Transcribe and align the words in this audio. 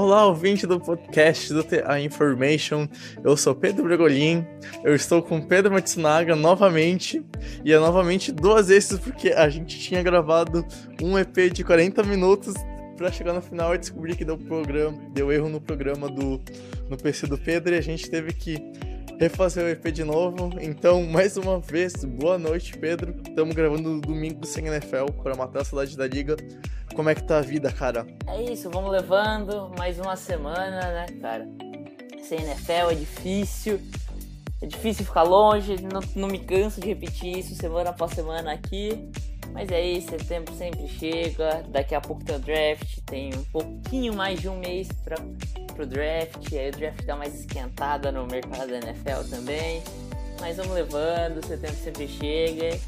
Olá, 0.00 0.26
ouvinte 0.26 0.64
do 0.64 0.78
podcast 0.78 1.52
do 1.52 1.64
TA 1.64 2.00
Information. 2.00 2.86
Eu 3.24 3.36
sou 3.36 3.52
Pedro 3.52 3.82
Bregolin. 3.82 4.46
Eu 4.84 4.94
estou 4.94 5.20
com 5.20 5.40
Pedro 5.40 5.72
Matsunaga 5.72 6.36
novamente. 6.36 7.20
E 7.64 7.72
é 7.72 7.78
novamente 7.80 8.30
duas 8.30 8.68
vezes 8.68 8.96
porque 9.00 9.30
a 9.30 9.48
gente 9.48 9.76
tinha 9.80 10.00
gravado 10.00 10.64
um 11.02 11.18
EP 11.18 11.52
de 11.52 11.64
40 11.64 12.04
minutos 12.04 12.54
para 12.96 13.10
chegar 13.10 13.32
no 13.32 13.42
final 13.42 13.74
e 13.74 13.78
descobrir 13.78 14.14
que 14.14 14.24
deu 14.24 14.38
programa, 14.38 14.96
deu 15.12 15.32
erro 15.32 15.48
no 15.48 15.60
programa 15.60 16.08
do 16.08 16.40
no 16.88 16.96
PC 16.96 17.26
do 17.26 17.36
Pedro 17.36 17.74
e 17.74 17.78
a 17.78 17.82
gente 17.82 18.08
teve 18.08 18.32
que 18.32 18.56
refazer 19.18 19.64
o 19.64 19.68
EP 19.68 19.92
de 19.92 20.04
novo. 20.04 20.50
Então, 20.60 21.02
mais 21.04 21.36
uma 21.36 21.58
vez, 21.58 22.04
boa 22.04 22.38
noite, 22.38 22.76
Pedro. 22.78 23.14
Estamos 23.26 23.54
gravando 23.54 23.90
no 23.90 24.00
domingo 24.00 24.46
sem 24.46 24.66
NFL 24.66 25.06
para 25.22 25.34
matar 25.34 25.62
a 25.62 25.64
saudade 25.64 25.96
da 25.96 26.06
liga. 26.06 26.36
Como 26.94 27.08
é 27.08 27.14
que 27.14 27.24
tá 27.24 27.38
a 27.38 27.42
vida, 27.42 27.70
cara? 27.72 28.06
É 28.26 28.40
isso, 28.42 28.70
vamos 28.70 28.90
levando 28.90 29.72
mais 29.76 29.98
uma 29.98 30.16
semana, 30.16 30.80
né, 30.92 31.06
cara? 31.20 31.48
Sem 32.22 32.40
NFL 32.40 32.92
é 32.92 32.94
difícil. 32.94 33.80
É 34.60 34.66
difícil 34.66 35.04
ficar 35.04 35.22
longe, 35.22 35.76
não, 35.82 36.00
não 36.16 36.28
me 36.28 36.38
canso 36.38 36.80
de 36.80 36.88
repetir 36.88 37.38
isso 37.38 37.54
semana 37.54 37.90
após 37.90 38.12
semana 38.12 38.52
aqui. 38.52 39.10
Mas 39.52 39.70
é 39.70 39.84
isso, 39.84 40.10
setembro 40.10 40.54
sempre 40.54 40.86
chega. 40.88 41.64
Daqui 41.68 41.94
a 41.94 42.00
pouco 42.00 42.24
tem 42.24 42.36
o 42.36 42.38
draft, 42.38 42.98
tem 43.06 43.34
um 43.34 43.44
pouquinho 43.44 44.14
mais 44.14 44.40
de 44.40 44.48
um 44.48 44.58
mês 44.58 44.88
para 45.04 45.16
pro 45.74 45.86
draft. 45.86 46.52
Aí 46.52 46.68
o 46.68 46.72
draft 46.72 47.04
dá 47.04 47.16
mais 47.16 47.34
esquentada 47.38 48.10
no 48.10 48.26
mercado 48.26 48.68
da 48.68 48.78
NFL 48.78 49.28
também. 49.30 49.82
Mas 50.40 50.56
vamos 50.56 50.72
levando, 50.72 51.44
setembro 51.46 51.76
sempre 51.76 52.08
chega. 52.08 52.78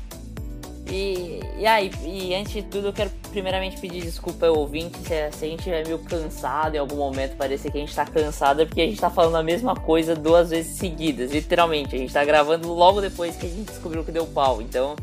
E, 0.91 1.41
e 1.57 1.67
aí, 1.67 1.89
e 2.05 2.35
antes 2.35 2.53
de 2.53 2.63
tudo, 2.65 2.89
eu 2.89 2.93
quero 2.93 3.11
primeiramente 3.31 3.81
pedir 3.81 4.03
desculpa 4.03 4.47
ao 4.49 4.59
ouvinte 4.59 4.99
se, 4.99 5.31
se 5.31 5.45
a 5.45 5.49
gente 5.49 5.59
estiver 5.59 5.87
meio 5.87 6.01
cansado 6.01 6.75
em 6.75 6.79
algum 6.79 6.97
momento, 6.97 7.37
parecer 7.37 7.71
que 7.71 7.79
a 7.79 7.81
gente 7.81 7.95
tá 7.95 8.05
cansado, 8.05 8.63
é 8.63 8.67
porque 8.67 8.81
a 8.81 8.87
gente 8.87 9.01
tá 9.01 9.09
falando 9.09 9.37
a 9.37 9.43
mesma 9.43 9.77
coisa 9.77 10.17
duas 10.17 10.51
vezes 10.51 10.77
seguidas, 10.77 11.31
literalmente. 11.31 11.95
A 11.95 11.99
gente 11.99 12.13
tá 12.13 12.25
gravando 12.25 12.73
logo 12.73 13.01
depois 13.01 13.37
que 13.37 13.47
a 13.47 13.49
gente 13.49 13.71
descobriu 13.71 14.05
que 14.05 14.11
deu 14.11 14.27
pau, 14.27 14.61
então 14.61 14.97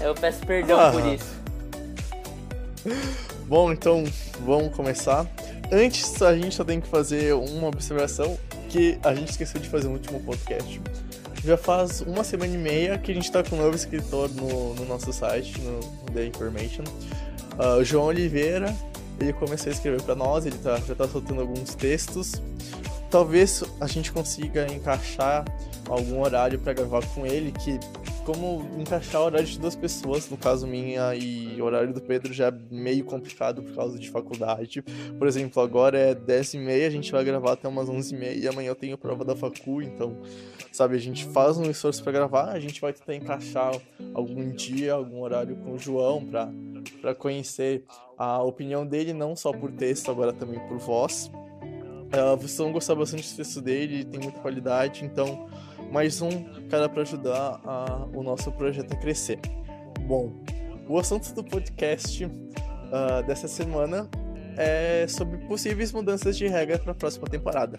eu 0.00 0.14
peço 0.14 0.44
perdão 0.46 0.80
ah. 0.80 0.90
por 0.90 1.06
isso. 1.06 1.40
Bom, 3.46 3.72
então 3.72 4.04
vamos 4.44 4.74
começar. 4.74 5.26
Antes, 5.72 6.20
a 6.22 6.34
gente 6.36 6.54
só 6.54 6.64
tem 6.64 6.80
que 6.80 6.88
fazer 6.88 7.34
uma 7.34 7.68
observação 7.68 8.38
que 8.68 8.98
a 9.02 9.14
gente 9.14 9.30
esqueceu 9.30 9.60
de 9.60 9.68
fazer 9.68 9.88
no 9.88 9.94
último 9.94 10.20
podcast 10.20 10.80
já 11.44 11.56
faz 11.56 12.02
uma 12.02 12.22
semana 12.22 12.54
e 12.54 12.58
meia 12.58 12.98
que 12.98 13.10
a 13.10 13.14
gente 13.14 13.24
está 13.24 13.42
com 13.42 13.56
um 13.56 13.58
novo 13.62 13.74
escritor 13.74 14.28
no, 14.30 14.74
no 14.74 14.84
nosso 14.84 15.12
site, 15.12 15.58
no, 15.60 15.80
The 16.12 16.26
Information. 16.26 16.84
Uh, 17.54 17.82
João 17.84 18.06
Oliveira, 18.06 18.74
ele 19.18 19.32
começou 19.32 19.70
a 19.70 19.72
escrever 19.72 20.02
para 20.02 20.14
nós, 20.14 20.44
ele 20.46 20.58
tá, 20.58 20.76
já 20.78 20.92
está 20.92 21.08
soltando 21.08 21.40
alguns 21.40 21.74
textos. 21.74 22.34
Talvez 23.10 23.64
a 23.80 23.86
gente 23.86 24.12
consiga 24.12 24.70
encaixar 24.72 25.44
algum 25.88 26.20
horário 26.20 26.58
para 26.58 26.72
gravar 26.72 27.04
com 27.06 27.26
ele, 27.26 27.52
que 27.52 27.80
como 28.24 28.66
encaixar 28.78 29.22
o 29.22 29.24
horário 29.26 29.46
de 29.46 29.58
duas 29.58 29.74
pessoas, 29.74 30.28
no 30.28 30.36
caso 30.36 30.66
minha 30.66 31.14
e 31.14 31.60
o 31.60 31.64
horário 31.64 31.92
do 31.92 32.00
Pedro 32.00 32.32
já 32.32 32.48
é 32.48 32.52
meio 32.70 33.04
complicado 33.04 33.62
por 33.62 33.74
causa 33.74 33.98
de 33.98 34.10
faculdade. 34.10 34.82
Por 35.18 35.26
exemplo, 35.26 35.62
agora 35.62 35.98
é 35.98 36.14
10 36.14 36.54
e 36.54 36.58
meia, 36.58 36.86
a 36.86 36.90
gente 36.90 37.10
vai 37.10 37.24
gravar 37.24 37.52
até 37.52 37.68
umas 37.68 37.88
11 37.88 38.14
e 38.14 38.18
meia 38.18 38.34
e 38.34 38.48
amanhã 38.48 38.68
eu 38.68 38.74
tenho 38.74 38.96
prova 38.98 39.24
da 39.24 39.34
facu, 39.34 39.82
então, 39.82 40.16
sabe, 40.72 40.96
a 40.96 41.00
gente 41.00 41.24
faz 41.26 41.56
um 41.56 41.70
esforço 41.70 42.02
para 42.02 42.12
gravar, 42.12 42.50
a 42.50 42.60
gente 42.60 42.80
vai 42.80 42.92
tentar 42.92 43.14
encaixar 43.14 43.72
algum 44.14 44.50
dia, 44.50 44.94
algum 44.94 45.20
horário 45.22 45.56
com 45.56 45.74
o 45.74 45.78
João 45.78 46.24
para 46.24 46.50
para 47.00 47.14
conhecer 47.14 47.84
a 48.16 48.42
opinião 48.42 48.86
dele, 48.86 49.12
não 49.12 49.34
só 49.36 49.52
por 49.52 49.70
texto, 49.70 50.10
agora 50.10 50.32
também 50.32 50.58
por 50.60 50.78
voz. 50.78 51.30
Uh, 52.10 52.36
vocês 52.36 52.58
vão 52.58 52.72
gostar 52.72 52.94
bastante 52.94 53.30
do 53.30 53.36
texto 53.36 53.60
dele, 53.60 54.04
tem 54.04 54.20
muita 54.20 54.40
qualidade, 54.40 55.04
então 55.04 55.46
mais 55.90 56.22
um 56.22 56.44
cara 56.68 56.88
para 56.88 57.02
ajudar 57.02 57.60
a, 57.64 58.06
o 58.14 58.22
nosso 58.22 58.52
projeto 58.52 58.92
a 58.92 58.96
crescer. 58.96 59.40
Bom, 60.02 60.32
o 60.88 60.98
assunto 60.98 61.32
do 61.34 61.42
podcast 61.42 62.24
uh, 62.24 63.26
dessa 63.26 63.48
semana 63.48 64.08
é 64.56 65.06
sobre 65.08 65.38
possíveis 65.46 65.92
mudanças 65.92 66.38
de 66.38 66.46
regra 66.46 66.78
para 66.78 66.92
a 66.92 66.94
próxima 66.94 67.26
temporada. 67.26 67.76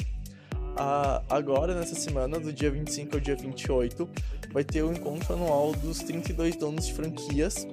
Uh, 0.53 1.23
agora, 1.29 1.73
nessa 1.73 1.95
semana, 1.95 2.39
do 2.39 2.51
dia 2.51 2.71
25 2.71 3.15
ao 3.15 3.19
dia 3.21 3.35
28, 3.35 4.09
vai 4.51 4.63
ter 4.63 4.83
o 4.83 4.91
encontro 4.91 5.33
anual 5.33 5.73
dos 5.73 5.99
32 5.99 6.55
donos 6.55 6.87
de 6.87 6.93
franquias 6.93 7.67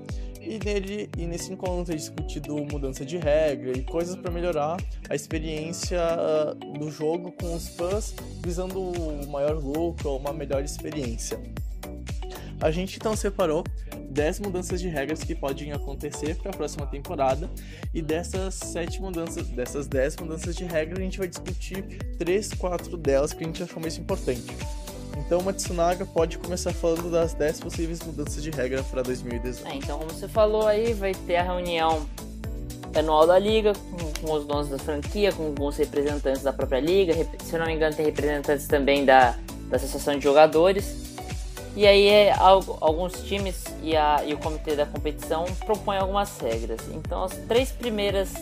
e 0.48 0.58
nele 0.64 1.10
e 1.16 1.26
nesse 1.26 1.52
encontro 1.52 1.92
é 1.92 1.96
discutido 1.96 2.56
mudança 2.64 3.04
de 3.04 3.18
regra 3.18 3.76
e 3.76 3.84
coisas 3.84 4.16
para 4.16 4.30
melhorar 4.30 4.78
a 5.08 5.14
experiência 5.14 6.00
ah, 6.00 6.54
do 6.78 6.90
jogo 6.90 7.32
com 7.32 7.54
os 7.54 7.68
fãs, 7.68 8.14
visando 8.42 8.80
o 8.80 9.26
maior 9.28 9.56
lucro 9.62 10.10
ou 10.10 10.18
uma 10.18 10.32
melhor 10.32 10.64
experiência. 10.64 11.38
A 12.60 12.70
gente 12.70 12.96
então 12.96 13.14
separou 13.14 13.62
10 14.10 14.40
mudanças 14.40 14.80
de 14.80 14.88
regras 14.88 15.22
que 15.22 15.34
podem 15.34 15.70
acontecer 15.72 16.34
para 16.36 16.50
a 16.50 16.56
próxima 16.56 16.86
temporada 16.86 17.48
e 17.94 18.02
dessas 18.02 18.54
sete 18.54 19.00
mudanças, 19.00 19.48
dessas 19.48 19.86
10 19.86 20.16
mudanças 20.16 20.56
de 20.56 20.64
regra, 20.64 20.98
a 20.98 21.02
gente 21.02 21.18
vai 21.18 21.28
discutir 21.28 21.82
3, 22.18 22.54
4 22.54 22.96
delas 22.96 23.32
que 23.32 23.44
a 23.44 23.46
gente 23.46 23.62
achou 23.62 23.80
mais 23.80 23.96
importante. 23.96 24.42
Então, 25.28 25.42
Matsunaga 25.42 26.06
pode 26.06 26.38
começar 26.38 26.72
falando 26.72 27.10
das 27.10 27.34
10 27.34 27.60
possíveis 27.60 28.00
mudanças 28.00 28.42
de 28.42 28.48
regra 28.48 28.82
para 28.82 29.02
2018. 29.02 29.70
É, 29.70 29.76
então, 29.76 29.98
como 29.98 30.10
você 30.10 30.26
falou 30.26 30.66
aí, 30.66 30.94
vai 30.94 31.12
ter 31.12 31.36
a 31.36 31.42
reunião 31.42 32.08
anual 32.96 33.26
da 33.26 33.38
liga 33.38 33.74
com, 33.74 34.26
com 34.26 34.32
os 34.32 34.46
donos 34.46 34.70
da 34.70 34.78
franquia, 34.78 35.30
com 35.30 35.48
alguns 35.48 35.76
representantes 35.76 36.42
da 36.42 36.50
própria 36.50 36.80
liga. 36.80 37.12
Se 37.44 37.52
eu 37.52 37.58
não 37.58 37.66
me 37.66 37.74
engano, 37.74 37.94
tem 37.94 38.06
representantes 38.06 38.66
também 38.66 39.04
da, 39.04 39.36
da 39.68 39.76
associação 39.76 40.16
de 40.16 40.24
jogadores. 40.24 40.96
E 41.76 41.86
aí, 41.86 42.08
é, 42.08 42.32
alguns 42.32 43.22
times 43.24 43.64
e, 43.82 43.94
a, 43.94 44.24
e 44.24 44.32
o 44.32 44.38
comitê 44.38 44.76
da 44.76 44.86
competição 44.86 45.44
propõem 45.66 45.98
algumas 45.98 46.38
regras. 46.38 46.80
Então, 46.94 47.24
as 47.24 47.36
três 47.46 47.70
primeiras 47.70 48.32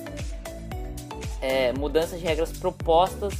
é, 1.42 1.72
mudanças 1.72 2.20
de 2.20 2.24
regras 2.24 2.52
propostas 2.52 3.34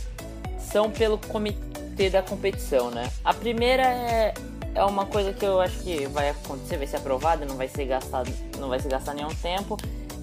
são 0.59 0.91
pelo 0.91 1.17
comitê 1.17 1.66
ter 1.97 2.11
da 2.11 2.23
competição, 2.23 2.91
né? 2.91 3.11
A 3.25 3.33
primeira 3.33 3.83
é, 3.83 4.35
é 4.75 4.85
uma 4.85 5.07
coisa 5.07 5.33
que 5.33 5.45
eu 5.45 5.61
acho 5.61 5.79
que 5.81 6.07
vai 6.07 6.31
acontecer, 6.31 6.77
vai 6.77 6.87
ser 6.87 6.97
aprovada, 6.97 7.45
não 7.47 7.57
vai 7.57 7.69
ser 7.69 7.87
gastado, 7.87 8.31
não 8.59 8.69
vai 8.69 8.79
ser 8.79 8.91
gastar 8.91 9.15
nenhum 9.15 9.35
tempo, 9.35 9.77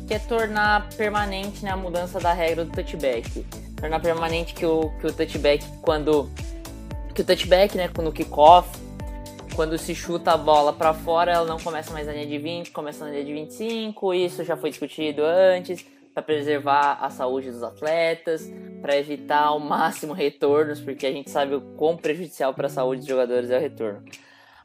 que 0.07 0.13
é 0.13 0.19
tornar 0.19 0.89
permanente 0.95 1.63
né, 1.63 1.71
a 1.71 1.77
mudança 1.77 2.19
da 2.19 2.33
regra 2.33 2.63
do 2.63 2.71
touchback. 2.71 3.45
Tornar 3.75 3.99
permanente 3.99 4.53
que 4.53 4.65
o, 4.65 4.91
que 5.01 5.07
o 5.07 5.11
touchback 5.11 5.65
quando 5.81 6.29
que 7.13 7.21
o 7.21 7.25
touchback, 7.25 7.77
né, 7.77 7.89
no 8.01 8.11
kickoff, 8.11 8.67
quando 9.55 9.77
se 9.77 9.93
chuta 9.93 10.31
a 10.31 10.37
bola 10.37 10.73
para 10.73 10.95
fora, 10.95 11.31
ela 11.31 11.45
não 11.45 11.59
começa 11.59 11.93
mais 11.93 12.07
na 12.07 12.13
linha 12.13 12.25
de 12.25 12.39
20, 12.39 12.71
começa 12.71 13.05
na 13.05 13.11
linha 13.11 13.23
de 13.23 13.33
25. 13.33 14.13
Isso 14.15 14.43
já 14.43 14.57
foi 14.57 14.71
discutido 14.71 15.21
antes 15.23 15.85
para 16.13 16.23
preservar 16.23 16.99
a 17.01 17.09
saúde 17.09 17.51
dos 17.51 17.63
atletas, 17.63 18.51
para 18.81 18.97
evitar 18.97 19.43
ao 19.45 19.59
máximo 19.59 20.13
retornos, 20.13 20.79
porque 20.79 21.07
a 21.07 21.11
gente 21.11 21.31
sabe 21.31 21.55
o 21.55 21.61
quão 21.75 21.97
prejudicial 21.97 22.53
para 22.53 22.67
a 22.67 22.69
saúde 22.69 23.01
dos 23.01 23.09
jogadores 23.09 23.49
é 23.49 23.57
o 23.57 23.61
retorno. 23.61 24.03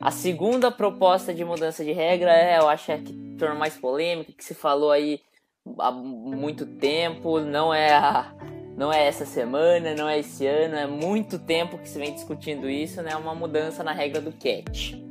A 0.00 0.10
segunda 0.10 0.70
proposta 0.70 1.34
de 1.34 1.44
mudança 1.44 1.84
de 1.84 1.92
regra 1.92 2.32
é, 2.32 2.58
eu 2.58 2.68
acho, 2.68 2.92
é 2.92 2.98
que 2.98 3.12
torna 3.38 3.54
mais 3.54 3.76
polêmica, 3.76 4.32
que 4.32 4.44
se 4.44 4.54
falou 4.54 4.90
aí 4.90 5.20
há 5.78 5.90
muito 5.90 6.66
tempo, 6.66 7.40
não 7.40 7.74
é 7.74 7.92
a, 7.92 8.32
não 8.76 8.92
é 8.92 9.06
essa 9.06 9.26
semana, 9.26 9.94
não 9.94 10.08
é 10.08 10.20
esse 10.20 10.46
ano, 10.46 10.76
é 10.76 10.86
muito 10.86 11.38
tempo 11.38 11.78
que 11.78 11.88
se 11.88 11.98
vem 11.98 12.14
discutindo 12.14 12.70
isso, 12.70 13.02
né? 13.02 13.16
Uma 13.16 13.34
mudança 13.34 13.82
na 13.82 13.92
regra 13.92 14.20
do 14.20 14.32
catch. 14.32 15.07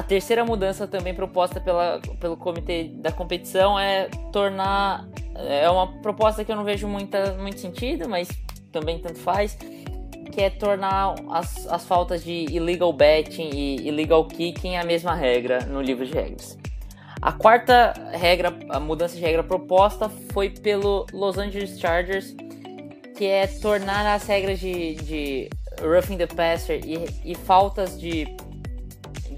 A 0.00 0.02
terceira 0.02 0.42
mudança 0.46 0.86
também 0.86 1.12
proposta 1.12 1.60
pela, 1.60 2.00
pelo 2.18 2.34
comitê 2.34 2.84
da 2.84 3.12
competição 3.12 3.78
é 3.78 4.08
tornar. 4.32 5.06
É 5.34 5.68
uma 5.68 6.00
proposta 6.00 6.42
que 6.42 6.50
eu 6.50 6.56
não 6.56 6.64
vejo 6.64 6.88
muita, 6.88 7.34
muito 7.34 7.60
sentido, 7.60 8.08
mas 8.08 8.26
também 8.72 8.98
tanto 8.98 9.18
faz. 9.18 9.58
Que 10.32 10.40
é 10.40 10.48
tornar 10.48 11.16
as, 11.30 11.66
as 11.66 11.84
faltas 11.84 12.24
de 12.24 12.46
illegal 12.50 12.94
betting 12.94 13.50
e 13.52 13.86
illegal 13.86 14.24
kicking 14.24 14.76
a 14.76 14.84
mesma 14.84 15.14
regra 15.14 15.66
no 15.66 15.82
livro 15.82 16.06
de 16.06 16.14
regras. 16.14 16.56
A 17.20 17.32
quarta 17.32 17.92
regra, 18.12 18.58
a 18.70 18.80
mudança 18.80 19.14
de 19.16 19.20
regra 19.20 19.44
proposta 19.44 20.08
foi 20.32 20.48
pelo 20.48 21.04
Los 21.12 21.36
Angeles 21.36 21.78
Chargers, 21.78 22.34
que 23.18 23.26
é 23.26 23.46
tornar 23.46 24.06
as 24.06 24.26
regras 24.26 24.60
de, 24.60 24.94
de 24.94 25.50
roughing 25.82 26.16
the 26.16 26.26
passer 26.26 26.80
e, 26.86 27.04
e 27.22 27.34
faltas 27.34 28.00
de 28.00 28.24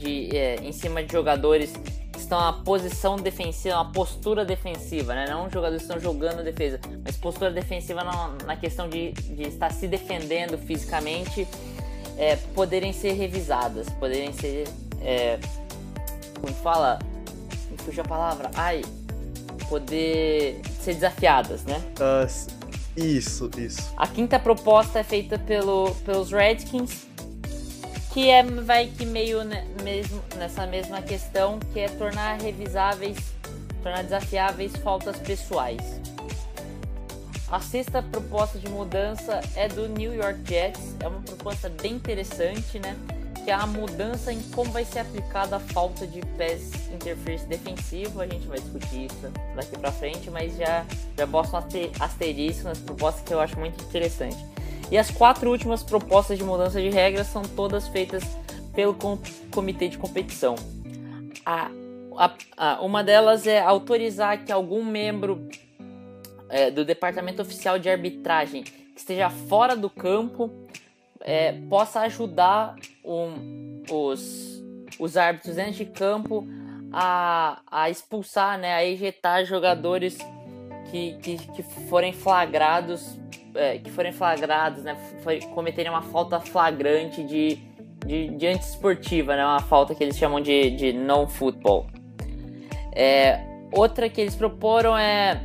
de, 0.02 0.36
é, 0.36 0.56
em 0.56 0.72
cima 0.72 1.02
de 1.02 1.12
jogadores 1.12 1.72
que 2.12 2.18
estão 2.18 2.40
na 2.40 2.52
posição 2.52 3.16
defensiva, 3.16 3.76
uma 3.76 3.92
postura 3.92 4.44
defensiva, 4.44 5.14
né? 5.14 5.26
Não 5.28 5.48
jogadores 5.50 5.86
que 5.86 5.92
estão 5.92 6.00
jogando 6.00 6.42
defesa, 6.42 6.80
mas 7.04 7.16
postura 7.16 7.50
defensiva 7.50 8.04
na, 8.04 8.34
na 8.46 8.56
questão 8.56 8.88
de, 8.88 9.12
de 9.12 9.42
estar 9.42 9.70
se 9.72 9.86
defendendo 9.88 10.58
fisicamente, 10.58 11.46
é, 12.18 12.36
poderem 12.54 12.92
ser 12.92 13.12
revisadas, 13.12 13.88
poderem 13.90 14.32
ser. 14.32 14.64
É, 15.00 15.38
como 16.40 16.52
fala? 16.54 16.98
Me 17.70 17.78
fugiu 17.78 18.02
a 18.02 18.06
palavra. 18.08 18.50
Ai, 18.54 18.82
poder 19.68 20.60
ser 20.80 20.94
desafiadas, 20.94 21.64
né? 21.64 21.80
Uh, 21.98 22.26
Isso, 22.94 23.50
isso. 23.56 23.90
A 23.96 24.06
quinta 24.06 24.38
proposta 24.38 24.98
é 24.98 25.02
feita 25.02 25.38
pelo, 25.38 25.94
pelos 26.04 26.30
Redskins, 26.30 27.06
que 28.12 28.28
é 28.28 28.42
vai 28.42 28.88
que 28.88 29.06
meio 29.06 29.42
ne, 29.42 29.64
mesmo, 29.82 30.22
nessa 30.36 30.66
mesma 30.66 31.00
questão, 31.00 31.58
que 31.72 31.80
é 31.80 31.88
tornar 31.88 32.40
revisáveis, 32.40 33.16
tornar 33.82 34.02
desafiáveis 34.04 34.76
faltas 34.76 35.16
pessoais. 35.18 36.00
A 37.50 37.60
sexta 37.60 38.02
proposta 38.02 38.58
de 38.58 38.68
mudança 38.68 39.40
é 39.54 39.68
do 39.68 39.88
New 39.88 40.14
York 40.14 40.40
Jets, 40.46 40.94
é 41.00 41.08
uma 41.08 41.20
proposta 41.20 41.68
bem 41.68 41.94
interessante, 41.94 42.78
né? 42.78 42.96
Que 43.44 43.50
é 43.50 43.54
a 43.54 43.66
mudança 43.66 44.32
em 44.32 44.40
como 44.54 44.70
vai 44.70 44.84
ser 44.84 45.00
aplicada 45.00 45.56
a 45.56 45.60
falta 45.60 46.06
de 46.06 46.20
pass 46.38 46.70
interference 46.94 47.46
defensivo. 47.46 48.20
A 48.20 48.26
gente 48.26 48.46
vai 48.46 48.58
discutir 48.58 49.06
isso 49.06 49.32
daqui 49.56 49.76
para 49.78 49.90
frente, 49.90 50.30
mas 50.30 50.56
já 50.56 50.84
já 51.16 51.26
um 51.26 52.02
asterisco 52.02 52.64
nas 52.64 52.78
propostas 52.78 53.22
que 53.22 53.34
eu 53.34 53.40
acho 53.40 53.58
muito 53.58 53.82
interessante. 53.84 54.51
E 54.92 54.98
as 54.98 55.10
quatro 55.10 55.50
últimas 55.50 55.82
propostas 55.82 56.36
de 56.36 56.44
mudança 56.44 56.78
de 56.78 56.90
regras 56.90 57.26
são 57.28 57.40
todas 57.40 57.88
feitas 57.88 58.22
pelo 58.74 58.94
comitê 59.50 59.88
de 59.88 59.96
competição. 59.96 60.54
A, 61.46 61.70
a, 62.18 62.34
a, 62.58 62.80
uma 62.82 63.02
delas 63.02 63.46
é 63.46 63.58
autorizar 63.58 64.44
que 64.44 64.52
algum 64.52 64.84
membro 64.84 65.48
é, 66.50 66.70
do 66.70 66.84
departamento 66.84 67.40
oficial 67.40 67.78
de 67.78 67.88
arbitragem 67.88 68.64
que 68.64 68.92
esteja 68.94 69.30
fora 69.30 69.74
do 69.74 69.88
campo 69.88 70.50
é, 71.22 71.52
possa 71.70 72.00
ajudar 72.00 72.76
um, 73.02 73.82
os, 73.90 74.62
os 74.98 75.16
árbitros 75.16 75.56
dentro 75.56 75.72
de 75.72 75.86
campo 75.86 76.46
a, 76.92 77.62
a 77.66 77.88
expulsar, 77.88 78.58
né, 78.58 78.74
a 78.74 78.84
ejetar 78.84 79.46
jogadores 79.46 80.18
que, 80.90 81.14
que, 81.22 81.38
que 81.38 81.62
forem 81.62 82.12
flagrados 82.12 83.22
é, 83.54 83.78
que 83.78 83.90
forem 83.90 84.12
flagrados, 84.12 84.84
né, 84.84 84.96
cometerem 85.54 85.90
uma 85.90 86.02
falta 86.02 86.40
flagrante 86.40 87.22
de, 87.24 87.56
de, 88.06 88.28
de 88.28 88.46
antiesportiva, 88.46 89.36
né, 89.36 89.44
uma 89.44 89.60
falta 89.60 89.94
que 89.94 90.02
eles 90.02 90.16
chamam 90.16 90.40
de, 90.40 90.70
de 90.70 90.92
non-football. 90.92 91.86
É, 92.94 93.40
outra 93.72 94.08
que 94.08 94.20
eles 94.20 94.34
proporam 94.34 94.96
é, 94.96 95.40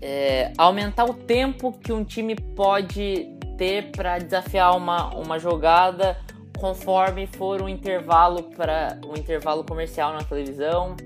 é, 0.00 0.52
aumentar 0.58 1.04
o 1.04 1.14
tempo 1.14 1.72
que 1.72 1.92
um 1.92 2.04
time 2.04 2.34
pode 2.34 3.30
ter 3.56 3.90
para 3.92 4.18
desafiar 4.18 4.76
uma, 4.76 5.14
uma 5.14 5.38
jogada 5.38 6.16
conforme 6.58 7.26
for 7.26 7.62
um 7.62 7.68
intervalo 7.68 8.44
para 8.44 8.98
um 9.06 9.16
intervalo 9.16 9.64
comercial 9.64 10.12
na 10.12 10.22
televisão, 10.22 10.96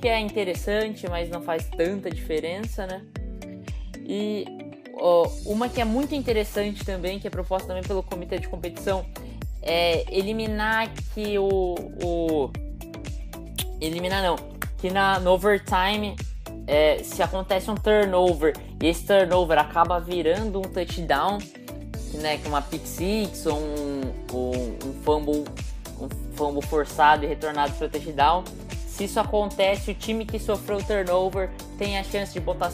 que 0.00 0.08
é 0.08 0.18
interessante, 0.18 1.08
mas 1.08 1.28
não 1.28 1.42
faz 1.42 1.68
tanta 1.68 2.10
diferença, 2.10 2.86
né? 2.86 3.02
E 4.06 4.44
uma 5.46 5.68
que 5.68 5.80
é 5.80 5.84
muito 5.84 6.14
interessante 6.14 6.84
também, 6.84 7.18
que 7.18 7.26
é 7.26 7.30
proposta 7.30 7.68
também 7.68 7.82
pelo 7.82 8.02
comitê 8.02 8.38
de 8.38 8.48
competição, 8.48 9.04
é 9.62 10.04
eliminar 10.14 10.90
que 11.14 11.38
o, 11.38 11.74
o 12.02 12.50
eliminar 13.80 14.22
não, 14.22 14.36
que 14.78 14.90
na 14.90 15.18
no 15.18 15.32
overtime 15.32 16.16
é, 16.66 17.02
se 17.02 17.22
acontece 17.22 17.70
um 17.70 17.74
turnover 17.74 18.54
e 18.82 18.86
esse 18.86 19.06
turnover 19.06 19.58
acaba 19.58 19.98
virando 20.00 20.58
um 20.58 20.62
touchdown, 20.62 21.38
né, 22.14 22.38
com 22.38 22.48
uma 22.48 22.62
pick 22.62 22.86
six 22.86 23.46
ou 23.46 23.58
um, 23.58 24.00
um, 24.32 24.88
um 24.88 24.92
fumble 25.02 25.44
um 26.00 26.08
fumble 26.34 26.62
forçado 26.62 27.24
e 27.24 27.28
retornado 27.28 27.72
para 27.74 27.86
o 27.86 27.90
touchdown. 27.90 28.44
Se 28.86 29.04
isso 29.04 29.20
acontece, 29.20 29.90
o 29.90 29.94
time 29.94 30.24
que 30.24 30.38
sofreu 30.38 30.78
o 30.78 30.82
turnover 30.82 31.50
tem 31.78 31.98
a 31.98 32.04
chance 32.04 32.32
de 32.32 32.40
botar 32.40 32.70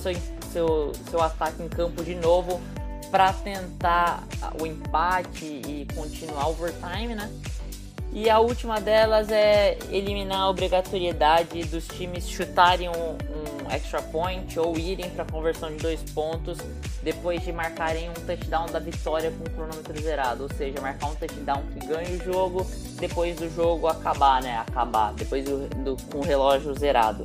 seu, 0.53 0.93
seu 1.11 1.21
ataque 1.21 1.63
em 1.63 1.69
campo 1.69 2.03
de 2.03 2.15
novo 2.15 2.61
para 3.11 3.33
tentar 3.33 4.25
o 4.61 4.67
empate 4.67 5.45
e 5.45 5.87
continuar 5.95 6.49
o 6.49 6.51
overtime, 6.51 7.15
né? 7.15 7.31
E 8.13 8.31
a 8.31 8.39
última 8.39 8.81
delas 8.81 9.31
é 9.31 9.77
eliminar 9.91 10.41
a 10.41 10.49
obrigatoriedade 10.49 11.65
dos 11.65 11.87
times 11.87 12.27
chutarem 12.29 12.89
um, 12.89 12.93
um 12.93 13.71
extra 13.71 14.01
point 14.01 14.59
ou 14.59 14.79
irem 14.79 15.11
para 15.11 15.25
conversão 15.25 15.71
de 15.71 15.77
dois 15.77 16.01
pontos 16.13 16.59
depois 17.03 17.43
de 17.43 17.53
marcarem 17.53 18.09
um 18.09 18.15
touchdown 18.15 18.67
da 18.67 18.79
vitória 18.79 19.31
com 19.31 19.45
o 19.45 19.51
cronômetro 19.51 20.01
zerado, 20.01 20.45
ou 20.45 20.49
seja, 20.55 20.81
marcar 20.81 21.09
um 21.09 21.15
touchdown 21.15 21.63
que 21.73 21.87
ganha 21.87 22.09
o 22.09 22.25
jogo 22.25 22.67
depois 22.99 23.37
do 23.37 23.55
jogo 23.55 23.87
acabar, 23.87 24.43
né? 24.43 24.59
Acabar, 24.59 25.13
depois 25.13 25.45
do, 25.45 25.69
do 25.85 25.97
com 26.11 26.19
o 26.19 26.23
relógio 26.23 26.75
zerado. 26.79 27.25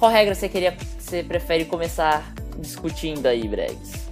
Qual 0.00 0.10
regra 0.10 0.34
você 0.34 0.48
queria 0.48 0.74
você 0.98 1.22
prefere 1.22 1.66
começar 1.66 2.32
discutindo 2.58 3.26
aí, 3.26 3.46
Bregs? 3.46 4.08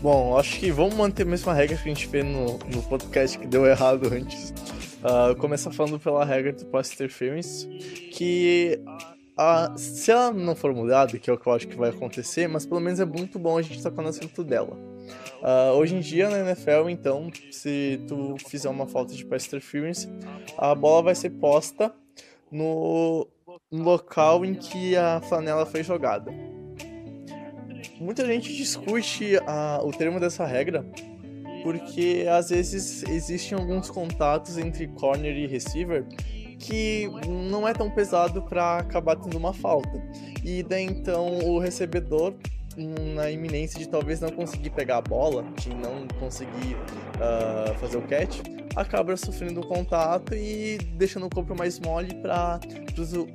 Bom, 0.00 0.38
acho 0.38 0.60
que 0.60 0.70
vamos 0.70 0.94
manter 0.94 1.24
a 1.24 1.26
mesma 1.26 1.52
regra 1.52 1.76
que 1.76 1.82
a 1.82 1.92
gente 1.92 2.06
fez 2.06 2.24
no, 2.24 2.58
no 2.58 2.80
podcast 2.84 3.36
que 3.36 3.46
deu 3.48 3.66
errado 3.66 4.06
antes. 4.14 4.54
Uh, 5.02 5.34
começar 5.40 5.72
falando 5.72 5.98
pela 5.98 6.24
regra 6.24 6.52
do 6.52 6.64
pass 6.66 6.92
interference, 6.92 7.66
que 8.12 8.78
uh, 9.36 9.76
se 9.76 10.12
ela 10.12 10.32
não 10.32 10.54
for 10.54 10.72
mudada, 10.72 11.18
que 11.18 11.28
é 11.28 11.32
o 11.32 11.36
que 11.36 11.48
eu 11.48 11.52
acho 11.52 11.66
que 11.66 11.74
vai 11.74 11.90
acontecer, 11.90 12.46
mas 12.46 12.64
pelo 12.64 12.80
menos 12.80 13.00
é 13.00 13.04
muito 13.04 13.40
bom 13.40 13.58
a 13.58 13.62
gente 13.62 13.82
tocar 13.82 14.00
no 14.00 14.10
assunto 14.10 14.44
dela. 14.44 14.76
Uh, 15.42 15.72
hoje 15.76 15.96
em 15.96 16.00
dia 16.00 16.30
na 16.30 16.38
NFL, 16.38 16.88
então, 16.88 17.32
se 17.50 18.00
tu 18.06 18.36
fizer 18.46 18.68
uma 18.68 18.86
falta 18.86 19.12
de 19.12 19.24
pass 19.24 19.44
interference, 19.44 20.08
a 20.56 20.72
bola 20.72 21.02
vai 21.02 21.16
ser 21.16 21.30
posta 21.30 21.92
no 22.48 23.26
no 23.72 23.82
local 23.82 24.44
em 24.44 24.54
que 24.54 24.94
a 24.96 25.20
flanela 25.22 25.64
foi 25.66 25.82
jogada. 25.82 26.30
Muita 27.98 28.26
gente 28.26 28.54
discute 28.54 29.38
a, 29.46 29.80
o 29.82 29.90
termo 29.90 30.20
dessa 30.20 30.44
regra 30.44 30.84
porque 31.62 32.26
às 32.28 32.50
vezes 32.50 33.02
existem 33.04 33.56
alguns 33.56 33.88
contatos 33.88 34.58
entre 34.58 34.88
corner 34.88 35.36
e 35.36 35.46
receiver 35.46 36.04
que 36.58 37.08
não 37.28 37.66
é 37.66 37.72
tão 37.72 37.90
pesado 37.90 38.42
para 38.42 38.78
acabar 38.78 39.16
tendo 39.16 39.36
uma 39.36 39.52
falta. 39.52 40.02
E 40.44 40.62
daí 40.62 40.84
então 40.84 41.38
o 41.38 41.58
recebedor 41.58 42.34
na 42.76 43.30
iminência 43.30 43.78
de 43.78 43.88
talvez 43.88 44.20
não 44.20 44.30
conseguir 44.30 44.70
pegar 44.70 44.98
a 44.98 45.00
bola, 45.00 45.44
de 45.60 45.70
não 45.70 46.06
conseguir 46.18 46.76
uh, 47.16 47.74
fazer 47.78 47.96
o 47.96 48.02
catch, 48.02 48.40
acaba 48.74 49.16
sofrendo 49.16 49.60
um 49.60 49.62
contato 49.62 50.34
e 50.34 50.78
deixando 50.94 51.26
o 51.26 51.30
corpo 51.30 51.54
mais 51.54 51.78
mole 51.78 52.14
para 52.16 52.60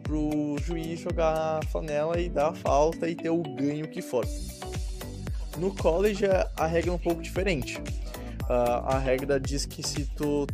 o 0.10 0.58
juiz 0.60 1.00
jogar 1.00 1.60
a 1.60 1.66
flanela 1.68 2.20
e 2.20 2.30
dar 2.30 2.50
a 2.50 2.54
falta 2.54 3.08
e 3.08 3.16
ter 3.16 3.30
o 3.30 3.42
ganho 3.42 3.88
que 3.88 4.02
for. 4.02 4.26
No 5.58 5.76
college 5.76 6.26
a 6.56 6.66
regra 6.68 6.92
é 6.92 6.94
um 6.94 7.00
pouco 7.00 7.22
diferente. 7.22 7.82
Uh, 8.50 8.86
a 8.86 8.98
regra 8.98 9.40
diz 9.40 9.66
que 9.66 9.84
se 9.84 10.06
tu 10.16 10.48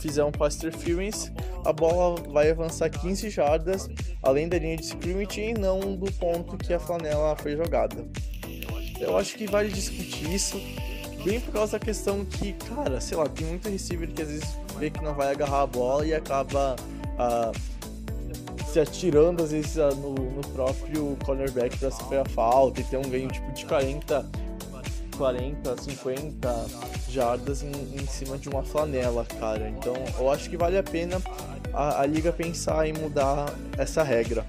fizer 0.00 0.24
um 0.24 0.32
pass 0.32 0.56
interference, 0.56 1.30
a 1.64 1.72
bola 1.72 2.20
vai 2.30 2.50
avançar 2.50 2.88
15 2.88 3.28
jardas 3.28 3.88
além 4.22 4.48
da 4.48 4.58
linha 4.58 4.76
de 4.76 4.84
scrimmage 4.84 5.40
e 5.40 5.54
não 5.54 5.94
do 5.94 6.10
ponto 6.12 6.56
que 6.56 6.72
a 6.72 6.80
flanela 6.80 7.36
foi 7.36 7.56
jogada. 7.56 8.06
Eu 8.98 9.16
acho 9.16 9.36
que 9.36 9.46
vale 9.46 9.70
discutir 9.70 10.32
isso, 10.32 10.60
bem 11.24 11.40
por 11.40 11.52
causa 11.52 11.78
da 11.78 11.84
questão 11.84 12.24
que, 12.24 12.52
cara, 12.52 13.00
sei 13.00 13.16
lá, 13.16 13.28
tem 13.28 13.46
muito 13.46 13.68
receiver 13.68 14.08
que 14.08 14.22
às 14.22 14.28
vezes 14.28 14.58
vê 14.78 14.90
que 14.90 15.02
não 15.02 15.14
vai 15.14 15.30
agarrar 15.30 15.62
a 15.62 15.66
bola 15.66 16.06
e 16.06 16.14
acaba 16.14 16.76
uh, 17.14 18.64
se 18.66 18.80
atirando 18.80 19.42
às 19.42 19.52
vezes 19.52 19.76
uh, 19.76 19.94
no, 19.94 20.14
no, 20.14 20.40
próprio 20.48 21.16
cornerback 21.24 21.76
para 21.78 21.90
sofrer 21.90 22.20
a 22.20 22.24
falta 22.24 22.80
e 22.80 22.84
ter 22.84 22.96
um 22.96 23.08
ganho 23.08 23.28
tipo 23.28 23.50
de 23.52 23.64
40, 23.66 24.26
40, 25.18 25.76
50 25.82 26.66
jardas 27.08 27.62
em, 27.62 27.72
em 27.72 28.06
cima 28.06 28.38
de 28.38 28.48
uma 28.48 28.62
flanela, 28.62 29.26
cara. 29.38 29.68
Então 29.68 29.94
eu 30.16 30.30
acho 30.30 30.48
que 30.48 30.56
vale 30.56 30.78
a 30.78 30.82
pena 30.82 31.20
a, 31.74 32.02
a 32.02 32.06
liga 32.06 32.32
pensar 32.32 32.86
em 32.86 32.92
mudar 32.92 33.52
essa 33.76 34.04
regra. 34.04 34.46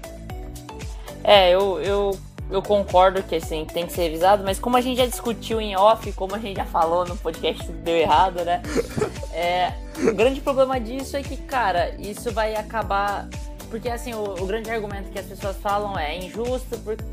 É, 1.24 1.50
eu, 1.50 1.80
eu, 1.80 2.18
eu 2.50 2.62
concordo 2.62 3.22
que 3.22 3.34
assim, 3.34 3.64
tem 3.64 3.84
que 3.84 3.92
ser 3.92 4.02
revisado, 4.02 4.44
mas 4.44 4.58
como 4.60 4.76
a 4.76 4.80
gente 4.80 4.98
já 4.98 5.06
discutiu 5.06 5.60
em 5.60 5.76
off, 5.76 6.10
como 6.12 6.36
a 6.36 6.38
gente 6.38 6.56
já 6.56 6.64
falou 6.64 7.04
no 7.04 7.16
podcast 7.16 7.66
que 7.66 7.72
deu 7.72 7.96
errado, 7.96 8.44
né? 8.44 8.62
É, 9.32 9.72
o 9.96 10.12
grande 10.12 10.40
problema 10.40 10.78
disso 10.78 11.16
é 11.16 11.22
que, 11.22 11.36
cara, 11.36 11.94
isso 12.00 12.32
vai 12.32 12.56
acabar. 12.56 13.28
Porque 13.70 13.88
assim, 13.88 14.12
o, 14.12 14.24
o 14.24 14.44
grande 14.44 14.68
argumento 14.68 15.08
que 15.08 15.18
as 15.18 15.24
pessoas 15.24 15.56
falam 15.58 15.96
é 15.96 16.18
injusto, 16.18 16.76
porque 16.80 17.04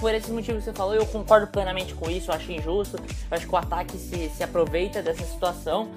por 0.00 0.14
esse 0.14 0.30
motivo 0.30 0.58
que 0.58 0.64
você 0.64 0.72
falou, 0.72 0.94
eu 0.94 1.06
concordo 1.06 1.46
plenamente 1.48 1.94
com 1.94 2.10
isso, 2.10 2.30
eu 2.30 2.34
acho 2.34 2.52
injusto, 2.52 2.96
eu 2.96 3.36
acho 3.36 3.46
que 3.46 3.54
o 3.54 3.56
ataque 3.56 3.96
se, 3.96 4.28
se 4.28 4.42
aproveita 4.42 5.02
dessa 5.02 5.24
situação, 5.24 5.90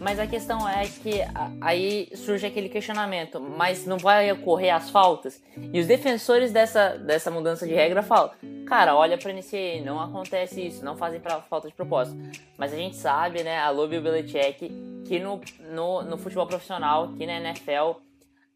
mas 0.00 0.18
a 0.18 0.26
questão 0.26 0.68
é 0.68 0.84
que 0.86 1.20
aí 1.60 2.08
surge 2.14 2.46
aquele 2.46 2.68
questionamento, 2.68 3.40
mas 3.40 3.86
não 3.86 3.96
vai 3.96 4.30
ocorrer 4.32 4.74
as 4.74 4.90
faltas? 4.90 5.40
E 5.72 5.78
os 5.78 5.86
defensores 5.86 6.52
dessa, 6.52 6.98
dessa 6.98 7.30
mudança 7.30 7.66
de 7.66 7.72
regra 7.74 8.02
falam, 8.02 8.30
cara, 8.66 8.96
olha 8.96 9.16
pra 9.16 9.32
NCAA, 9.32 9.84
não 9.84 10.00
acontece 10.00 10.66
isso, 10.66 10.84
não 10.84 10.96
fazem 10.96 11.20
pra, 11.20 11.40
falta 11.42 11.68
de 11.68 11.74
propósito. 11.74 12.18
Mas 12.58 12.72
a 12.72 12.76
gente 12.76 12.96
sabe, 12.96 13.42
né, 13.42 13.58
a 13.58 13.70
Lobby 13.70 14.00
Belichick, 14.00 14.68
que 15.06 15.18
no, 15.20 15.40
no, 15.70 16.02
no 16.02 16.18
futebol 16.18 16.46
profissional, 16.46 17.04
aqui 17.04 17.26
na 17.26 17.38
NFL, 17.38 18.00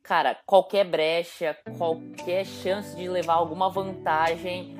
cara, 0.02 0.37
qualquer 0.45 0.85
brecha, 0.85 1.57
qualquer 1.76 2.45
chance 2.45 2.97
de 2.97 3.09
levar 3.09 3.35
alguma 3.35 3.71
vantagem 3.71 4.76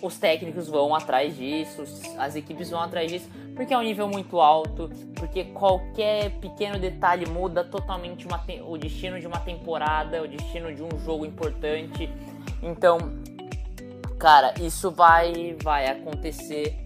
os 0.00 0.18
técnicos 0.18 0.68
vão 0.68 0.94
atrás 0.94 1.36
disso, 1.36 1.82
as 2.18 2.34
equipes 2.36 2.70
vão 2.70 2.80
atrás 2.80 3.10
disso, 3.10 3.28
porque 3.54 3.74
é 3.74 3.78
um 3.78 3.82
nível 3.82 4.08
muito 4.08 4.40
alto, 4.40 4.90
porque 5.14 5.44
qualquer 5.44 6.30
pequeno 6.38 6.78
detalhe 6.78 7.26
muda 7.26 7.62
totalmente 7.64 8.26
uma, 8.26 8.42
o 8.66 8.78
destino 8.78 9.20
de 9.20 9.26
uma 9.26 9.40
temporada, 9.40 10.22
o 10.22 10.28
destino 10.28 10.74
de 10.74 10.82
um 10.82 10.98
jogo 10.98 11.26
importante. 11.26 12.08
Então, 12.62 12.98
cara, 14.18 14.54
isso 14.60 14.90
vai, 14.90 15.56
vai 15.62 15.88
acontecer 15.88 16.76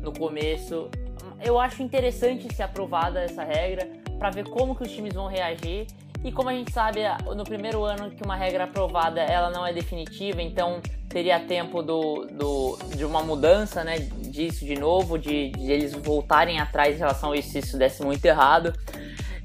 no 0.00 0.12
começo. 0.12 0.88
Eu 1.42 1.58
acho 1.58 1.82
interessante 1.82 2.52
ser 2.54 2.62
aprovada 2.62 3.20
essa 3.20 3.42
regra 3.42 3.88
para 4.18 4.30
ver 4.30 4.48
como 4.48 4.74
que 4.74 4.84
os 4.84 4.90
times 4.90 5.12
vão 5.12 5.26
reagir 5.26 5.86
e 6.24 6.32
como 6.32 6.48
a 6.48 6.54
gente 6.54 6.72
sabe, 6.72 7.00
no 7.36 7.44
primeiro 7.44 7.84
ano 7.84 8.10
que 8.10 8.24
uma 8.24 8.34
regra 8.34 8.64
aprovada 8.64 9.20
ela 9.20 9.50
não 9.50 9.66
é 9.66 9.74
definitiva, 9.74 10.40
então 10.40 10.80
teria 11.14 11.38
tempo 11.38 11.80
do, 11.80 12.26
do, 12.32 12.76
de 12.96 13.04
uma 13.04 13.22
mudança 13.22 13.84
né, 13.84 14.00
disso 14.00 14.64
de 14.64 14.74
novo, 14.74 15.16
de, 15.16 15.50
de 15.50 15.70
eles 15.70 15.94
voltarem 15.94 16.58
atrás 16.58 16.96
em 16.96 16.98
relação 16.98 17.30
a 17.30 17.36
isso 17.36 17.50
se 17.50 17.60
isso 17.60 17.78
desse 17.78 18.02
muito 18.02 18.24
errado. 18.24 18.74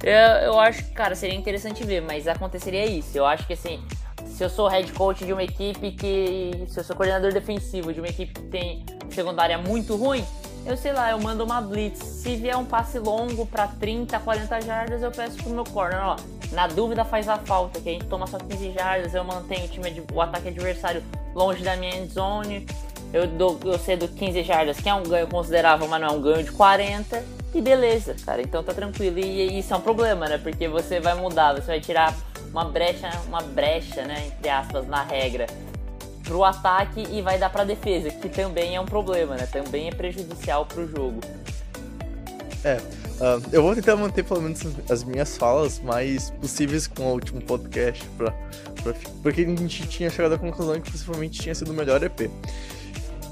Eu, 0.03 0.51
eu 0.53 0.59
acho 0.59 0.83
que, 0.83 0.91
cara, 0.91 1.13
seria 1.13 1.38
interessante 1.38 1.83
ver, 1.83 2.01
mas 2.01 2.27
aconteceria 2.27 2.88
isso. 2.88 3.15
Eu 3.15 3.23
acho 3.23 3.45
que 3.45 3.53
assim, 3.53 3.79
se 4.25 4.43
eu 4.43 4.49
sou 4.49 4.67
head 4.67 4.91
coach 4.93 5.23
de 5.23 5.31
uma 5.31 5.43
equipe 5.43 5.91
que. 5.91 6.65
Se 6.69 6.79
eu 6.79 6.83
sou 6.83 6.95
coordenador 6.95 7.31
defensivo 7.31 7.93
de 7.93 7.99
uma 7.99 8.09
equipe 8.09 8.33
que 8.33 8.47
tem 8.47 8.83
secundária 9.11 9.57
muito 9.59 9.95
ruim, 9.95 10.25
eu 10.65 10.75
sei 10.75 10.91
lá, 10.91 11.11
eu 11.11 11.19
mando 11.19 11.43
uma 11.43 11.61
blitz. 11.61 11.99
Se 11.99 12.35
vier 12.35 12.57
um 12.57 12.65
passe 12.65 12.97
longo 12.97 13.45
para 13.45 13.67
30, 13.67 14.19
40 14.19 14.61
jardas, 14.61 15.03
eu 15.03 15.11
peço 15.11 15.38
pro 15.43 15.51
meu 15.51 15.65
corner, 15.65 15.99
ó. 16.03 16.15
Na 16.51 16.65
dúvida 16.65 17.05
faz 17.05 17.27
a 17.29 17.38
falta, 17.38 17.79
que 17.79 17.89
a 17.89 17.91
gente 17.91 18.05
toma 18.05 18.25
só 18.25 18.39
15 18.39 18.71
jardas, 18.71 19.13
eu 19.13 19.23
mantenho 19.23 19.65
o 19.65 19.67
time 19.67 20.03
o 20.11 20.19
ataque 20.19 20.47
adversário 20.47 21.03
longe 21.33 21.63
da 21.63 21.75
minha 21.75 21.95
end 21.95 22.12
zone. 22.12 22.65
Eu 23.12 23.25
dou 23.25 23.59
eu 23.63 23.79
cedo 23.79 24.07
15 24.07 24.43
jardas, 24.43 24.79
que 24.79 24.88
é 24.88 24.93
um 24.93 25.03
ganho 25.03 25.27
considerável, 25.27 25.88
mas 25.88 26.00
não 26.01 26.07
é 26.07 26.12
um 26.12 26.21
ganho 26.21 26.43
de 26.43 26.51
40. 26.51 27.24
E 27.53 27.62
beleza, 27.62 28.15
cara. 28.25 28.41
Então 28.41 28.63
tá 28.63 28.74
tranquilo. 28.74 29.17
E, 29.17 29.24
e 29.24 29.59
isso 29.59 29.74
é 29.74 29.77
um 29.77 29.81
problema, 29.81 30.27
né? 30.27 30.38
Porque 30.38 30.67
você 30.67 31.00
vai 31.00 31.15
mudar, 31.15 31.53
você 31.53 31.67
vai 31.67 31.79
tirar 31.79 32.15
uma 32.51 32.65
brecha, 32.65 33.09
uma 33.27 33.41
brecha, 33.41 34.03
né, 34.03 34.27
entre 34.27 34.50
aspas, 34.50 34.88
na 34.88 35.03
regra 35.03 35.48
pro 36.24 36.43
ataque 36.43 37.07
e 37.12 37.21
vai 37.21 37.39
dar 37.39 37.50
pra 37.50 37.63
defesa, 37.63 38.12
que 38.12 38.29
também 38.29 38.75
é 38.75 38.81
um 38.81 38.86
problema, 38.86 39.36
né? 39.36 39.48
Também 39.48 39.88
é 39.88 39.91
prejudicial 39.91 40.63
pro 40.65 40.88
jogo. 40.88 41.19
É, 42.63 42.75
uh, 42.75 43.41
eu 43.51 43.63
vou 43.63 43.74
tentar 43.74 43.95
manter 43.95 44.24
pelo 44.24 44.41
menos 44.41 44.62
as 44.89 45.03
minhas 45.03 45.38
falas 45.38 45.79
mais 45.79 46.29
possíveis 46.31 46.86
com 46.86 47.03
o 47.03 47.13
último 47.13 47.41
podcast, 47.41 48.05
pra, 48.17 48.31
pra, 48.81 48.93
porque 49.21 49.41
a 49.41 49.45
gente 49.45 49.88
tinha 49.88 50.09
chegado 50.09 50.33
à 50.36 50.38
conclusão 50.38 50.79
que 50.79 50.91
possivelmente 50.91 51.39
tinha 51.39 51.55
sido 51.55 51.71
o 51.71 51.74
melhor 51.74 52.01
EP. 52.03 52.21
Uh, 52.21 52.29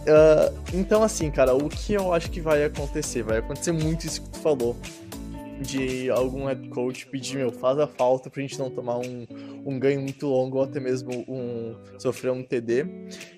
ah, 0.09 0.53
então, 0.73 1.03
assim, 1.03 1.29
cara, 1.29 1.53
o 1.53 1.67
que 1.69 1.93
eu 1.93 2.13
acho 2.13 2.31
que 2.31 2.39
vai 2.39 2.63
acontecer? 2.63 3.23
Vai 3.23 3.39
acontecer 3.39 3.71
muito 3.71 4.05
isso 4.05 4.21
que 4.21 4.29
tu 4.29 4.39
falou 4.39 4.75
de 5.61 6.09
algum 6.09 6.45
head 6.45 6.69
coach 6.69 7.07
pedir, 7.07 7.37
meu, 7.37 7.51
faz 7.51 7.79
a 7.79 7.87
falta 7.87 8.29
pra 8.29 8.41
gente 8.41 8.57
não 8.59 8.69
tomar 8.69 8.97
um, 8.99 9.25
um 9.65 9.79
ganho 9.79 10.01
muito 10.01 10.27
longo 10.27 10.57
ou 10.57 10.63
até 10.63 10.79
mesmo 10.79 11.25
um, 11.27 11.75
sofrer 11.97 12.31
um 12.31 12.43
TD. 12.43 12.85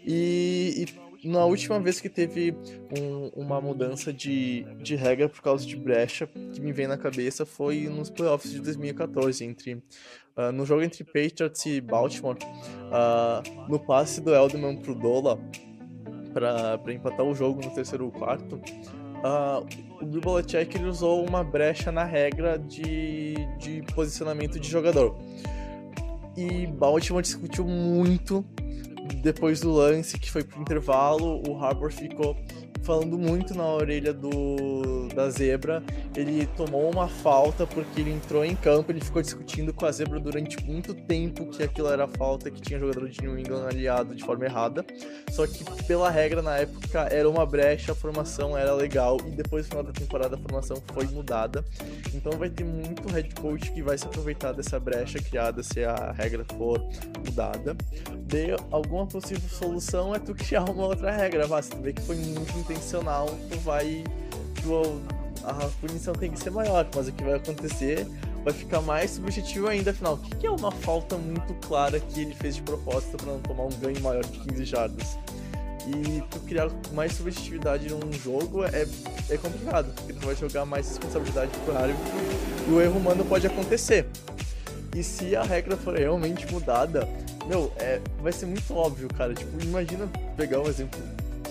E, 0.06 0.86
e 1.24 1.28
na 1.28 1.46
última 1.46 1.80
vez 1.80 2.00
que 2.00 2.10
teve 2.10 2.56
um, 2.98 3.28
uma 3.36 3.60
mudança 3.60 4.14
de, 4.14 4.66
de 4.82 4.96
regra 4.96 5.28
por 5.28 5.42
causa 5.42 5.66
de 5.66 5.76
brecha, 5.76 6.28
que 6.28 6.62
me 6.62 6.72
vem 6.72 6.88
na 6.88 6.98
cabeça 6.98 7.46
foi 7.46 7.88
nos 7.88 8.10
playoffs 8.10 8.52
de 8.52 8.60
2014, 8.60 9.44
entre, 9.44 9.84
uh, 10.40 10.52
no 10.54 10.66
jogo 10.66 10.82
entre 10.82 11.04
Patriots 11.04 11.66
e 11.66 11.82
Baltimore, 11.82 12.38
uh, 12.38 13.70
no 13.70 13.80
passe 13.80 14.22
do 14.22 14.34
Elderman 14.34 14.78
pro 14.78 14.96
Dola 14.96 15.38
para 16.34 16.80
empatar 16.94 17.26
o 17.26 17.36
jogo 17.36 17.62
no 17.64 17.72
terceiro 17.72 18.10
quarto 18.12 18.62
uh, 19.20 19.66
o 20.02 20.06
Bill 20.06 20.22
Belichick 20.22 20.78
ele 20.78 20.88
usou 20.88 21.26
uma 21.26 21.44
brecha 21.44 21.92
na 21.92 22.04
regra 22.04 22.58
de, 22.58 23.36
de 23.58 23.82
posicionamento 23.94 24.60
de 24.60 24.70
jogador. 24.70 25.18
E 26.38 26.68
Baltimore 26.68 27.22
discutiu 27.22 27.66
muito 27.66 28.46
depois 29.22 29.60
do 29.60 29.72
lance 29.72 30.18
que 30.18 30.32
foi 30.32 30.44
pro 30.44 30.62
intervalo. 30.62 31.42
O 31.48 31.58
Harbour 31.58 31.92
ficou 31.92 32.36
falando 32.84 33.18
muito 33.18 33.54
na 33.54 33.66
orelha 33.66 34.14
do 34.14 35.08
da 35.14 35.30
zebra. 35.30 35.84
Ele 36.16 36.48
tomou 36.58 36.90
uma 36.90 37.08
falta 37.08 37.66
porque 37.68 38.02
ele 38.02 38.12
entrou 38.12 38.44
em 38.46 38.56
campo, 38.56 38.92
ele 38.92 39.02
ficou 39.02 39.22
discutindo 39.22 39.74
com 39.74 39.86
a 39.86 39.92
zebra 39.92 40.20
durante 40.20 40.64
muito 40.64 40.94
tempo 40.94 41.48
que 41.48 41.64
aquilo 41.64 41.90
era 41.90 42.08
falta, 42.08 42.50
que 42.50 42.62
tinha 42.62 42.80
jogador 42.80 43.10
de 43.10 43.22
New 43.22 43.38
England 43.38 43.68
aliado 43.68 44.16
de 44.16 44.24
forma 44.24 44.46
errada. 44.46 44.86
Só 45.32 45.46
que 45.46 45.64
pela 45.84 46.10
regra 46.10 46.42
na 46.42 46.58
época 46.58 47.02
era 47.12 47.30
uma 47.30 47.46
brecha, 47.46 47.92
a 47.92 47.96
formação 47.96 48.58
era 48.58 48.74
legal 48.74 49.18
e 49.26 49.32
depois 49.32 49.66
no 49.66 49.70
final 49.70 49.84
da 49.84 49.92
temporada 49.92 50.36
a 50.36 50.40
formação 50.40 50.82
foi 50.94 51.06
mudada. 51.06 51.64
Então 52.14 52.32
vai 52.34 52.50
ter 52.50 52.64
muito 52.64 53.08
head 53.10 53.34
coach 53.36 53.72
que 53.72 53.82
vai 53.82 53.98
se 53.98 54.06
aproveitar 54.06 54.54
dessa 54.54 54.80
brecha 54.80 55.20
criada 55.20 55.62
se 55.64 55.84
a 55.84 56.12
regra 56.12 56.46
for 56.58 56.80
mudada. 57.26 57.76
De 58.26 58.56
alguma 58.72 59.08
possível 59.08 59.50
solução 59.50 60.14
é 60.16 60.20
tu 60.20 60.34
criar 60.36 60.64
uma 60.64 60.86
outra 60.86 61.12
regra, 61.12 61.48
mas 61.48 61.68
tu 61.68 61.78
vê 61.78 61.94
que 61.94 62.02
foi 62.02 62.16
muito 62.16 62.58
intencional, 62.72 63.28
tu 63.50 63.58
vai 63.60 64.04
tu, 64.62 65.02
a 65.44 65.54
punição 65.82 66.14
tem 66.14 66.32
que 66.32 66.40
ser 66.40 66.52
maior, 66.52 66.88
mas 66.96 67.08
o 67.08 67.12
que 67.12 67.24
vai 67.24 67.36
acontecer 67.36 68.08
vai 68.44 68.54
ficar 68.54 68.82
mais 68.82 69.12
subjetivo 69.12 69.68
ainda, 69.68 69.92
afinal, 69.92 70.14
o 70.14 70.18
que 70.18 70.46
é 70.46 70.52
uma 70.52 70.72
falta 70.72 71.18
muito 71.18 71.54
clara 71.68 72.00
que 72.00 72.22
ele 72.22 72.36
fez 72.36 72.56
de 72.56 72.62
propósito 72.62 73.18
para 73.18 73.34
não 73.34 73.40
tomar 73.40 73.64
um 73.64 73.80
ganho 73.80 74.00
maior 74.02 74.24
de 74.24 74.40
15 74.40 74.66
jardas? 74.66 75.18
E 75.88 76.22
tu 76.30 76.40
criar 76.42 76.70
mais 76.94 77.14
subjetividade 77.14 77.90
num 77.90 78.14
jogo 78.14 78.64
é, 78.64 78.86
é 79.30 79.38
complicado, 79.38 79.92
porque 79.96 80.14
tu 80.14 80.26
vai 80.26 80.36
jogar 80.36 80.66
mais 80.66 80.88
responsabilidade 80.88 81.52
pro 81.66 81.76
árbitro 81.76 82.04
e 82.68 82.72
o 82.72 82.82
erro 82.82 83.00
humano 83.00 83.26
pode 83.26 83.48
acontecer. 83.48 84.06
E 84.96 85.04
se 85.04 85.36
a 85.36 85.44
regra 85.44 85.76
for 85.78 85.98
realmente 85.98 86.52
mudada, 86.52 87.08
meu, 87.48 87.72
é, 87.78 88.00
vai 88.22 88.32
ser 88.32 88.46
muito 88.46 88.74
óbvio, 88.76 89.08
cara. 89.10 89.34
Tipo, 89.34 89.64
imagina 89.64 90.08
pegar 90.38 90.60
um 90.60 90.68
exemplo 90.68 91.00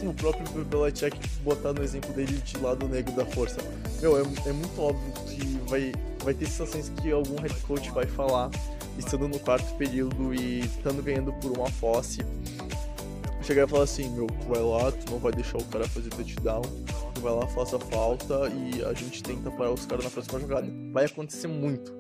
o 0.07 0.15
próprio 0.15 0.65
Belichick 0.65 1.19
botar 1.43 1.73
no 1.73 1.83
exemplo 1.83 2.13
dele 2.13 2.39
de 2.39 2.59
lado 2.59 2.87
negro 2.89 3.13
da 3.15 3.25
força. 3.27 3.59
Meu, 4.01 4.17
é, 4.17 4.23
é 4.47 4.53
muito 4.53 4.81
óbvio 4.81 5.13
que 5.27 5.45
vai, 5.69 5.93
vai 6.23 6.35
ter 6.35 6.47
situações 6.47 6.91
que 7.01 7.11
algum 7.11 7.37
head 7.41 7.55
coach 7.63 7.91
vai 7.91 8.07
falar, 8.07 8.51
estando 8.97 9.27
no 9.27 9.39
quarto 9.39 9.75
período 9.77 10.35
e 10.35 10.61
estando 10.61 11.03
ganhando 11.03 11.33
por 11.35 11.57
uma 11.57 11.71
posse. 11.73 12.21
Chegar 13.43 13.67
e 13.67 13.71
falar 13.71 13.85
assim, 13.85 14.11
meu, 14.11 14.27
tu 14.27 14.49
vai 14.49 14.63
lá, 14.63 14.93
tu 14.93 15.11
não 15.11 15.19
vai 15.19 15.33
deixar 15.33 15.59
o 15.59 15.65
cara 15.65 15.89
fazer 15.89 16.11
touchdown, 16.11 16.63
tu 17.15 17.21
vai 17.21 17.33
lá, 17.33 17.47
faça 17.49 17.79
falta 17.79 18.35
e 18.49 18.85
a 18.85 18.93
gente 18.93 19.23
tenta 19.23 19.51
parar 19.51 19.73
os 19.73 19.87
caras 19.87 20.05
na 20.05 20.11
próxima 20.11 20.39
jogada. 20.39 20.69
Vai 20.93 21.07
acontecer 21.07 21.49
muito. 21.49 21.93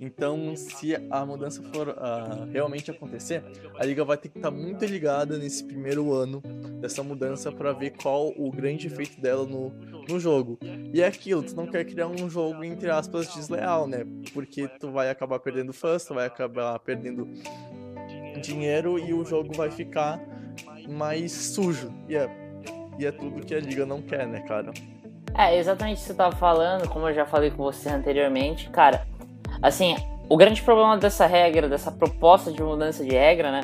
Então, 0.00 0.54
se 0.56 0.96
a 1.10 1.24
mudança 1.24 1.62
for 1.72 1.88
uh, 1.88 2.50
realmente 2.52 2.90
acontecer, 2.90 3.42
a 3.78 3.84
liga 3.84 4.04
vai 4.04 4.16
ter 4.16 4.28
que 4.28 4.38
estar 4.38 4.50
tá 4.50 4.56
muito 4.56 4.84
ligada 4.84 5.38
nesse 5.38 5.64
primeiro 5.64 6.12
ano 6.12 6.40
dessa 6.80 7.02
mudança 7.02 7.52
para 7.52 7.72
ver 7.72 7.90
qual 7.90 8.28
o 8.36 8.50
grande 8.50 8.86
efeito 8.86 9.20
dela 9.20 9.46
no, 9.46 9.70
no 10.08 10.18
jogo. 10.18 10.58
E 10.92 11.00
é 11.00 11.06
aquilo, 11.06 11.42
tu 11.42 11.54
não 11.54 11.66
quer 11.66 11.84
criar 11.84 12.08
um 12.08 12.28
jogo 12.28 12.64
entre 12.64 12.90
aspas 12.90 13.32
desleal, 13.34 13.86
né? 13.86 14.04
Porque 14.34 14.68
tu 14.68 14.90
vai 14.90 15.10
acabar 15.10 15.38
perdendo 15.38 15.72
fãs, 15.72 16.04
tu 16.04 16.14
vai 16.14 16.26
acabar 16.26 16.78
perdendo 16.80 17.28
dinheiro 18.40 18.98
e 18.98 19.14
o 19.14 19.24
jogo 19.24 19.54
vai 19.54 19.70
ficar 19.70 20.20
mais 20.88 21.30
sujo. 21.32 21.92
E 22.08 22.16
é, 22.16 22.28
e 22.98 23.06
é 23.06 23.12
tudo 23.12 23.44
que 23.46 23.54
a 23.54 23.60
liga 23.60 23.86
não 23.86 24.02
quer, 24.02 24.26
né, 24.26 24.40
cara? 24.40 24.72
É, 25.34 25.56
exatamente 25.56 25.98
o 25.98 26.00
que 26.00 26.06
você 26.08 26.14
tava 26.14 26.36
falando, 26.36 26.88
como 26.88 27.08
eu 27.08 27.14
já 27.14 27.24
falei 27.24 27.50
com 27.50 27.62
você 27.62 27.88
anteriormente, 27.88 28.68
cara 28.68 29.06
Assim, 29.62 29.96
o 30.28 30.36
grande 30.36 30.60
problema 30.60 30.96
dessa 30.98 31.26
regra, 31.26 31.68
dessa 31.68 31.92
proposta 31.92 32.50
de 32.50 32.62
mudança 32.62 33.04
de 33.04 33.10
regra, 33.10 33.52
né? 33.52 33.60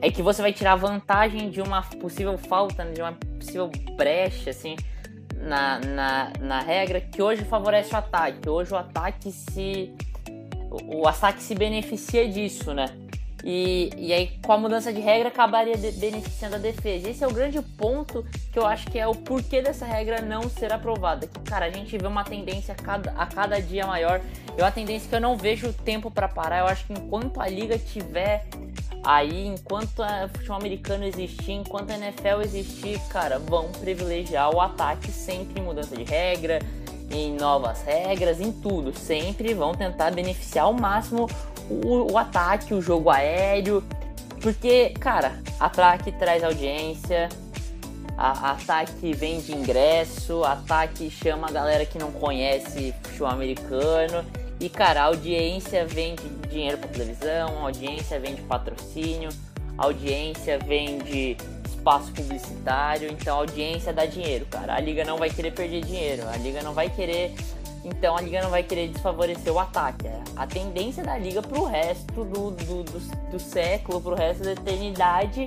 É 0.00 0.10
que 0.10 0.22
você 0.22 0.40
vai 0.40 0.52
tirar 0.52 0.76
vantagem 0.76 1.50
de 1.50 1.60
uma 1.60 1.82
possível 1.82 2.38
falta, 2.38 2.84
de 2.84 3.00
uma 3.00 3.12
possível 3.38 3.70
brecha, 3.96 4.50
assim, 4.50 4.76
na, 5.36 5.78
na, 5.80 6.32
na 6.40 6.60
regra, 6.60 7.00
que 7.00 7.22
hoje 7.22 7.44
favorece 7.44 7.94
o 7.94 7.98
ataque. 7.98 8.48
Hoje 8.48 8.72
o 8.72 8.76
ataque 8.76 9.30
se. 9.30 9.92
O 10.70 11.06
ataque 11.06 11.42
se 11.42 11.54
beneficia 11.54 12.28
disso, 12.28 12.74
né? 12.74 12.86
E, 13.44 13.90
e 13.98 14.10
aí, 14.10 14.32
com 14.42 14.52
a 14.52 14.56
mudança 14.56 14.90
de 14.90 15.00
regra, 15.00 15.28
acabaria 15.28 15.76
de, 15.76 15.92
beneficiando 15.92 16.56
a 16.56 16.58
defesa. 16.58 17.10
Esse 17.10 17.22
é 17.22 17.26
o 17.26 17.32
grande 17.32 17.60
ponto 17.60 18.24
que 18.50 18.58
eu 18.58 18.64
acho 18.64 18.86
que 18.86 18.98
é 18.98 19.06
o 19.06 19.14
porquê 19.14 19.60
dessa 19.60 19.84
regra 19.84 20.22
não 20.22 20.48
ser 20.48 20.72
aprovada. 20.72 21.26
Que, 21.26 21.40
cara, 21.40 21.66
a 21.66 21.70
gente 21.70 21.98
vê 21.98 22.06
uma 22.06 22.24
tendência 22.24 22.72
a 22.72 22.82
cada, 22.82 23.10
a 23.10 23.26
cada 23.26 23.60
dia 23.60 23.86
maior. 23.86 24.22
É 24.56 24.62
uma 24.62 24.72
tendência 24.72 25.10
que 25.10 25.14
eu 25.14 25.20
não 25.20 25.36
vejo 25.36 25.74
tempo 25.74 26.10
para 26.10 26.26
parar. 26.26 26.60
Eu 26.60 26.66
acho 26.66 26.86
que 26.86 26.94
enquanto 26.94 27.38
a 27.38 27.46
liga 27.46 27.78
tiver 27.78 28.46
aí, 29.04 29.46
enquanto 29.46 30.00
o 30.00 30.28
futebol 30.28 30.56
americano 30.56 31.04
existir, 31.04 31.52
enquanto 31.52 31.90
a 31.90 31.98
NFL 31.98 32.40
existir, 32.42 32.98
cara, 33.10 33.38
vão 33.38 33.70
privilegiar 33.72 34.54
o 34.54 34.58
ataque 34.58 35.10
sempre 35.10 35.60
em 35.60 35.62
mudança 35.62 35.94
de 35.94 36.04
regra, 36.04 36.60
em 37.10 37.34
novas 37.34 37.82
regras, 37.82 38.40
em 38.40 38.50
tudo. 38.50 38.96
Sempre 38.96 39.52
vão 39.52 39.74
tentar 39.74 40.10
beneficiar 40.12 40.64
ao 40.64 40.72
máximo 40.72 41.28
o, 41.70 42.12
o 42.12 42.18
ataque, 42.18 42.74
o 42.74 42.82
jogo 42.82 43.10
aéreo. 43.10 43.82
Porque, 44.40 44.90
cara, 45.00 45.40
ataque 45.58 46.12
traz 46.12 46.44
audiência, 46.44 47.28
A, 48.16 48.52
ataque 48.52 49.12
vende 49.12 49.52
ingresso, 49.52 50.44
ataque 50.44 51.10
chama 51.10 51.48
a 51.48 51.50
galera 51.50 51.84
que 51.86 51.98
não 51.98 52.12
conhece 52.12 52.94
futebol 53.02 53.28
americano. 53.28 54.24
E 54.60 54.68
cara, 54.68 55.02
audiência 55.02 55.84
vende 55.84 56.22
dinheiro 56.48 56.78
para 56.78 56.88
televisão, 56.88 57.64
audiência 57.64 58.20
vende 58.20 58.40
patrocínio, 58.42 59.30
audiência 59.76 60.58
vende 60.58 61.36
espaço 61.66 62.12
publicitário, 62.12 63.10
então 63.10 63.36
audiência 63.36 63.92
dá 63.92 64.06
dinheiro, 64.06 64.46
cara. 64.46 64.74
A 64.74 64.80
liga 64.80 65.04
não 65.04 65.18
vai 65.18 65.28
querer 65.28 65.52
perder 65.52 65.84
dinheiro, 65.84 66.22
a 66.28 66.36
liga 66.36 66.62
não 66.62 66.72
vai 66.72 66.88
querer. 66.88 67.34
Então 67.84 68.16
a 68.16 68.20
liga 68.20 68.42
não 68.42 68.50
vai 68.50 68.62
querer 68.62 68.88
desfavorecer 68.88 69.52
o 69.52 69.58
ataque. 69.58 70.06
A 70.36 70.46
tendência 70.46 71.02
da 71.02 71.18
liga 71.18 71.42
pro 71.42 71.64
resto 71.64 72.24
do, 72.24 72.50
do, 72.50 72.82
do, 72.82 73.30
do 73.30 73.38
século, 73.38 74.00
pro 74.00 74.14
resto 74.14 74.42
da 74.42 74.52
eternidade, 74.52 75.46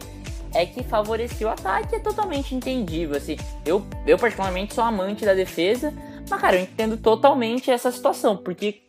é 0.54 0.66
que 0.66 0.84
favorecia 0.84 1.48
o 1.48 1.50
ataque 1.50 1.96
é 1.96 2.00
totalmente 2.00 2.54
entendível. 2.54 3.18
Assim, 3.18 3.38
eu, 3.66 3.86
eu 4.06 4.18
particularmente 4.18 4.74
sou 4.74 4.84
amante 4.84 5.26
da 5.26 5.34
defesa, 5.34 5.94
mas 6.30 6.42
cara, 6.42 6.56
eu 6.56 6.62
entendo 6.62 6.98
totalmente 6.98 7.72
essa 7.72 7.92
situação, 7.92 8.38
porque, 8.38 8.82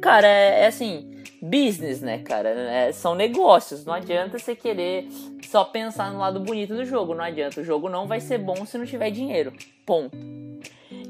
cara, 0.00 0.26
é, 0.26 0.64
é 0.64 0.66
assim, 0.66 1.12
business, 1.42 2.00
né, 2.00 2.18
cara? 2.18 2.50
É, 2.50 2.92
são 2.92 3.14
negócios. 3.14 3.84
Não 3.84 3.92
adianta 3.92 4.38
você 4.38 4.54
querer 4.54 5.08
só 5.50 5.64
pensar 5.64 6.12
no 6.12 6.18
lado 6.18 6.38
bonito 6.38 6.74
do 6.74 6.84
jogo. 6.84 7.14
Não 7.14 7.24
adianta. 7.24 7.60
O 7.60 7.64
jogo 7.64 7.88
não 7.88 8.06
vai 8.06 8.20
ser 8.20 8.38
bom 8.38 8.64
se 8.64 8.78
não 8.78 8.86
tiver 8.86 9.10
dinheiro. 9.10 9.52
Ponto. 9.84 10.16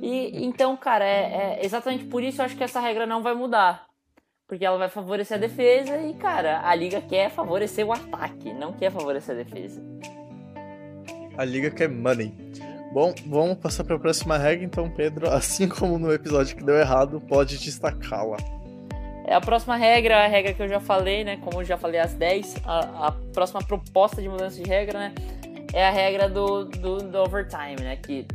E 0.02 0.44
então, 0.44 0.76
cara, 0.76 1.06
é, 1.06 1.60
é 1.60 1.64
exatamente 1.64 2.04
por 2.04 2.22
isso 2.22 2.42
eu 2.42 2.44
acho 2.44 2.56
que 2.56 2.64
essa 2.64 2.80
regra 2.80 3.06
não 3.06 3.22
vai 3.22 3.34
mudar 3.34 3.86
porque 4.52 4.66
ela 4.66 4.76
vai 4.76 4.90
favorecer 4.90 5.38
a 5.38 5.40
defesa 5.40 5.96
e, 6.02 6.12
cara, 6.12 6.60
a 6.62 6.74
liga 6.74 7.00
quer 7.00 7.30
favorecer 7.30 7.86
o 7.86 7.90
ataque, 7.90 8.52
não 8.52 8.74
quer 8.74 8.92
favorecer 8.92 9.34
a 9.34 9.38
defesa. 9.38 9.82
A 11.38 11.42
liga 11.42 11.70
quer 11.70 11.88
money. 11.88 12.34
Bom, 12.92 13.14
vamos 13.26 13.56
passar 13.56 13.82
para 13.82 13.96
a 13.96 13.98
próxima 13.98 14.36
regra, 14.36 14.62
então, 14.62 14.90
Pedro, 14.90 15.26
assim 15.32 15.66
como 15.66 15.98
no 15.98 16.12
episódio 16.12 16.54
que 16.54 16.62
deu 16.62 16.76
errado, 16.76 17.18
pode 17.18 17.56
destacá-la. 17.56 18.36
É 19.24 19.34
a 19.34 19.40
próxima 19.40 19.74
regra, 19.74 20.22
a 20.22 20.26
regra 20.26 20.52
que 20.52 20.62
eu 20.62 20.68
já 20.68 20.80
falei, 20.80 21.24
né? 21.24 21.38
Como 21.38 21.62
eu 21.62 21.64
já 21.64 21.78
falei 21.78 21.98
às 21.98 22.12
10, 22.12 22.56
a, 22.66 23.06
a 23.06 23.12
próxima 23.32 23.62
proposta 23.64 24.20
de 24.20 24.28
mudança 24.28 24.62
de 24.62 24.68
regra, 24.68 24.98
né? 24.98 25.14
É 25.72 25.88
a 25.88 25.90
regra 25.90 26.28
do, 26.28 26.66
do, 26.66 26.98
do 26.98 27.18
overtime, 27.20 27.80
né? 27.80 27.96
Que 27.96 28.26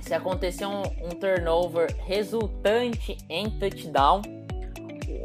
se 0.00 0.14
acontecer 0.14 0.66
um, 0.66 0.82
um 1.02 1.10
turnover 1.10 1.94
resultante 2.04 3.16
em 3.28 3.50
touchdown, 3.50 4.22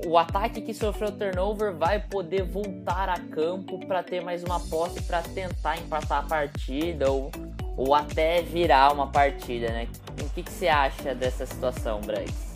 o 0.05 0.17
ataque 0.17 0.61
que 0.61 0.73
sofreu 0.73 1.11
turnover 1.11 1.73
vai 1.73 1.99
poder 1.99 2.43
voltar 2.43 3.09
a 3.09 3.19
campo 3.19 3.79
para 3.87 4.03
ter 4.03 4.21
mais 4.21 4.43
uma 4.43 4.59
posse 4.59 5.01
para 5.01 5.21
tentar 5.21 5.77
empatar 5.77 6.19
a 6.19 6.27
partida 6.27 7.09
ou, 7.11 7.31
ou 7.75 7.93
até 7.93 8.41
virar 8.41 8.93
uma 8.93 9.07
partida, 9.07 9.69
né? 9.69 9.87
O 10.21 10.29
que, 10.29 10.43
que 10.43 10.51
você 10.51 10.67
acha 10.67 11.15
dessa 11.15 11.45
situação, 11.45 12.01
Bryce? 12.01 12.55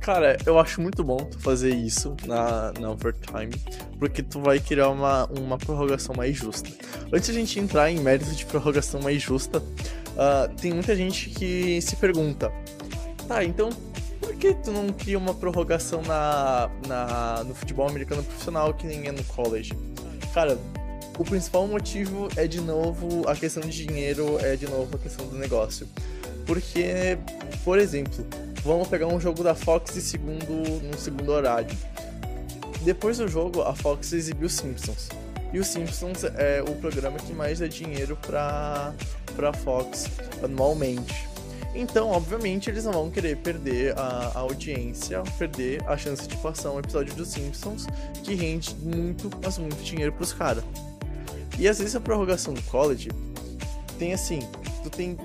Cara, 0.00 0.38
eu 0.46 0.58
acho 0.58 0.80
muito 0.80 1.04
bom 1.04 1.18
tu 1.18 1.38
fazer 1.38 1.74
isso 1.74 2.16
na, 2.24 2.72
na 2.80 2.90
overtime, 2.90 3.54
porque 3.98 4.22
tu 4.22 4.40
vai 4.40 4.58
criar 4.58 4.88
uma, 4.88 5.26
uma 5.26 5.58
prorrogação 5.58 6.14
mais 6.16 6.34
justa. 6.34 6.70
Antes 7.12 7.28
a 7.28 7.32
gente 7.34 7.60
entrar 7.60 7.90
em 7.90 7.98
mérito 7.98 8.34
de 8.34 8.46
prorrogação 8.46 9.02
mais 9.02 9.20
justa, 9.20 9.62
uh, 10.18 10.54
tem 10.60 10.72
muita 10.72 10.94
gente 10.94 11.30
que 11.30 11.80
se 11.80 11.96
pergunta: 11.96 12.52
tá, 13.26 13.44
então 13.44 13.70
que 14.38 14.54
tu 14.54 14.70
não 14.70 14.88
cria 14.92 15.18
uma 15.18 15.34
prorrogação 15.34 16.00
na, 16.02 16.70
na, 16.86 17.44
no 17.44 17.54
futebol 17.54 17.88
americano 17.88 18.22
profissional 18.22 18.72
que 18.72 18.86
nem 18.86 19.06
é 19.08 19.12
no 19.12 19.24
college? 19.24 19.72
Cara, 20.32 20.56
o 21.18 21.24
principal 21.24 21.66
motivo 21.66 22.28
é 22.36 22.46
de 22.46 22.60
novo 22.60 23.28
a 23.28 23.34
questão 23.34 23.62
de 23.62 23.84
dinheiro, 23.84 24.38
é 24.40 24.54
de 24.56 24.66
novo 24.66 24.96
a 24.96 24.98
questão 24.98 25.26
do 25.26 25.36
negócio. 25.36 25.88
Porque, 26.46 27.18
por 27.64 27.78
exemplo, 27.78 28.24
vamos 28.62 28.88
pegar 28.88 29.08
um 29.08 29.20
jogo 29.20 29.42
da 29.42 29.54
Fox 29.54 29.94
de 29.94 30.00
segundo, 30.00 30.82
no 30.82 30.96
segundo 30.96 31.30
horário. 31.32 31.76
Depois 32.82 33.18
do 33.18 33.26
jogo, 33.26 33.62
a 33.62 33.74
Fox 33.74 34.12
exibiu 34.12 34.48
Simpsons. 34.48 35.08
E 35.52 35.58
o 35.58 35.64
Simpsons 35.64 36.24
é 36.24 36.62
o 36.62 36.74
programa 36.76 37.18
que 37.18 37.32
mais 37.32 37.58
dá 37.58 37.66
dinheiro 37.66 38.16
para 38.26 38.92
para 39.34 39.52
Fox 39.52 40.06
anualmente. 40.42 41.28
Então, 41.74 42.08
obviamente, 42.08 42.68
eles 42.68 42.84
não 42.84 42.92
vão 42.92 43.10
querer 43.10 43.36
perder 43.36 43.96
a, 43.96 44.32
a, 44.34 44.38
audiência, 44.40 45.22
perder 45.38 45.80
a 45.86 45.96
chance 45.96 46.26
de 46.26 46.36
passar 46.38 46.72
um 46.72 46.80
episódio 46.80 47.14
dos 47.14 47.28
Simpsons 47.28 47.86
que 48.24 48.34
rende 48.34 48.74
muito, 48.82 49.30
mas 49.42 49.58
muito 49.58 49.80
dinheiro 49.84 50.12
pros 50.12 50.32
caras. 50.32 50.64
E 51.56 51.68
às 51.68 51.78
vezes 51.78 51.94
a 51.94 52.00
prorrogação 52.00 52.52
do 52.52 52.62
college 52.62 53.10
tem 53.98 54.12
assim, 54.12 54.40
tu 54.82 54.90
tem, 54.90 55.16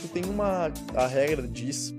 tu 0.00 0.08
tem 0.08 0.24
uma 0.24 0.70
a 0.94 1.06
regra 1.06 1.46
diz 1.46 1.94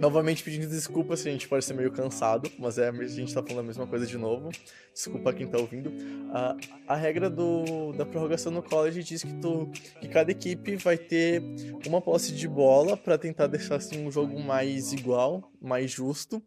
Novamente 0.00 0.42
pedindo 0.42 0.66
desculpas 0.66 1.20
se 1.20 1.28
a 1.28 1.32
gente 1.32 1.46
pode 1.46 1.62
ser 1.62 1.74
meio 1.74 1.92
cansado, 1.92 2.50
mas 2.58 2.78
é, 2.78 2.88
a 2.88 3.06
gente 3.06 3.34
tá 3.34 3.42
falando 3.42 3.60
a 3.60 3.66
mesma 3.66 3.86
coisa 3.86 4.06
de 4.06 4.16
novo. 4.16 4.48
Desculpa 4.94 5.30
quem 5.34 5.46
tá 5.46 5.58
ouvindo. 5.58 5.92
A, 6.32 6.56
a 6.88 6.96
regra 6.96 7.28
do, 7.28 7.92
da 7.92 8.06
prorrogação 8.06 8.50
no 8.50 8.62
college 8.62 9.02
diz 9.02 9.22
que, 9.22 9.34
tu, 9.34 9.70
que 10.00 10.08
cada 10.08 10.30
equipe 10.30 10.76
vai 10.76 10.96
ter 10.96 11.42
uma 11.86 12.00
posse 12.00 12.32
de 12.32 12.48
bola 12.48 12.96
para 12.96 13.18
tentar 13.18 13.46
deixar 13.46 13.74
assim, 13.74 14.02
um 14.02 14.10
jogo 14.10 14.40
mais 14.40 14.94
igual, 14.94 15.52
mais 15.60 15.90
justo. 15.90 16.42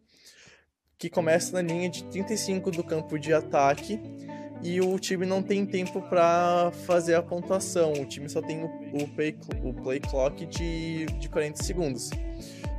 Que 0.97 1.07
começa 1.07 1.53
na 1.53 1.61
linha 1.61 1.91
de 1.91 2.05
35 2.05 2.71
do 2.71 2.83
campo 2.83 3.19
de 3.19 3.33
ataque 3.33 3.99
e 4.63 4.81
o 4.81 4.97
time 4.97 5.27
não 5.27 5.43
tem 5.43 5.63
tempo 5.63 6.01
para 6.01 6.71
fazer 6.87 7.13
a 7.13 7.21
pontuação. 7.21 7.93
O 7.93 8.05
time 8.07 8.27
só 8.27 8.41
tem 8.41 8.63
o, 8.63 8.67
o, 8.93 9.07
play, 9.09 9.37
o 9.63 9.73
play 9.75 9.99
clock 9.99 10.43
de, 10.47 11.05
de 11.05 11.29
40 11.29 11.61
segundos. 11.61 12.09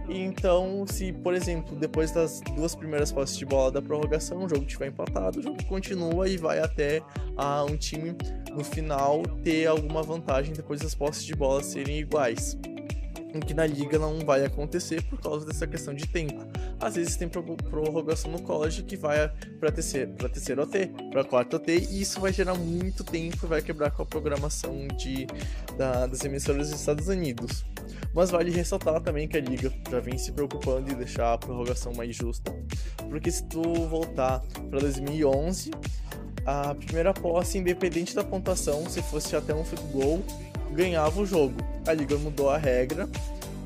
Então, 0.09 0.85
se, 0.87 1.13
por 1.13 1.35
exemplo, 1.35 1.75
depois 1.77 2.11
das 2.11 2.41
duas 2.55 2.75
primeiras 2.75 3.11
posses 3.11 3.39
de 3.39 3.47
bola 3.47 3.73
da 3.73 3.83
prorrogação, 3.83 4.45
o 4.45 4.49
jogo 4.49 4.65
estiver 4.65 4.89
empatado, 4.89 5.41
o 5.41 5.43
jogo 5.43 5.65
continua 5.65 6.29
e 6.29 6.37
vai 6.37 6.59
até 6.59 7.03
a, 7.37 7.65
um 7.65 7.77
time 7.77 8.15
no 8.53 8.63
final 8.63 9.23
ter 9.43 9.67
alguma 9.67 10.03
vantagem 10.03 10.53
depois 10.53 10.81
das 10.81 10.95
posses 10.95 11.25
de 11.25 11.35
bola 11.35 11.63
serem 11.63 11.99
iguais. 11.99 12.57
O 13.35 13.41
que 13.41 13.53
na 13.53 13.67
liga 13.67 13.99
não 13.99 14.21
vai 14.21 14.45
acontecer 14.45 15.03
por 15.05 15.21
causa 15.21 15.45
dessa 15.45 15.67
questão 15.67 15.93
de 15.93 16.07
tempo. 16.07 16.47
Às 16.79 16.95
vezes 16.95 17.17
tem 17.17 17.29
prorrogação 17.29 18.31
no 18.31 18.41
college 18.41 18.85
que 18.85 18.97
vai 18.97 19.29
para 19.59 19.73
terceiro, 19.73 20.13
para 20.13 20.29
terceiro 20.29 20.63
OT, 20.63 20.87
para 21.11 21.25
quarto 21.25 21.57
OT, 21.57 21.89
e 21.91 22.01
isso 22.01 22.21
vai 22.21 22.33
gerar 22.33 22.55
muito 22.55 23.03
tempo 23.03 23.39
e 23.43 23.47
vai 23.47 23.61
quebrar 23.61 23.91
com 23.91 24.03
a 24.03 24.07
programação 24.07 24.87
de, 24.97 25.27
da, 25.77 26.07
das 26.07 26.25
emissoras 26.25 26.69
dos 26.69 26.79
Estados 26.79 27.09
Unidos. 27.09 27.65
Mas 28.15 28.31
vale 28.31 28.51
ressaltar 28.53 29.01
também 29.01 29.27
que 29.27 29.37
a 29.37 29.41
liga 29.41 29.73
já 29.91 29.99
vem 29.99 30.17
se 30.17 30.31
preocupando 30.31 30.91
em 30.91 30.95
deixar 30.95 31.33
a 31.33 31.39
prorrogação 31.39 31.93
mais 31.95 32.15
justa, 32.15 32.55
porque 33.09 33.31
se 33.31 33.43
tu 33.45 33.63
voltar 33.63 34.41
para 34.71 34.79
2011, 34.79 35.73
a 36.47 36.75
primeira 36.77 37.13
posse, 37.13 37.59
independente 37.59 38.15
da 38.15 38.23
pontuação, 38.23 38.89
se 38.89 39.03
fosse 39.03 39.35
até 39.35 39.53
um 39.53 39.65
field 39.65 39.85
goal, 39.93 40.23
ganhava 40.73 41.21
o 41.21 41.27
jogo. 41.27 41.57
A 41.87 41.93
liga 41.93 42.17
mudou 42.17 42.51
a 42.51 42.57
regra, 42.57 43.09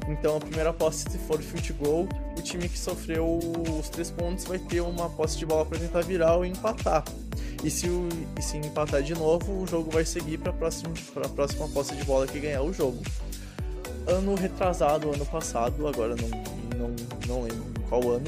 então 0.08 0.38
a 0.38 0.40
primeira 0.40 0.72
posse, 0.72 1.10
se 1.10 1.18
for 1.18 1.42
field 1.42 1.72
goal, 1.74 2.08
o 2.38 2.40
time 2.40 2.70
que 2.70 2.78
sofreu 2.78 3.38
os 3.78 3.90
três 3.90 4.10
pontos 4.10 4.44
vai 4.44 4.58
ter 4.58 4.80
uma 4.80 5.10
posse 5.10 5.36
de 5.36 5.44
bola 5.44 5.66
para 5.66 5.78
tentar 5.78 6.00
virar 6.00 6.36
ou 6.36 6.44
empatar. 6.46 7.04
E 7.62 7.70
se, 7.70 7.86
o, 7.88 8.08
e 8.38 8.40
se 8.40 8.56
empatar 8.56 9.02
de 9.02 9.14
novo, 9.14 9.62
o 9.62 9.66
jogo 9.66 9.90
vai 9.90 10.06
seguir 10.06 10.38
para 10.38 10.50
a 10.50 10.54
próxima, 10.54 10.94
próxima 11.34 11.68
posse 11.68 11.94
de 11.96 12.04
bola 12.04 12.26
que 12.26 12.38
ganhar 12.38 12.62
o 12.62 12.72
jogo 12.72 13.02
ano 14.08 14.34
retrasado, 14.34 15.12
ano 15.12 15.26
passado, 15.26 15.86
agora 15.86 16.14
não, 16.16 16.28
não, 16.78 16.96
não 17.26 17.42
lembro 17.42 17.66
qual 17.88 18.02
ano, 18.10 18.26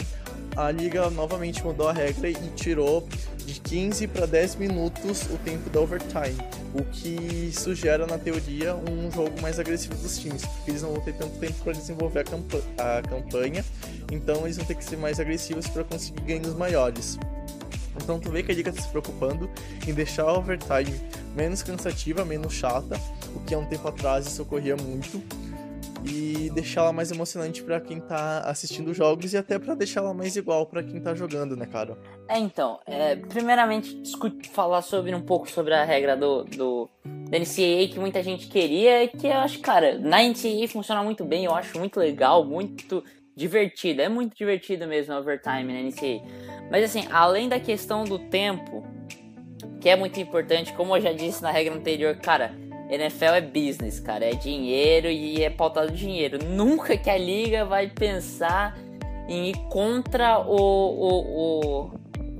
a 0.56 0.70
liga 0.70 1.08
novamente 1.10 1.62
mudou 1.64 1.88
a 1.88 1.92
regra 1.92 2.28
e 2.28 2.34
tirou 2.54 3.06
de 3.38 3.60
15 3.60 4.06
para 4.08 4.26
10 4.26 4.56
minutos 4.56 5.22
o 5.30 5.38
tempo 5.38 5.70
da 5.70 5.80
overtime, 5.80 6.36
o 6.74 6.84
que 6.84 7.50
sugere 7.52 8.04
na 8.06 8.18
teoria 8.18 8.74
um 8.74 9.10
jogo 9.10 9.40
mais 9.40 9.58
agressivo 9.58 9.94
dos 9.96 10.18
times, 10.18 10.44
porque 10.44 10.70
eles 10.70 10.82
não 10.82 10.92
vão 10.92 11.00
ter 11.00 11.14
tanto 11.14 11.38
tempo 11.38 11.54
para 11.64 11.72
desenvolver 11.72 12.24
a, 12.78 12.98
a 12.98 13.02
campanha, 13.02 13.64
então 14.12 14.44
eles 14.44 14.56
vão 14.56 14.66
ter 14.66 14.74
que 14.74 14.84
ser 14.84 14.96
mais 14.96 15.18
agressivos 15.18 15.66
para 15.66 15.84
conseguir 15.84 16.20
ganhos 16.22 16.54
maiores. 16.54 17.18
Então 17.96 18.18
tu 18.18 18.30
vê 18.30 18.42
que 18.42 18.52
a 18.52 18.54
liga 18.54 18.70
está 18.70 18.82
se 18.82 18.88
preocupando 18.88 19.50
em 19.86 19.92
deixar 19.92 20.24
a 20.24 20.32
overtime 20.32 20.94
menos 21.34 21.62
cansativa, 21.62 22.24
menos 22.24 22.52
chata, 22.52 23.00
o 23.34 23.40
que 23.40 23.54
há 23.54 23.58
um 23.58 23.66
tempo 23.66 23.86
atrás 23.88 24.26
isso 24.26 24.42
ocorria 24.42 24.76
muito 24.76 25.22
e 26.04 26.50
deixá-la 26.50 26.92
mais 26.92 27.10
emocionante 27.10 27.62
para 27.62 27.80
quem 27.80 28.00
tá 28.00 28.40
assistindo 28.40 28.90
os 28.90 28.96
jogos 28.96 29.32
e 29.32 29.36
até 29.36 29.58
para 29.58 29.74
deixá-la 29.74 30.14
mais 30.14 30.36
igual 30.36 30.66
para 30.66 30.82
quem 30.82 31.00
tá 31.00 31.14
jogando, 31.14 31.56
né, 31.56 31.66
cara? 31.66 31.98
É, 32.28 32.38
então, 32.38 32.80
é, 32.86 33.16
primeiramente, 33.16 34.02
falar 34.52 34.82
sobre 34.82 35.14
um 35.14 35.20
pouco 35.20 35.50
sobre 35.50 35.74
a 35.74 35.84
regra 35.84 36.16
do, 36.16 36.44
do 36.44 36.88
NCAA 37.04 37.88
que 37.92 37.98
muita 37.98 38.22
gente 38.22 38.48
queria 38.48 39.04
e 39.04 39.08
que 39.08 39.26
eu 39.26 39.34
acho, 39.34 39.58
cara, 39.60 39.98
na 39.98 40.22
NCAA 40.22 40.68
funciona 40.68 41.02
muito 41.02 41.24
bem, 41.24 41.44
eu 41.44 41.54
acho 41.54 41.78
muito 41.78 41.98
legal, 41.98 42.44
muito 42.44 43.04
divertido, 43.36 44.02
é 44.02 44.08
muito 44.08 44.36
divertido 44.36 44.86
mesmo 44.86 45.14
overtime 45.14 45.72
na 45.72 45.82
NCAA. 45.82 46.68
Mas 46.70 46.84
assim, 46.84 47.06
além 47.10 47.48
da 47.48 47.58
questão 47.58 48.04
do 48.04 48.18
tempo, 48.18 48.84
que 49.80 49.88
é 49.88 49.96
muito 49.96 50.20
importante, 50.20 50.72
como 50.74 50.96
eu 50.96 51.00
já 51.00 51.12
disse 51.12 51.42
na 51.42 51.50
regra 51.50 51.74
anterior, 51.74 52.16
cara, 52.16 52.54
NFL 52.90 53.24
é 53.24 53.40
business, 53.40 54.00
cara, 54.00 54.24
é 54.24 54.34
dinheiro 54.34 55.08
e 55.08 55.44
é 55.44 55.48
pautado 55.50 55.92
dinheiro. 55.92 56.38
Nunca 56.44 56.96
que 56.96 57.08
a 57.08 57.16
liga 57.16 57.64
vai 57.64 57.88
pensar 57.88 58.76
em 59.28 59.50
ir 59.50 59.56
contra 59.68 60.40
o, 60.40 60.56
o, 60.56 61.86
o 61.86 61.90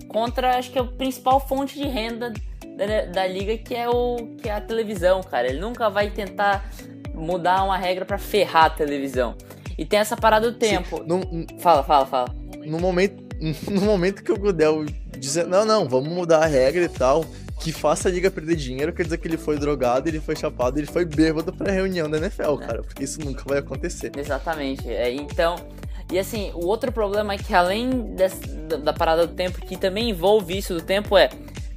contra 0.08 0.58
acho 0.58 0.72
que 0.72 0.78
é 0.78 0.82
a 0.82 0.84
principal 0.84 1.38
fonte 1.38 1.78
de 1.78 1.86
renda 1.86 2.32
da, 2.76 3.04
da, 3.12 3.26
liga 3.28 3.56
que 3.56 3.76
é 3.76 3.88
o 3.88 4.16
que 4.42 4.48
é 4.48 4.52
a 4.52 4.60
televisão, 4.60 5.22
cara. 5.22 5.48
Ele 5.48 5.60
nunca 5.60 5.88
vai 5.88 6.10
tentar 6.10 6.68
mudar 7.14 7.62
uma 7.62 7.76
regra 7.76 8.04
para 8.04 8.18
ferrar 8.18 8.64
a 8.64 8.70
televisão. 8.70 9.36
E 9.78 9.84
tem 9.84 10.00
essa 10.00 10.16
parada 10.16 10.50
do 10.50 10.58
tempo. 10.58 10.98
Sim, 10.98 11.04
no, 11.06 11.60
fala, 11.60 11.84
fala, 11.84 12.06
fala. 12.06 12.34
No 12.64 12.80
momento, 12.80 13.22
no 13.70 13.82
momento 13.82 14.24
que 14.24 14.32
o 14.32 14.38
Gudel 14.38 14.84
dizer, 15.16 15.46
não, 15.46 15.64
não, 15.64 15.88
vamos 15.88 16.08
mudar 16.12 16.42
a 16.42 16.46
regra 16.46 16.82
e 16.82 16.88
tal, 16.88 17.24
que 17.60 17.72
faça 17.72 18.08
a 18.08 18.10
liga 18.10 18.30
perder 18.30 18.56
dinheiro, 18.56 18.92
quer 18.92 19.04
dizer 19.04 19.18
que 19.18 19.28
ele 19.28 19.36
foi 19.36 19.58
drogado, 19.58 20.08
ele 20.08 20.18
foi 20.18 20.34
chapado, 20.34 20.78
ele 20.78 20.86
foi 20.86 21.04
bêbado 21.04 21.52
pra 21.52 21.70
reunião 21.70 22.10
da 22.10 22.16
NFL, 22.16 22.54
é. 22.62 22.66
cara, 22.66 22.82
porque 22.82 23.04
isso 23.04 23.20
nunca 23.20 23.44
vai 23.46 23.58
acontecer. 23.58 24.10
Exatamente. 24.16 24.88
É, 24.88 25.12
então, 25.12 25.56
e 26.10 26.18
assim, 26.18 26.50
o 26.54 26.66
outro 26.66 26.90
problema 26.90 27.34
é 27.34 27.38
que 27.38 27.54
além 27.54 28.14
desse, 28.14 28.46
da 28.82 28.94
parada 28.94 29.26
do 29.26 29.34
tempo, 29.34 29.60
que 29.60 29.76
também 29.76 30.08
envolve 30.08 30.56
isso 30.56 30.72
do 30.72 30.80
tempo, 30.80 31.18
é, 31.18 31.28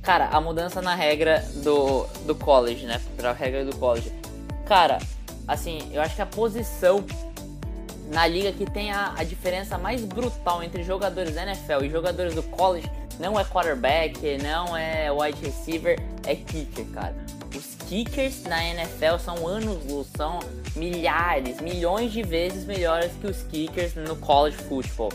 cara, 0.01 0.29
a 0.29 0.39
mudança 0.39 0.81
na 0.81 0.95
regra 0.95 1.43
do, 1.63 2.05
do 2.25 2.33
college, 2.33 2.85
né? 2.85 3.01
Pra 3.17 3.33
regra 3.33 3.65
do 3.65 3.75
college. 3.75 4.09
Cara, 4.65 4.99
assim, 5.45 5.79
eu 5.91 6.01
acho 6.01 6.15
que 6.15 6.21
a 6.21 6.25
posição 6.25 7.03
na 8.11 8.25
liga 8.25 8.53
que 8.53 8.65
tem 8.65 8.91
a, 8.91 9.13
a 9.17 9.23
diferença 9.23 9.77
mais 9.77 10.03
brutal 10.05 10.63
entre 10.63 10.81
jogadores 10.83 11.35
da 11.35 11.43
NFL 11.43 11.83
e 11.83 11.89
jogadores 11.89 12.33
do 12.33 12.43
college 12.43 12.89
não 13.19 13.39
é 13.39 13.43
quarterback, 13.43 14.37
não 14.41 14.75
é 14.75 15.11
wide 15.11 15.39
receiver, 15.43 15.99
é 16.25 16.35
kicker, 16.35 16.85
cara. 16.93 17.15
Os 17.55 17.75
kickers 17.87 18.43
na 18.43 18.63
NFL 18.63 19.17
são 19.19 19.47
anos, 19.47 20.07
são 20.15 20.39
milhares, 20.75 21.61
milhões 21.61 22.11
de 22.11 22.23
vezes 22.23 22.65
melhores 22.65 23.11
que 23.21 23.27
os 23.27 23.43
kickers 23.43 23.95
no 23.95 24.15
college 24.15 24.57
football. 24.57 25.11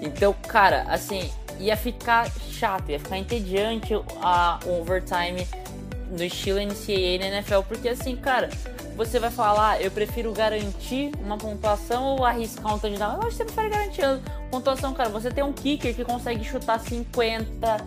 Então, 0.00 0.32
cara, 0.46 0.82
assim, 0.88 1.30
ia 1.58 1.76
ficar 1.76 2.30
chato, 2.50 2.90
ia 2.90 2.98
ficar 2.98 3.18
entediante 3.18 3.94
a 4.20 4.58
overtime 4.66 5.46
no 6.10 6.22
estilo 6.22 6.58
NCAA 6.60 7.18
na 7.18 7.26
NFL, 7.26 7.60
porque 7.66 7.88
assim, 7.88 8.16
cara, 8.16 8.48
você 9.06 9.18
vai 9.18 9.30
falar, 9.30 9.82
eu 9.82 9.90
prefiro 9.90 10.32
garantir 10.32 11.10
uma 11.24 11.36
pontuação 11.36 12.04
ou 12.16 12.24
arriscar 12.24 12.74
um 12.74 12.78
touchdown? 12.78 13.14
Eu 13.14 13.18
acho 13.20 13.30
que 13.30 13.36
você 13.36 13.44
prefere 13.44 13.68
garantir 13.68 14.04
a 14.04 14.18
pontuação, 14.50 14.94
cara. 14.94 15.08
Você 15.08 15.30
tem 15.30 15.42
um 15.42 15.52
kicker 15.52 15.94
que 15.94 16.04
consegue 16.04 16.44
chutar 16.44 16.78
50, 16.78 17.86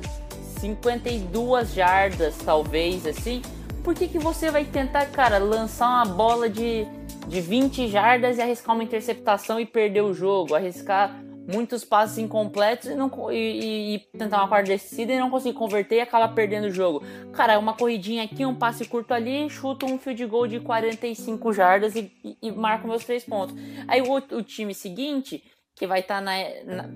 52 0.60 1.74
jardas, 1.74 2.38
talvez, 2.44 3.06
assim. 3.06 3.42
Por 3.84 3.94
que, 3.94 4.08
que 4.08 4.20
você 4.20 4.50
vai 4.52 4.66
tentar, 4.66 5.06
cara, 5.08 5.38
lançar 5.38 5.88
uma 5.88 6.06
bola 6.06 6.50
de, 6.50 6.86
de 7.28 7.42
20 7.42 7.88
jardas 7.88 8.38
e 8.38 8.42
arriscar 8.42 8.76
uma 8.76 8.84
interceptação 8.84 9.60
e 9.60 9.66
perder 9.66 10.02
o 10.02 10.14
jogo? 10.14 10.56
Arriscar 10.56 11.16
muitos 11.48 11.84
passes 11.84 12.18
incompletos 12.18 12.90
e, 12.90 12.96
não, 12.96 13.12
e, 13.32 13.96
e, 13.96 14.00
tentar 14.18 14.38
uma 14.38 14.48
quarta 14.48 14.68
descida 14.70 15.14
e 15.14 15.20
não 15.20 15.30
conseguir 15.30 15.54
converter 15.56 15.96
e 15.98 16.02
acaba 16.02 16.28
perdendo 16.28 16.66
o 16.66 16.72
jogo. 16.72 17.04
Cara, 17.34 17.54
é 17.54 17.58
uma 17.58 17.74
corridinha 17.74 18.24
aqui, 18.24 18.46
um 18.46 18.56
passe 18.56 18.86
curto 18.86 19.14
ali, 19.14 19.50
chuto 19.50 19.86
um 19.86 19.98
field 19.98 20.26
goal 20.26 20.48
de 20.48 20.60
45 20.60 21.54
jardas 21.54 21.96
e, 21.96 22.12
e, 22.24 22.38
e 22.42 22.52
marco 22.52 22.88
meus 22.88 23.04
três 23.04 23.24
pontos. 23.24 23.56
Aí 23.88 24.02
o, 24.02 24.14
o 24.14 24.44
time 24.44 24.74
seguinte, 24.74 25.44
que 25.76 25.86
vai 25.86 26.00
estar 26.00 26.24
tá 26.24 26.32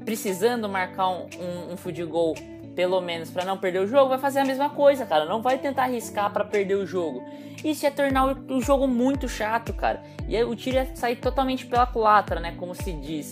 precisando 0.04 0.68
marcar 0.68 1.10
um, 1.10 1.28
um, 1.40 1.74
um 1.74 1.78
field 1.78 2.04
goal 2.06 2.36
pelo 2.76 3.02
menos 3.02 3.30
para 3.30 3.44
não 3.44 3.58
perder 3.58 3.80
o 3.80 3.88
jogo, 3.88 4.08
vai 4.08 4.20
fazer 4.20 4.40
a 4.40 4.46
mesma 4.46 4.70
coisa, 4.70 5.06
cara. 5.06 5.26
Não 5.26 5.42
vai 5.42 5.58
tentar 5.58 5.84
arriscar 5.84 6.32
para 6.32 6.46
perder 6.46 6.76
o 6.76 6.86
jogo. 6.86 7.22
Isso 7.62 7.84
ia 7.84 7.92
tornar 7.92 8.38
o, 8.50 8.62
jogo 8.62 8.88
muito 8.88 9.28
chato, 9.28 9.74
cara. 9.74 10.02
E 10.30 10.42
o 10.44 10.56
tiro 10.56 10.78
ia 10.78 10.96
sair 10.96 11.18
totalmente 11.18 11.66
pela 11.66 11.86
culatra, 11.86 12.40
né? 12.40 12.56
Como 12.58 12.74
se 12.74 12.94
diz. 12.94 13.32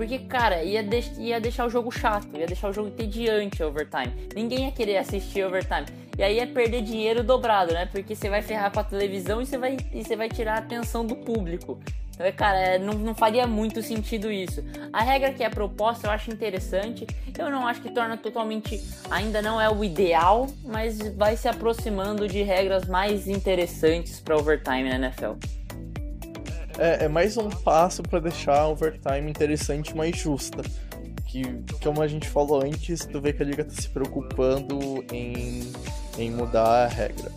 Porque, 0.00 0.18
cara, 0.18 0.64
ia, 0.64 0.82
de 0.82 0.98
ia 1.18 1.38
deixar 1.38 1.66
o 1.66 1.68
jogo 1.68 1.90
chato, 1.90 2.26
ia 2.34 2.46
deixar 2.46 2.70
o 2.70 2.72
jogo 2.72 2.88
entediante 2.88 3.62
overtime. 3.62 4.10
Ninguém 4.34 4.64
ia 4.64 4.72
querer 4.72 4.96
assistir 4.96 5.44
overtime. 5.44 5.84
E 6.16 6.22
aí 6.22 6.36
ia 6.36 6.46
perder 6.46 6.80
dinheiro 6.80 7.22
dobrado, 7.22 7.74
né? 7.74 7.84
Porque 7.84 8.14
você 8.14 8.30
vai 8.30 8.40
ferrar 8.40 8.72
com 8.72 8.80
a 8.80 8.82
televisão 8.82 9.42
e 9.42 9.46
você 9.46 9.58
vai, 9.58 9.76
e 9.92 10.02
você 10.02 10.16
vai 10.16 10.30
tirar 10.30 10.54
a 10.54 10.58
atenção 10.60 11.04
do 11.04 11.14
público. 11.14 11.78
Então, 12.14 12.32
cara, 12.32 12.58
é, 12.58 12.78
não, 12.78 12.94
não 12.94 13.14
faria 13.14 13.46
muito 13.46 13.82
sentido 13.82 14.32
isso. 14.32 14.64
A 14.90 15.02
regra 15.02 15.34
que 15.34 15.44
é 15.44 15.50
proposta 15.50 16.06
eu 16.06 16.10
acho 16.10 16.30
interessante. 16.30 17.06
Eu 17.38 17.50
não 17.50 17.68
acho 17.68 17.82
que 17.82 17.90
torna 17.90 18.16
totalmente. 18.16 18.82
Ainda 19.10 19.42
não 19.42 19.60
é 19.60 19.68
o 19.68 19.84
ideal, 19.84 20.46
mas 20.64 20.98
vai 21.14 21.36
se 21.36 21.46
aproximando 21.46 22.26
de 22.26 22.42
regras 22.42 22.86
mais 22.86 23.28
interessantes 23.28 24.18
para 24.18 24.34
overtime 24.34 24.88
na 24.88 24.94
NFL 24.94 25.59
é, 26.78 27.04
é 27.04 27.08
mais 27.08 27.36
um 27.36 27.48
passo 27.48 28.02
para 28.02 28.20
deixar 28.20 28.60
a 28.60 28.68
overtime 28.68 29.30
interessante 29.30 29.90
e 29.90 29.96
mais 29.96 30.16
justa. 30.16 30.62
Que, 31.26 31.44
como 31.82 32.02
a 32.02 32.08
gente 32.08 32.28
falou 32.28 32.62
antes, 32.64 33.06
tu 33.06 33.20
vê 33.20 33.32
que 33.32 33.42
a 33.42 33.46
liga 33.46 33.64
tá 33.64 33.70
se 33.70 33.88
preocupando 33.88 35.04
em, 35.12 35.72
em 36.18 36.30
mudar 36.30 36.84
a 36.84 36.86
regra. 36.88 37.30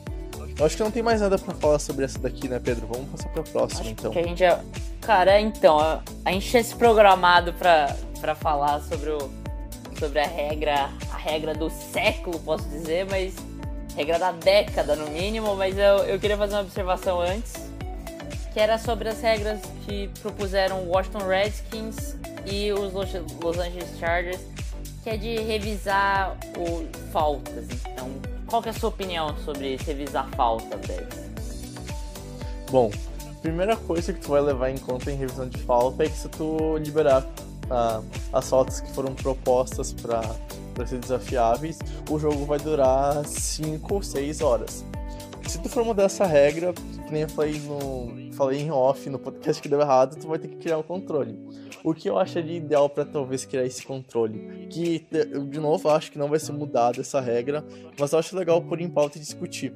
Eu 0.58 0.66
acho 0.66 0.78
que 0.78 0.84
não 0.84 0.92
tem 0.92 1.04
mais 1.04 1.22
nada 1.22 1.38
para 1.38 1.54
falar 1.56 1.80
sobre 1.80 2.06
essa 2.06 2.20
daqui, 2.20 2.48
né, 2.48 2.60
Pedro? 2.60 2.88
Vamos 2.88 3.10
passar 3.10 3.30
pra 3.30 3.44
próxima, 3.44 3.82
acho 3.82 3.90
então. 3.90 4.12
Que 4.12 4.20
a 4.20 4.24
gente 4.24 4.40
já... 4.40 4.60
Cara, 5.02 5.40
então, 5.40 5.80
a 5.80 6.32
gente 6.32 6.50
tinha 6.50 6.64
se 6.64 6.76
programado 6.76 7.54
pra, 7.54 7.96
pra 8.22 8.34
falar 8.34 8.80
sobre, 8.82 9.10
o, 9.10 9.30
sobre 10.00 10.20
a 10.20 10.28
regra, 10.28 10.90
a 11.12 11.18
regra 11.18 11.54
do 11.54 11.70
século, 11.70 12.40
posso 12.40 12.68
dizer, 12.70 13.06
mas 13.10 13.36
regra 13.96 14.18
da 14.18 14.32
década 14.32 14.96
no 14.96 15.10
mínimo, 15.10 15.56
mas 15.56 15.78
eu, 15.78 15.98
eu 16.06 16.20
queria 16.20 16.38
fazer 16.38 16.56
uma 16.56 16.62
observação 16.62 17.20
antes 17.20 17.73
que 18.54 18.60
era 18.60 18.78
sobre 18.78 19.10
as 19.10 19.20
regras 19.20 19.60
que 19.86 20.10
propuseram 20.22 20.88
Washington 20.88 21.28
Redskins 21.28 22.16
e 22.46 22.72
os 22.72 22.94
Los 22.94 23.58
Angeles 23.58 23.98
Chargers, 24.00 24.42
que 25.02 25.10
é 25.10 25.18
de 25.18 25.38
revisar 25.42 26.38
o 26.56 26.88
faltas. 27.12 27.66
Então, 27.92 28.10
qual 28.46 28.62
que 28.62 28.70
é 28.70 28.72
a 28.72 28.76
sua 28.76 28.90
opinião 28.90 29.36
sobre 29.44 29.76
revisar 29.78 30.30
faltas 30.36 30.80
deles? 30.82 31.32
Bom, 32.70 32.92
primeira 33.42 33.76
coisa 33.76 34.14
que 34.14 34.20
tu 34.20 34.30
vai 34.30 34.42
levar 34.42 34.70
em 34.70 34.78
conta 34.78 35.12
em 35.12 35.16
revisão 35.16 35.50
de 35.50 35.58
falta 35.58 36.04
é 36.04 36.10
que 36.10 36.16
se 36.16 36.30
tu 36.30 36.78
liberar 36.78 37.24
uh, 37.24 38.06
as 38.32 38.50
faltas 38.50 38.80
que 38.82 38.92
foram 38.92 39.16
propostas 39.16 39.94
para 39.94 40.22
ser 40.86 41.00
desafiáveis, 41.00 41.80
o 42.10 42.20
jogo 42.20 42.46
vai 42.46 42.60
durar 42.60 43.26
5 43.26 43.96
ou 43.96 44.04
6 44.04 44.42
horas. 44.42 44.86
Se 45.48 45.60
tu 45.60 45.70
for 45.70 45.84
mudar 45.84 46.04
essa 46.04 46.26
regra, 46.26 46.74
que 47.14 47.20
nem 47.20 47.22
eu 47.22 47.30
falei, 47.30 47.60
no, 47.60 48.34
falei 48.34 48.62
em 48.62 48.72
off 48.72 49.08
no 49.08 49.20
podcast 49.20 49.62
que 49.62 49.70
deu 49.70 49.80
errado, 49.80 50.20
tu 50.20 50.28
vai 50.28 50.40
ter 50.40 50.48
que 50.48 50.56
criar 50.56 50.80
um 50.80 50.84
controle. 50.84 51.38
O 51.84 51.94
que 51.94 52.10
eu 52.10 52.18
acharia 52.18 52.58
ideal 52.58 52.90
para 52.90 53.06
talvez 53.06 53.46
criar 53.46 53.66
esse 53.66 53.86
controle? 53.86 54.68
Que, 54.68 55.06
de 55.50 55.60
novo, 55.60 55.90
acho 55.90 56.12
que 56.12 56.18
não 56.18 56.28
vai 56.28 56.40
ser 56.40 56.54
mudada 56.54 57.02
essa 57.02 57.22
regra, 57.22 57.64
mas 58.00 58.12
eu 58.12 58.20
acho 58.20 58.36
legal 58.36 58.60
pôr 58.64 58.82
em 58.82 58.90
pauta 58.90 59.18
e 59.18 59.22
discutir. 59.22 59.72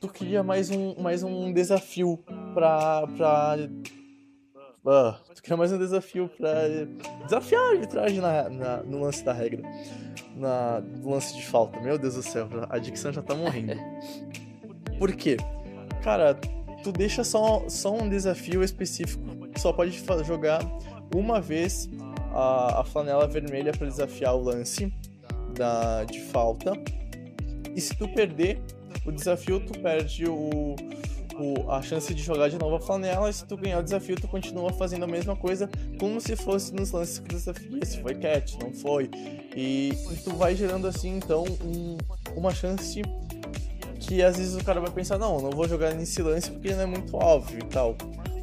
Tu 0.00 0.08
cria 0.08 0.42
mais 0.42 0.68
um, 0.70 1.00
mais 1.00 1.22
um 1.22 1.52
desafio 1.52 2.18
pra. 2.52 3.06
pra 3.16 3.56
uh, 4.84 5.34
tu 5.34 5.42
cria 5.42 5.56
mais 5.56 5.72
um 5.72 5.78
desafio 5.78 6.28
pra 6.36 6.54
desafiar 7.24 7.62
a 7.62 7.70
arbitragem 7.70 8.20
na, 8.20 8.48
na, 8.48 8.82
no 8.82 9.00
lance 9.00 9.24
da 9.24 9.32
regra. 9.32 9.62
Na, 10.36 10.80
no 10.80 11.10
lance 11.10 11.36
de 11.36 11.46
falta. 11.46 11.80
Meu 11.80 11.96
Deus 11.96 12.16
do 12.16 12.22
céu, 12.22 12.48
a 12.68 12.78
dicção 12.78 13.12
já 13.12 13.22
tá 13.22 13.34
morrendo. 13.34 13.74
Por 14.98 15.12
quê? 15.14 15.36
Cara, 16.02 16.36
tu 16.84 16.92
deixa 16.92 17.24
só, 17.24 17.64
só 17.68 17.94
um 17.94 18.08
desafio 18.08 18.62
específico. 18.62 19.24
Só 19.56 19.72
pode 19.72 19.98
jogar 20.24 20.60
uma 21.14 21.40
vez 21.40 21.88
a, 22.32 22.80
a 22.80 22.84
flanela 22.84 23.26
vermelha 23.26 23.72
para 23.72 23.86
desafiar 23.86 24.36
o 24.36 24.42
lance 24.42 24.92
da, 25.56 26.04
de 26.04 26.20
falta. 26.20 26.72
E 27.74 27.80
se 27.80 27.96
tu 27.96 28.06
perder 28.08 28.60
o 29.06 29.10
desafio, 29.10 29.60
tu 29.60 29.78
perde 29.80 30.26
o, 30.28 30.76
o, 31.38 31.70
a 31.70 31.80
chance 31.80 32.12
de 32.12 32.22
jogar 32.22 32.50
de 32.50 32.58
novo 32.58 32.76
a 32.76 32.80
flanela. 32.80 33.30
E 33.30 33.32
se 33.32 33.46
tu 33.46 33.56
ganhar 33.56 33.78
o 33.78 33.82
desafio, 33.82 34.16
tu 34.16 34.28
continua 34.28 34.70
fazendo 34.70 35.04
a 35.04 35.08
mesma 35.08 35.34
coisa, 35.34 35.70
como 35.98 36.20
se 36.20 36.36
fosse 36.36 36.74
nos 36.74 36.90
lances 36.90 37.18
que 37.18 37.28
desafia. 37.28 37.84
Se 37.84 37.98
foi 38.02 38.14
catch, 38.14 38.56
não 38.62 38.72
foi. 38.74 39.10
E, 39.56 39.92
e 40.12 40.16
tu 40.22 40.34
vai 40.34 40.54
gerando 40.54 40.86
assim, 40.86 41.16
então, 41.16 41.44
um, 41.64 41.96
uma 42.36 42.52
chance 42.52 43.00
que 44.06 44.22
às 44.22 44.36
vezes 44.36 44.54
o 44.54 44.64
cara 44.64 44.80
vai 44.80 44.90
pensar, 44.90 45.18
não, 45.18 45.40
não 45.40 45.50
vou 45.50 45.68
jogar 45.68 45.94
nesse 45.94 46.22
lance 46.22 46.50
porque 46.50 46.72
não 46.72 46.82
é 46.82 46.86
muito 46.86 47.16
óbvio 47.16 47.58
e 47.58 47.64
tal. 47.64 47.96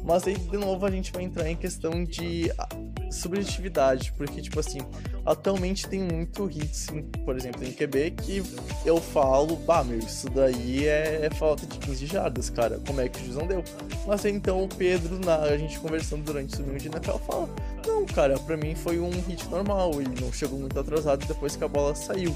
Mas 0.04 0.26
aí, 0.26 0.36
de 0.36 0.56
novo, 0.56 0.84
a 0.84 0.90
gente 0.90 1.12
vai 1.12 1.22
entrar 1.22 1.48
em 1.48 1.54
questão 1.54 2.02
de 2.04 2.52
ah, 2.58 2.68
subjetividade, 3.08 4.12
porque, 4.16 4.42
tipo 4.42 4.58
assim, 4.58 4.80
atualmente 5.24 5.86
tem 5.86 6.00
muito 6.00 6.50
hits, 6.50 6.88
por 7.24 7.36
exemplo, 7.36 7.64
em 7.64 7.72
QB, 7.72 8.10
que 8.10 8.42
eu 8.84 9.00
falo, 9.00 9.54
bah, 9.54 9.84
meu, 9.84 10.00
isso 10.00 10.28
daí 10.28 10.88
é, 10.88 11.26
é 11.26 11.30
falta 11.30 11.64
de 11.66 11.78
15 11.78 12.06
jardas, 12.06 12.50
cara, 12.50 12.80
como 12.84 13.00
é 13.00 13.08
que 13.08 13.20
o 13.20 13.24
juiz 13.24 13.36
não 13.36 13.46
deu? 13.46 13.62
Mas 14.04 14.24
aí, 14.24 14.32
então, 14.32 14.64
o 14.64 14.68
Pedro, 14.68 15.20
na, 15.24 15.36
a 15.36 15.56
gente 15.56 15.78
conversando 15.78 16.24
durante 16.24 16.54
o 16.54 16.58
domingo 16.58 16.80
de 16.80 16.88
Natal, 16.88 17.20
fala, 17.20 17.48
não, 17.86 18.04
cara, 18.04 18.36
pra 18.40 18.56
mim 18.56 18.74
foi 18.74 18.98
um 18.98 19.10
hit 19.10 19.48
normal, 19.48 20.00
ele 20.00 20.20
não 20.20 20.32
chegou 20.32 20.58
muito 20.58 20.78
atrasado 20.78 21.24
depois 21.26 21.54
que 21.54 21.62
a 21.62 21.68
bola 21.68 21.94
saiu 21.94 22.34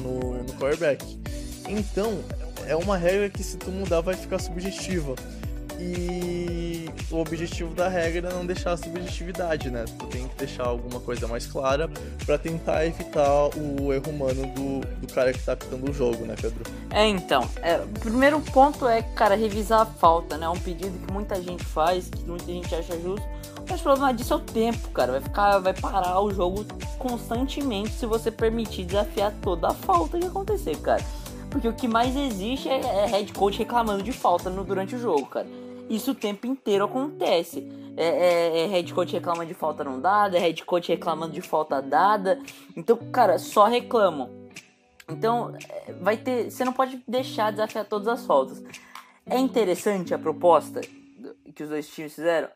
no, 0.00 0.42
no 0.42 0.52
quarterback. 0.54 1.19
Então, 1.70 2.22
é 2.66 2.74
uma 2.74 2.96
regra 2.96 3.30
que 3.30 3.42
se 3.42 3.56
tu 3.56 3.70
mudar 3.70 4.00
vai 4.00 4.14
ficar 4.14 4.38
subjetiva. 4.38 5.14
E 5.78 6.90
o 7.10 7.16
objetivo 7.16 7.74
da 7.74 7.88
regra 7.88 8.28
é 8.28 8.32
não 8.32 8.44
deixar 8.44 8.72
a 8.72 8.76
subjetividade, 8.76 9.70
né? 9.70 9.86
Tu 9.98 10.06
tem 10.08 10.28
que 10.28 10.36
deixar 10.36 10.66
alguma 10.66 11.00
coisa 11.00 11.26
mais 11.26 11.46
clara 11.46 11.88
para 12.26 12.36
tentar 12.36 12.84
evitar 12.84 13.48
o 13.56 13.90
erro 13.90 14.10
humano 14.10 14.46
do, 14.54 14.80
do 14.80 15.12
cara 15.12 15.32
que 15.32 15.38
tá 15.38 15.52
apitando 15.52 15.90
o 15.90 15.92
jogo, 15.92 16.26
né, 16.26 16.34
Pedro? 16.38 16.62
É, 16.90 17.06
então. 17.06 17.48
É, 17.62 17.76
o 17.78 18.00
primeiro 18.00 18.40
ponto 18.40 18.86
é, 18.86 19.02
cara, 19.02 19.34
revisar 19.34 19.80
a 19.80 19.86
falta, 19.86 20.36
né? 20.36 20.44
É 20.44 20.50
um 20.50 20.58
pedido 20.58 20.98
que 21.06 21.12
muita 21.12 21.40
gente 21.40 21.64
faz, 21.64 22.10
que 22.10 22.24
muita 22.24 22.46
gente 22.46 22.74
acha 22.74 23.00
justo. 23.00 23.26
Mas 23.68 23.80
o 23.80 23.82
problema 23.82 24.12
disso 24.12 24.34
é 24.34 24.36
o 24.36 24.40
tempo, 24.40 24.88
cara. 24.90 25.12
Vai 25.12 25.20
ficar, 25.22 25.58
vai 25.60 25.72
parar 25.72 26.20
o 26.20 26.30
jogo 26.34 26.66
constantemente 26.98 27.90
se 27.92 28.04
você 28.04 28.30
permitir 28.30 28.84
desafiar 28.84 29.32
toda 29.40 29.68
a 29.68 29.74
falta 29.74 30.18
que 30.18 30.26
acontecer, 30.26 30.76
cara. 30.76 31.02
Porque 31.50 31.68
o 31.68 31.72
que 31.72 31.88
mais 31.88 32.16
existe 32.16 32.68
é, 32.68 32.80
é 32.80 33.06
head 33.06 33.32
coach 33.32 33.58
reclamando 33.58 34.02
de 34.02 34.12
falta 34.12 34.48
no, 34.48 34.64
durante 34.64 34.94
o 34.94 34.98
jogo, 34.98 35.26
cara. 35.26 35.46
Isso 35.88 36.12
o 36.12 36.14
tempo 36.14 36.46
inteiro 36.46 36.84
acontece. 36.84 37.68
É, 37.96 38.04
é, 38.04 38.60
é 38.60 38.66
head 38.66 38.94
coach 38.94 39.12
reclamando 39.12 39.46
de 39.46 39.54
falta 39.54 39.82
não 39.82 40.00
dada, 40.00 40.36
é 40.36 40.40
head 40.40 40.64
coach 40.64 40.88
reclamando 40.88 41.32
de 41.32 41.42
falta 41.42 41.82
dada. 41.82 42.38
Então, 42.76 42.96
cara, 43.10 43.38
só 43.38 43.66
reclamam. 43.66 44.30
Então, 45.08 45.52
é, 45.68 45.92
vai 45.94 46.16
ter. 46.16 46.50
Você 46.50 46.64
não 46.64 46.72
pode 46.72 47.02
deixar 47.06 47.50
desafiar 47.50 47.84
todas 47.84 48.06
as 48.06 48.24
faltas. 48.24 48.62
É 49.26 49.38
interessante 49.38 50.14
a 50.14 50.18
proposta 50.18 50.80
que 51.60 51.64
os 51.64 51.68
dois 51.68 51.88
times 51.88 52.14
fizeram? 52.14 52.48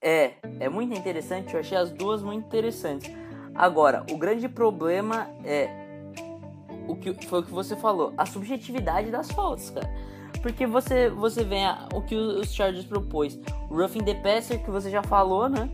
É, 0.00 0.34
é 0.60 0.68
muito 0.68 0.96
interessante. 0.96 1.54
Eu 1.54 1.60
achei 1.60 1.76
as 1.76 1.90
duas 1.90 2.22
muito 2.22 2.46
interessantes. 2.46 3.10
Agora, 3.54 4.06
o 4.12 4.16
grande 4.16 4.48
problema 4.48 5.28
é 5.44 5.83
o 6.88 6.96
que 6.96 7.26
foi 7.26 7.40
o 7.40 7.42
que 7.42 7.50
você 7.50 7.76
falou, 7.76 8.12
a 8.16 8.26
subjetividade 8.26 9.10
das 9.10 9.30
faltas, 9.30 9.70
cara. 9.70 9.90
Porque 10.42 10.66
você, 10.66 11.08
você 11.08 11.42
vê 11.42 11.62
o 11.94 12.02
que 12.02 12.14
os 12.14 12.52
Chargers 12.52 12.84
propôs. 12.84 13.38
O 13.70 13.76
roughing 13.76 14.04
the 14.04 14.14
passer, 14.14 14.62
que 14.62 14.70
você 14.70 14.90
já 14.90 15.02
falou, 15.02 15.48
né? 15.48 15.70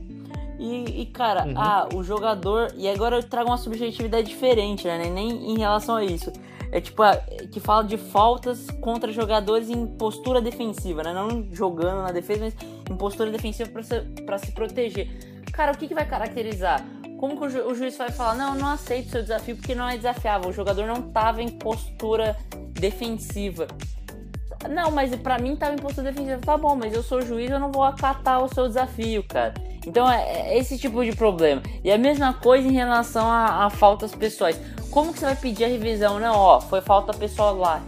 E, 0.61 1.03
e 1.03 1.07
cara, 1.07 1.45
uhum. 1.45 1.55
ah, 1.57 1.89
o 1.93 2.05
jogador... 2.05 2.73
E 2.77 2.87
agora 2.89 3.17
eu 3.17 3.23
trago 3.23 3.51
uma 3.51 3.57
subjetividade 3.57 4.29
diferente, 4.29 4.87
né? 4.87 5.11
Nem 5.11 5.53
em 5.53 5.59
relação 5.59 5.97
a 5.97 6.05
isso. 6.05 6.33
É 6.71 6.81
tipo, 6.81 7.03
que 7.51 7.59
fala 7.59 7.83
de 7.83 7.97
faltas 7.97 8.71
contra 8.81 9.11
jogadores 9.11 9.69
em 9.69 9.87
postura 9.87 10.41
defensiva, 10.41 11.03
né? 11.03 11.13
Não 11.13 11.53
jogando 11.53 12.03
na 12.03 12.13
defesa, 12.13 12.45
mas 12.45 12.57
em 12.89 12.97
postura 12.97 13.31
defensiva 13.31 13.69
para 13.71 13.83
se, 13.83 14.01
pra 14.25 14.39
se 14.39 14.53
proteger. 14.53 15.09
Cara, 15.53 15.73
o 15.73 15.77
que, 15.77 15.89
que 15.89 15.95
vai 15.95 16.07
caracterizar? 16.07 16.87
Como 17.21 17.37
que 17.37 17.45
o, 17.45 17.51
ju 17.51 17.61
o 17.69 17.75
juiz 17.75 17.99
vai 17.99 18.11
falar? 18.11 18.35
Não, 18.35 18.55
não 18.55 18.69
aceito 18.69 19.11
seu 19.11 19.21
desafio 19.21 19.55
porque 19.55 19.75
não 19.75 19.87
é 19.87 19.95
desafiável. 19.95 20.49
O 20.49 20.53
jogador 20.55 20.87
não 20.87 21.03
tava 21.03 21.43
em 21.43 21.51
postura 21.51 22.35
defensiva. 22.73 23.67
Não, 24.67 24.91
mas 24.91 25.15
para 25.17 25.39
mim 25.39 25.55
tava 25.55 25.75
em 25.75 25.77
postura 25.77 26.11
defensiva. 26.11 26.41
Tá 26.41 26.57
bom, 26.57 26.75
mas 26.75 26.95
eu 26.95 27.03
sou 27.03 27.21
juiz, 27.21 27.51
eu 27.51 27.61
não 27.61 27.71
vou 27.71 27.85
acatar 27.85 28.43
o 28.43 28.49
seu 28.49 28.67
desafio, 28.67 29.23
cara. 29.23 29.53
Então 29.87 30.11
é, 30.11 30.53
é 30.53 30.59
esse 30.59 30.79
tipo 30.79 31.05
de 31.05 31.13
problema. 31.13 31.63
E 31.85 31.93
a 31.93 31.99
mesma 31.99 32.33
coisa 32.33 32.67
em 32.67 32.73
relação 32.73 33.27
a, 33.27 33.67
a, 33.67 33.71
faltas 33.71 34.15
pessoais. 34.15 34.59
Como 34.91 35.13
que 35.13 35.19
você 35.19 35.27
vai 35.27 35.37
pedir 35.37 35.65
a 35.65 35.69
revisão? 35.69 36.19
Não, 36.19 36.35
ó, 36.35 36.59
foi 36.59 36.81
falta 36.81 37.13
pessoal 37.13 37.55
lá. 37.55 37.83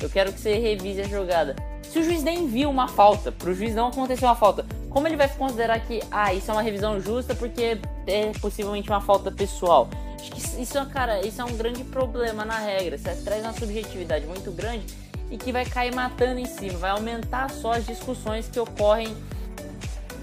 Eu 0.00 0.08
quero 0.08 0.32
que 0.32 0.38
você 0.38 0.56
revise 0.56 1.00
a 1.00 1.08
jogada. 1.08 1.56
Se 1.90 1.98
o 1.98 2.04
juiz 2.04 2.22
nem 2.22 2.46
viu 2.46 2.68
uma 2.68 2.86
falta, 2.86 3.32
pro 3.32 3.54
juiz 3.54 3.74
não 3.74 3.88
aconteceu 3.88 4.28
uma 4.28 4.36
falta, 4.36 4.66
como 4.90 5.08
ele 5.08 5.16
vai 5.16 5.28
considerar 5.28 5.80
que, 5.80 6.02
ah, 6.10 6.34
isso 6.34 6.50
é 6.50 6.54
uma 6.54 6.62
revisão 6.62 7.00
justa 7.00 7.34
porque 7.34 7.78
é 8.06 8.32
possivelmente 8.40 8.90
uma 8.90 9.00
falta 9.00 9.30
pessoal? 9.30 9.88
Acho 10.20 10.30
que 10.32 10.62
isso, 10.62 10.86
cara, 10.86 11.24
isso 11.26 11.40
é 11.40 11.44
um 11.44 11.56
grande 11.56 11.84
problema 11.84 12.44
na 12.44 12.58
regra. 12.58 12.98
Você 12.98 13.14
traz 13.24 13.42
uma 13.42 13.54
subjetividade 13.54 14.26
muito 14.26 14.50
grande 14.50 14.84
e 15.30 15.38
que 15.38 15.50
vai 15.50 15.64
cair 15.64 15.94
matando 15.94 16.40
em 16.40 16.46
cima, 16.46 16.78
vai 16.78 16.90
aumentar 16.90 17.50
só 17.50 17.72
as 17.72 17.86
discussões 17.86 18.48
que 18.48 18.60
ocorrem 18.60 19.16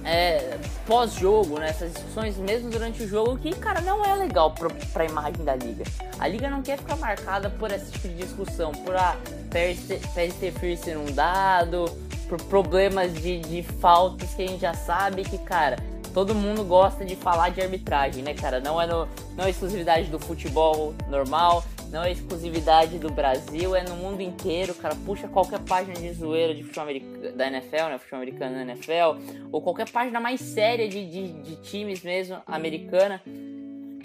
é, 0.06 0.58
pós-jogo, 0.86 1.60
né? 1.60 1.70
Essas 1.70 1.92
discussões 1.92 2.38
mesmo 2.38 2.70
durante 2.70 3.04
o 3.04 3.08
jogo, 3.08 3.38
que, 3.38 3.52
cara, 3.56 3.82
não 3.82 4.06
é 4.06 4.16
legal 4.16 4.52
pra, 4.52 4.70
pra 4.94 5.06
imagem 5.06 5.44
da 5.44 5.56
liga. 5.56 5.84
A 6.20 6.28
liga 6.28 6.50
não 6.50 6.62
quer 6.62 6.78
ficar 6.78 6.96
marcada 6.98 7.50
por 7.50 7.72
esse 7.72 7.92
tipo 7.92 8.08
de 8.08 8.16
discussão, 8.16 8.72
por 8.72 8.96
a 8.96 9.18
interference 9.50 10.84
ser 10.84 10.98
um 10.98 11.12
dado, 11.12 11.86
por 12.30 12.42
problemas 12.44 13.14
de, 13.14 13.40
de 13.40 13.64
faltas 13.64 14.34
que 14.34 14.44
a 14.44 14.48
gente 14.48 14.62
já 14.62 14.74
sabe 14.74 15.24
que, 15.24 15.38
cara, 15.40 15.78
todo 16.14 16.36
mundo 16.36 16.64
gosta 16.64 17.04
de 17.04 17.16
falar 17.16 17.50
de 17.50 17.62
arbitragem, 17.62 18.24
né, 18.24 18.34
cara? 18.34 18.60
Não 18.60 18.82
é, 18.82 18.86
no, 18.86 19.08
não 19.36 19.46
é 19.46 19.50
exclusividade 19.50 20.10
do 20.10 20.20
futebol 20.20 20.94
normal, 21.10 21.64
não 21.96 22.04
é 22.04 22.12
exclusividade 22.12 23.00
do 23.00 23.10
Brasil, 23.10 23.74
é 23.74 23.82
no 23.82 23.96
mundo 23.96 24.20
inteiro, 24.20 24.74
cara. 24.76 24.94
Puxa 25.06 25.30
qualquer 25.30 25.62
página 25.62 25.94
de 25.94 26.12
zoeira 26.12 26.54
de 26.54 26.62
futebol 26.62 26.88
da 27.34 27.48
NFL, 27.48 27.86
né? 27.90 27.98
Futebol 27.98 28.20
americano 28.20 28.56
da 28.56 28.62
NFL, 28.64 29.48
ou 29.50 29.62
qualquer 29.62 29.90
página 29.90 30.20
mais 30.20 30.42
séria 30.42 30.90
de, 30.90 31.10
de, 31.10 31.32
de 31.42 31.56
times 31.62 32.04
mesmo, 32.04 32.38
americana. 32.46 33.22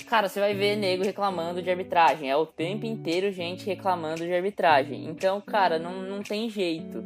Cara, 0.07 0.29
você 0.29 0.39
vai 0.39 0.55
ver 0.55 0.77
nego 0.77 1.03
reclamando 1.03 1.61
de 1.61 1.69
arbitragem. 1.69 2.31
É 2.31 2.37
o 2.37 2.47
tempo 2.47 2.87
inteiro 2.87 3.33
gente 3.33 3.67
reclamando 3.67 4.25
de 4.25 4.33
arbitragem. 4.33 5.07
Então, 5.07 5.41
cara, 5.41 5.77
não, 5.77 5.95
não 5.95 6.23
tem 6.23 6.49
jeito. 6.49 7.05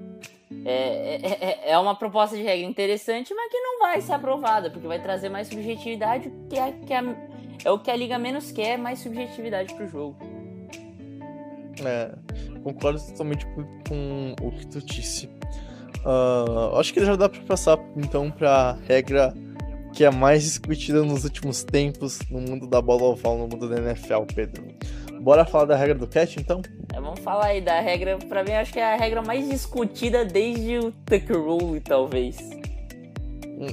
É, 0.67 1.19
é, 1.23 1.33
é, 1.41 1.71
é 1.71 1.79
uma 1.79 1.95
proposta 1.95 2.37
de 2.37 2.43
regra 2.43 2.67
interessante, 2.67 3.33
mas 3.33 3.51
que 3.51 3.59
não 3.59 3.79
vai 3.79 4.03
ser 4.03 4.13
aprovada, 4.13 4.69
porque 4.71 4.87
vai 4.87 5.01
trazer 5.01 5.31
mais 5.31 5.49
subjetividade, 5.49 6.31
que 6.51 6.59
é, 6.59 6.73
que 6.87 6.93
é, 6.93 7.03
é 7.65 7.71
o 7.71 7.79
que 7.79 7.91
a 7.91 7.97
liga 7.97 8.19
menos 8.19 8.53
quer, 8.53 8.77
mais 8.77 8.99
subjetividade 8.99 9.73
pro 9.73 9.89
jogo. 9.89 10.34
É, 11.85 12.11
concordo 12.63 13.01
totalmente 13.01 13.47
com 13.89 14.35
o 14.41 14.53
que 14.53 14.67
tu 14.67 14.85
disse. 14.85 15.29
Uh, 16.05 16.77
acho 16.77 16.93
que 16.93 17.05
já 17.05 17.17
dá 17.17 17.29
para 17.29 17.41
passar 17.43 17.79
então 17.97 18.31
para 18.31 18.77
regra 18.87 19.33
que 19.95 20.05
é 20.05 20.11
mais 20.11 20.43
discutida 20.43 21.03
nos 21.03 21.25
últimos 21.25 21.63
tempos 21.63 22.19
no 22.29 22.41
mundo 22.41 22.67
da 22.67 22.83
bola 22.83 23.05
oval, 23.05 23.39
no 23.39 23.49
mundo 23.49 23.69
da 23.69 23.77
NFL, 23.77 24.23
Pedro. 24.35 24.65
Bora 25.21 25.45
falar 25.45 25.65
da 25.65 25.77
regra 25.77 25.95
do 25.95 26.07
catch 26.07 26.37
então? 26.37 26.61
É, 26.93 27.01
vamos 27.01 27.21
falar 27.21 27.47
aí 27.47 27.61
da 27.61 27.81
regra, 27.81 28.19
para 28.19 28.45
mim 28.45 28.53
acho 28.53 28.73
que 28.73 28.79
é 28.79 28.93
a 28.93 28.97
regra 28.97 29.23
mais 29.23 29.49
discutida 29.49 30.25
desde 30.25 30.79
o 30.79 30.91
Tucker 30.91 31.41
Rule, 31.41 31.81
talvez. 31.81 32.37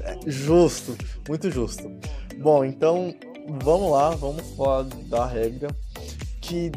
É, 0.05 0.17
justo, 0.27 0.95
muito 1.27 1.49
justo. 1.49 1.91
Bom, 2.37 2.63
então 2.63 3.13
vamos 3.59 3.91
lá, 3.91 4.11
vamos 4.11 4.47
falar 4.55 4.83
da 4.83 5.25
regra 5.25 5.69
que 6.39 6.71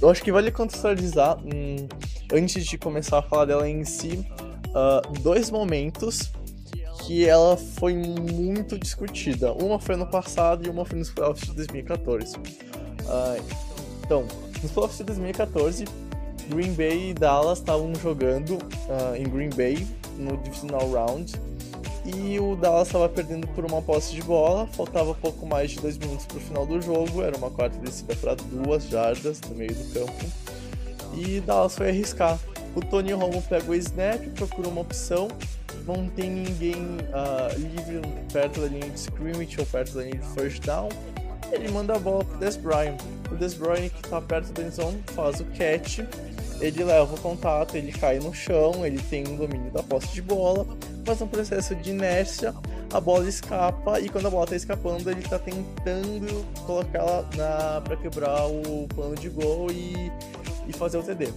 eu 0.00 0.08
acho 0.08 0.22
que 0.22 0.32
vale 0.32 0.50
contextualizar, 0.50 1.38
hum, 1.38 1.88
antes 2.32 2.64
de 2.64 2.78
começar 2.78 3.18
a 3.18 3.22
falar 3.22 3.44
dela 3.44 3.68
em 3.68 3.84
si, 3.84 4.26
uh, 4.68 5.20
dois 5.20 5.50
momentos 5.50 6.32
que 7.04 7.26
ela 7.26 7.56
foi 7.56 7.94
muito 7.94 8.78
discutida. 8.78 9.52
Uma 9.52 9.78
foi 9.78 9.96
no 9.96 10.06
passado 10.06 10.66
e 10.66 10.70
uma 10.70 10.84
foi 10.84 10.98
nos 10.98 11.10
playoffs 11.10 11.48
de 11.48 11.56
2014. 11.56 12.36
Uh, 12.36 12.40
ah, 13.08 13.36
então, 14.04 14.26
nos 14.62 14.70
playoffs 14.70 14.98
de 14.98 15.04
2014, 15.04 15.84
Green 16.48 16.72
Bay 16.72 17.10
e 17.10 17.14
Dallas 17.14 17.58
estavam 17.58 17.94
jogando 17.94 18.54
uh, 18.54 19.16
em 19.16 19.24
Green 19.24 19.50
Bay 19.50 19.86
no 20.16 20.36
Divisional 20.38 20.90
Round 20.90 21.32
e 22.16 22.38
o 22.40 22.56
Dallas 22.56 22.88
estava 22.88 23.08
perdendo 23.08 23.46
por 23.48 23.64
uma 23.64 23.80
posse 23.80 24.14
de 24.14 24.22
bola, 24.22 24.66
faltava 24.68 25.14
pouco 25.14 25.46
mais 25.46 25.70
de 25.70 25.80
dois 25.80 25.96
minutos 25.98 26.26
para 26.26 26.38
o 26.38 26.40
final 26.40 26.66
do 26.66 26.80
jogo, 26.80 27.22
era 27.22 27.36
uma 27.36 27.50
quarta 27.50 27.78
descida 27.78 28.14
para 28.16 28.34
duas 28.34 28.88
jardas 28.88 29.40
no 29.48 29.54
meio 29.54 29.74
do 29.74 29.94
campo, 29.94 30.24
e 31.14 31.40
Dallas 31.40 31.76
foi 31.76 31.88
arriscar. 31.88 32.38
O 32.74 32.80
Tony 32.80 33.12
Romo 33.12 33.42
pega 33.42 33.68
o 33.70 33.74
snap, 33.74 34.20
procura 34.36 34.68
uma 34.68 34.82
opção, 34.82 35.28
não 35.86 36.08
tem 36.08 36.30
ninguém 36.30 36.76
uh, 36.76 37.58
livre 37.58 38.00
perto 38.32 38.60
da 38.60 38.68
linha 38.68 38.88
de 38.88 39.00
scrimmage 39.00 39.56
ou 39.58 39.66
perto 39.66 39.94
da 39.94 40.02
linha 40.02 40.18
de 40.18 40.28
first 40.28 40.64
down, 40.64 40.88
ele 41.52 41.68
manda 41.70 41.96
a 41.96 41.98
bola 41.98 42.24
para 42.24 42.38
Des 42.38 42.56
Bryant. 42.56 42.96
O 43.30 43.34
Des 43.34 43.54
Bryant 43.54 43.90
que 43.90 44.04
está 44.04 44.20
perto 44.20 44.52
da 44.52 44.68
zone 44.70 45.02
faz 45.14 45.40
o 45.40 45.44
catch, 45.46 46.00
ele 46.60 46.84
leva 46.84 47.14
o 47.14 47.20
contato, 47.20 47.76
ele 47.76 47.92
cai 47.92 48.18
no 48.18 48.32
chão, 48.34 48.84
ele 48.84 49.00
tem 49.02 49.26
um 49.26 49.36
domínio 49.36 49.70
da 49.70 49.82
posse 49.82 50.08
de 50.08 50.22
bola, 50.22 50.66
mas 51.06 51.20
no 51.20 51.26
processo 51.26 51.74
de 51.74 51.90
inércia 51.90 52.54
a 52.92 53.00
bola 53.00 53.28
escapa 53.28 54.00
e 54.00 54.08
quando 54.08 54.26
a 54.26 54.30
bola 54.30 54.44
está 54.44 54.56
escapando 54.56 55.08
ele 55.10 55.20
está 55.20 55.38
tentando 55.38 56.44
colocá-la 56.66 57.80
para 57.82 57.96
quebrar 57.96 58.46
o 58.46 58.88
plano 58.88 59.14
de 59.14 59.28
gol 59.28 59.70
e, 59.70 60.10
e 60.66 60.72
fazer 60.72 60.98
o 60.98 61.02
TD. 61.02 61.32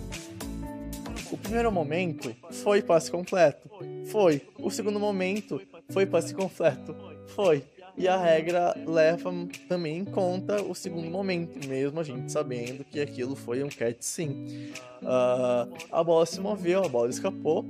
O 1.31 1.37
primeiro 1.37 1.71
momento 1.71 2.35
foi 2.51 2.81
passe 2.81 3.09
completo, 3.09 3.69
foi. 4.05 4.41
O 4.59 4.69
segundo 4.69 4.99
momento 4.99 5.59
foi 5.89 6.05
passe 6.05 6.33
completo, 6.33 6.95
foi. 7.27 7.63
E 7.95 8.07
a 8.07 8.17
regra 8.17 8.73
leva 8.87 9.31
também 9.69 9.99
em 9.99 10.05
conta 10.05 10.61
o 10.63 10.73
segundo 10.73 11.09
momento, 11.09 11.67
mesmo 11.67 11.99
a 11.99 12.03
gente 12.03 12.31
sabendo 12.31 12.83
que 12.83 12.99
aquilo 12.99 13.35
foi 13.35 13.63
um 13.63 13.69
catch 13.69 13.97
sim. 13.99 14.71
Uh, 15.01 15.71
a 15.91 16.03
bola 16.03 16.25
se 16.25 16.39
moveu, 16.41 16.83
a 16.83 16.89
bola 16.89 17.09
escapou, 17.09 17.63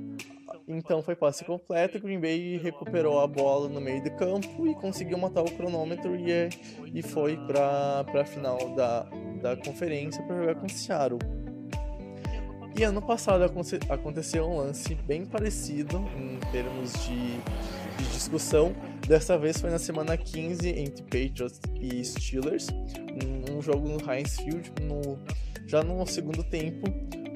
então 0.66 1.02
foi 1.02 1.14
passe 1.14 1.44
completo, 1.44 2.00
Green 2.00 2.18
Bay 2.18 2.56
recuperou 2.56 3.20
a 3.20 3.26
bola 3.26 3.68
no 3.68 3.80
meio 3.80 4.02
do 4.02 4.10
campo 4.12 4.66
e 4.66 4.74
conseguiu 4.74 5.18
matar 5.18 5.42
o 5.42 5.50
cronômetro 5.50 6.16
e, 6.16 6.48
e 6.94 7.02
foi 7.02 7.36
para 7.36 8.04
a 8.20 8.24
final 8.24 8.74
da, 8.74 9.06
da 9.42 9.56
conferência 9.56 10.22
para 10.22 10.36
jogar 10.36 10.54
com 10.54 10.66
o 10.66 10.70
Seattle. 10.70 11.18
E 12.76 12.82
ano 12.82 13.00
passado 13.00 13.44
aconteceu 13.88 14.46
um 14.46 14.56
lance 14.56 14.94
bem 14.94 15.24
parecido 15.24 15.98
em 16.16 16.40
termos 16.50 16.92
de, 17.04 17.38
de 17.98 18.04
discussão. 18.06 18.74
Dessa 19.06 19.38
vez 19.38 19.60
foi 19.60 19.70
na 19.70 19.78
semana 19.78 20.16
15 20.16 20.68
entre 20.68 21.02
Patriots 21.02 21.60
e 21.80 22.04
Steelers, 22.04 22.68
um, 22.70 23.58
um 23.58 23.62
jogo 23.62 23.88
no 23.88 24.10
Heinz 24.10 24.36
Field. 24.36 24.72
No, 24.82 25.18
já 25.66 25.82
no 25.82 26.06
segundo 26.06 26.42
tempo, 26.42 26.86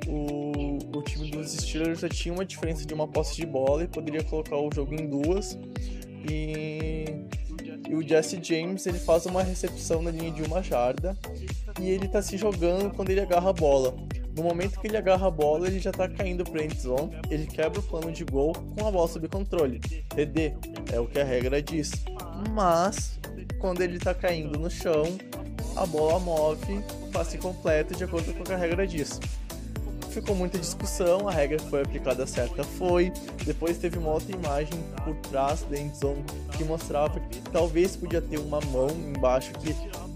o, 0.06 0.78
o 0.96 1.02
time 1.02 1.30
dos 1.30 1.52
Steelers 1.52 2.00
já 2.00 2.08
tinha 2.08 2.32
uma 2.32 2.44
diferença 2.44 2.86
de 2.86 2.94
uma 2.94 3.06
posse 3.06 3.36
de 3.36 3.46
bola 3.46 3.84
e 3.84 3.88
poderia 3.88 4.24
colocar 4.24 4.56
o 4.56 4.70
jogo 4.74 4.94
em 4.94 5.06
duas. 5.08 5.58
E, 6.30 7.04
e 7.88 7.94
o 7.94 8.06
Jesse 8.06 8.38
James 8.42 8.86
ele 8.86 8.98
faz 8.98 9.26
uma 9.26 9.42
recepção 9.42 10.02
na 10.02 10.10
linha 10.10 10.30
de 10.30 10.42
uma 10.42 10.62
jarda 10.62 11.16
e 11.80 11.88
ele 11.90 12.08
tá 12.08 12.20
se 12.20 12.36
jogando 12.36 12.90
quando 12.94 13.10
ele 13.10 13.20
agarra 13.20 13.50
a 13.50 13.52
bola. 13.52 13.94
No 14.38 14.44
momento 14.44 14.78
que 14.78 14.86
ele 14.86 14.96
agarra 14.96 15.26
a 15.26 15.30
bola, 15.32 15.66
ele 15.66 15.80
já 15.80 15.90
tá 15.90 16.08
caindo 16.08 16.44
pro 16.44 16.62
end 16.62 16.80
zone, 16.80 17.10
ele 17.28 17.44
quebra 17.44 17.80
o 17.80 17.82
plano 17.82 18.12
de 18.12 18.24
gol 18.24 18.52
com 18.52 18.86
a 18.86 18.90
bola 18.90 19.08
sob 19.08 19.26
controle. 19.26 19.80
TD, 19.80 20.54
é 20.92 21.00
o 21.00 21.08
que 21.08 21.18
a 21.18 21.24
regra 21.24 21.60
diz. 21.60 21.90
Mas, 22.52 23.18
quando 23.58 23.80
ele 23.80 23.98
tá 23.98 24.14
caindo 24.14 24.56
no 24.56 24.70
chão, 24.70 25.18
a 25.74 25.84
bola 25.84 26.20
move, 26.20 26.84
passe 27.12 27.36
completo 27.36 27.96
de 27.96 28.04
acordo 28.04 28.32
com 28.32 28.42
o 28.42 28.44
que 28.44 28.52
a 28.52 28.56
regra 28.56 28.86
diz. 28.86 29.18
Ficou 30.10 30.36
muita 30.36 30.56
discussão, 30.56 31.28
a 31.28 31.32
regra 31.32 31.58
foi 31.58 31.82
aplicada 31.82 32.24
certa 32.24 32.62
foi. 32.62 33.12
Depois 33.44 33.76
teve 33.76 33.98
uma 33.98 34.12
outra 34.12 34.32
imagem 34.32 34.78
por 35.04 35.16
trás 35.16 35.62
da 35.62 35.76
endzone 35.76 36.24
que 36.56 36.62
mostrava 36.62 37.18
que 37.18 37.40
talvez 37.50 37.96
podia 37.96 38.22
ter 38.22 38.38
uma 38.38 38.60
mão 38.60 38.88
embaixo 38.88 39.50
que 39.54 39.74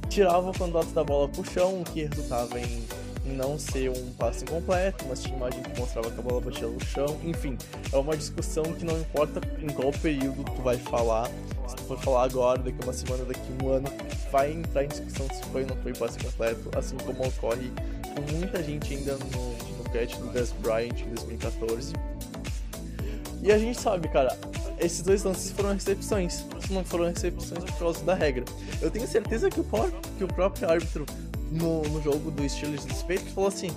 tirava 0.09 0.51
o 0.51 0.57
contato 0.57 0.91
da 0.91 1.03
bola 1.03 1.29
pro 1.29 1.45
chão, 1.45 1.81
o 1.81 1.85
que 1.85 2.05
resultava 2.05 2.61
em 2.61 2.85
não 3.25 3.59
ser 3.59 3.91
um 3.91 4.13
passe 4.15 4.45
incompleto, 4.45 5.05
mas 5.09 5.23
tinha 5.23 5.37
imagem 5.37 5.63
que 5.63 5.81
mostrava 5.81 6.11
que 6.11 6.19
a 6.19 6.23
bola 6.23 6.41
batia 6.41 6.67
no 6.67 6.85
chão. 6.85 7.21
Enfim, 7.25 7.57
é 7.93 7.97
uma 7.97 8.17
discussão 8.17 8.65
que 8.65 8.85
não 8.85 8.99
importa 8.99 9.41
em 9.61 9.69
qual 9.69 9.93
período 9.93 10.45
tu 10.45 10.63
vai 10.63 10.77
falar. 10.77 11.29
Se 11.69 11.77
tu 11.77 11.83
for 11.85 11.99
falar 11.99 12.25
agora, 12.25 12.59
daqui 12.59 12.79
uma 12.83 12.93
semana, 12.93 13.25
daqui 13.25 13.41
um 13.63 13.69
ano, 13.69 13.89
vai 14.31 14.53
entrar 14.53 14.85
em 14.85 14.89
discussão 14.89 15.27
se 15.29 15.43
foi 15.47 15.63
ou 15.63 15.69
não 15.69 15.77
foi 15.77 15.93
passe 15.93 16.19
completo, 16.19 16.71
assim 16.77 16.97
como 16.99 17.27
ocorre 17.27 17.71
com 18.15 18.37
muita 18.37 18.63
gente 18.63 18.95
ainda 18.95 19.17
no, 19.17 19.79
no 19.79 19.85
catch 19.85 20.17
do 20.17 20.27
Des 20.33 20.53
Bryant 20.61 21.01
em 21.01 21.15
2014. 21.15 21.93
E 23.43 23.51
a 23.51 23.59
gente 23.59 23.81
sabe, 23.81 24.09
cara, 24.09 24.37
esses 24.79 25.03
dois 25.03 25.23
lances 25.25 25.51
foram 25.51 25.73
recepções. 25.73 26.45
Não 26.71 26.85
foram 26.85 27.07
recepções 27.07 27.65
por 27.65 27.79
causa 27.79 28.05
da 28.05 28.15
regra. 28.15 28.45
Eu 28.81 28.91
tenho 28.91 29.07
certeza 29.07 29.51
que 29.51 29.61
o, 29.61 29.65
que 30.19 30.25
o 30.25 30.29
próprio 30.29 30.69
árbitro 30.69 31.07
no, 31.53 31.83
no 31.83 32.03
jogo 32.03 32.31
do 32.31 32.49
Steelers 32.49 32.85
do 32.85 32.95
Space 32.95 33.31
falou 33.31 33.49
assim: 33.49 33.69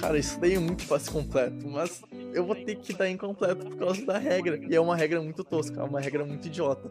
Cara, 0.00 0.18
isso 0.18 0.38
daí 0.40 0.54
é 0.54 0.58
muito 0.58 0.86
passe 0.86 1.10
completo, 1.10 1.66
mas 1.68 2.02
eu 2.32 2.44
vou 2.44 2.54
ter 2.54 2.76
que 2.76 2.92
dar 2.92 3.08
incompleto 3.08 3.66
por 3.66 3.76
causa 3.76 4.04
da 4.04 4.18
regra. 4.18 4.60
E 4.68 4.74
é 4.74 4.80
uma 4.80 4.96
regra 4.96 5.20
muito 5.20 5.42
tosca, 5.44 5.80
é 5.80 5.84
uma 5.84 6.00
regra 6.00 6.24
muito 6.24 6.46
idiota. 6.46 6.90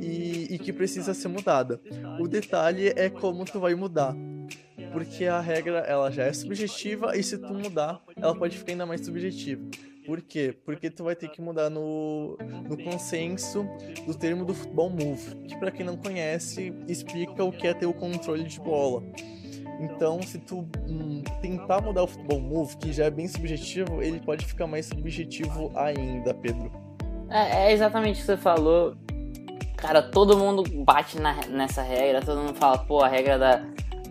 E, 0.00 0.54
e 0.54 0.58
que 0.58 0.72
precisa 0.72 1.12
ser 1.12 1.28
mudada. 1.28 1.80
O 2.20 2.26
detalhe 2.26 2.92
é 2.96 3.10
como 3.10 3.44
tu 3.44 3.60
vai 3.60 3.74
mudar 3.74 4.16
porque 4.96 5.26
a 5.26 5.40
regra 5.40 5.80
ela 5.80 6.10
já 6.10 6.24
é 6.24 6.32
subjetiva 6.32 7.14
e 7.16 7.22
se 7.22 7.36
tu 7.36 7.52
mudar, 7.52 8.02
ela 8.16 8.34
pode 8.34 8.56
ficar 8.56 8.72
ainda 8.72 8.86
mais 8.86 9.04
subjetiva. 9.04 9.62
Por 10.06 10.22
quê? 10.22 10.56
Porque 10.64 10.88
tu 10.88 11.04
vai 11.04 11.14
ter 11.14 11.28
que 11.28 11.42
mudar 11.42 11.68
no, 11.68 12.38
no 12.66 12.82
consenso 12.82 13.66
do 14.06 14.14
termo 14.14 14.44
do 14.44 14.54
futebol 14.54 14.88
move, 14.88 15.34
que 15.48 15.58
para 15.58 15.70
quem 15.70 15.84
não 15.84 15.98
conhece, 15.98 16.72
explica 16.88 17.44
o 17.44 17.52
que 17.52 17.66
é 17.66 17.74
ter 17.74 17.84
o 17.84 17.92
controle 17.92 18.44
de 18.44 18.58
bola. 18.58 19.02
Então, 19.78 20.22
se 20.22 20.38
tu 20.38 20.66
hum, 20.88 21.22
tentar 21.40 21.80
mudar 21.80 22.04
o 22.04 22.06
futebol 22.06 22.40
move, 22.40 22.76
que 22.76 22.92
já 22.92 23.04
é 23.04 23.10
bem 23.10 23.28
subjetivo, 23.28 24.02
ele 24.02 24.20
pode 24.20 24.44
ficar 24.44 24.66
mais 24.66 24.86
subjetivo 24.86 25.70
ainda, 25.74 26.32
Pedro. 26.32 26.70
É, 27.28 27.66
é 27.66 27.72
exatamente 27.72 28.16
o 28.16 28.20
que 28.20 28.26
você 28.26 28.36
falou. 28.36 28.96
Cara, 29.76 30.02
todo 30.02 30.38
mundo 30.38 30.64
bate 30.84 31.20
na, 31.20 31.34
nessa 31.48 31.82
regra, 31.82 32.22
todo 32.22 32.40
mundo 32.40 32.54
fala, 32.54 32.78
pô, 32.78 33.02
a 33.02 33.08
regra 33.08 33.38
da, 33.38 33.62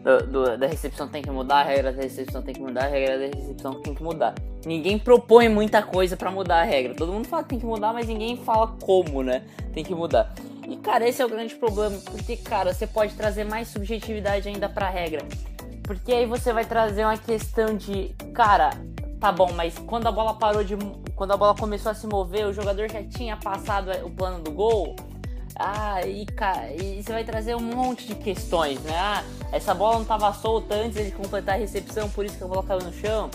do, 0.05 0.27
do, 0.27 0.57
da 0.57 0.67
recepção 0.67 1.07
tem 1.07 1.23
que 1.23 1.31
mudar, 1.31 1.61
a 1.61 1.63
regra 1.63 1.91
da 1.91 2.03
recepção 2.03 2.43
tem 2.43 2.53
que 2.53 2.61
mudar, 2.61 2.85
a 2.85 2.87
regra 2.87 3.17
da 3.17 3.25
recepção 3.35 3.81
tem 3.81 3.95
que 3.95 4.03
mudar. 4.03 4.35
Ninguém 4.63 4.99
propõe 4.99 5.49
muita 5.49 5.81
coisa 5.81 6.15
para 6.15 6.29
mudar 6.29 6.61
a 6.61 6.63
regra. 6.63 6.93
Todo 6.93 7.11
mundo 7.11 7.27
fala 7.27 7.41
que 7.41 7.49
tem 7.49 7.59
que 7.59 7.65
mudar, 7.65 7.91
mas 7.91 8.07
ninguém 8.07 8.37
fala 8.37 8.67
como, 8.81 9.23
né? 9.23 9.43
Tem 9.73 9.83
que 9.83 9.95
mudar. 9.95 10.31
E 10.67 10.77
cara, 10.77 11.07
esse 11.07 11.21
é 11.21 11.25
o 11.25 11.29
grande 11.29 11.55
problema, 11.55 11.97
porque 12.11 12.35
cara, 12.37 12.73
você 12.73 12.87
pode 12.87 13.13
trazer 13.13 13.43
mais 13.43 13.67
subjetividade 13.67 14.47
ainda 14.47 14.67
para 14.67 14.87
a 14.87 14.89
regra. 14.89 15.25
Porque 15.83 16.11
aí 16.11 16.25
você 16.25 16.51
vai 16.51 16.65
trazer 16.65 17.03
uma 17.03 17.17
questão 17.17 17.77
de, 17.77 18.15
cara, 18.33 18.71
tá 19.19 19.31
bom, 19.31 19.51
mas 19.53 19.77
quando 19.77 20.07
a 20.07 20.11
bola 20.11 20.33
parou 20.33 20.63
de 20.63 20.75
quando 21.15 21.31
a 21.31 21.37
bola 21.37 21.55
começou 21.55 21.91
a 21.91 21.95
se 21.95 22.05
mover, 22.07 22.45
o 22.45 22.53
jogador 22.53 22.89
já 22.91 23.03
tinha 23.03 23.37
passado 23.37 23.91
o 24.03 24.09
plano 24.09 24.43
do 24.43 24.51
gol. 24.51 24.95
Ah, 25.57 26.05
e, 26.05 26.25
cara, 26.25 26.73
e 26.73 27.01
você 27.01 27.13
vai 27.13 27.23
trazer 27.23 27.55
um 27.55 27.61
monte 27.61 28.05
de 28.05 28.15
questões, 28.15 28.81
né? 28.81 28.97
Ah, 28.97 29.23
essa 29.53 29.73
bola 29.73 29.95
não 29.95 30.01
estava 30.01 30.33
solta 30.33 30.75
antes 30.75 31.05
de 31.05 31.11
completar 31.11 31.55
a 31.55 31.57
recepção, 31.57 32.09
por 32.09 32.25
isso 32.25 32.37
que 32.37 32.43
a 32.43 32.47
bola 32.47 32.63
caiu 32.63 32.81
no 32.81 32.91
chão. 32.91 33.29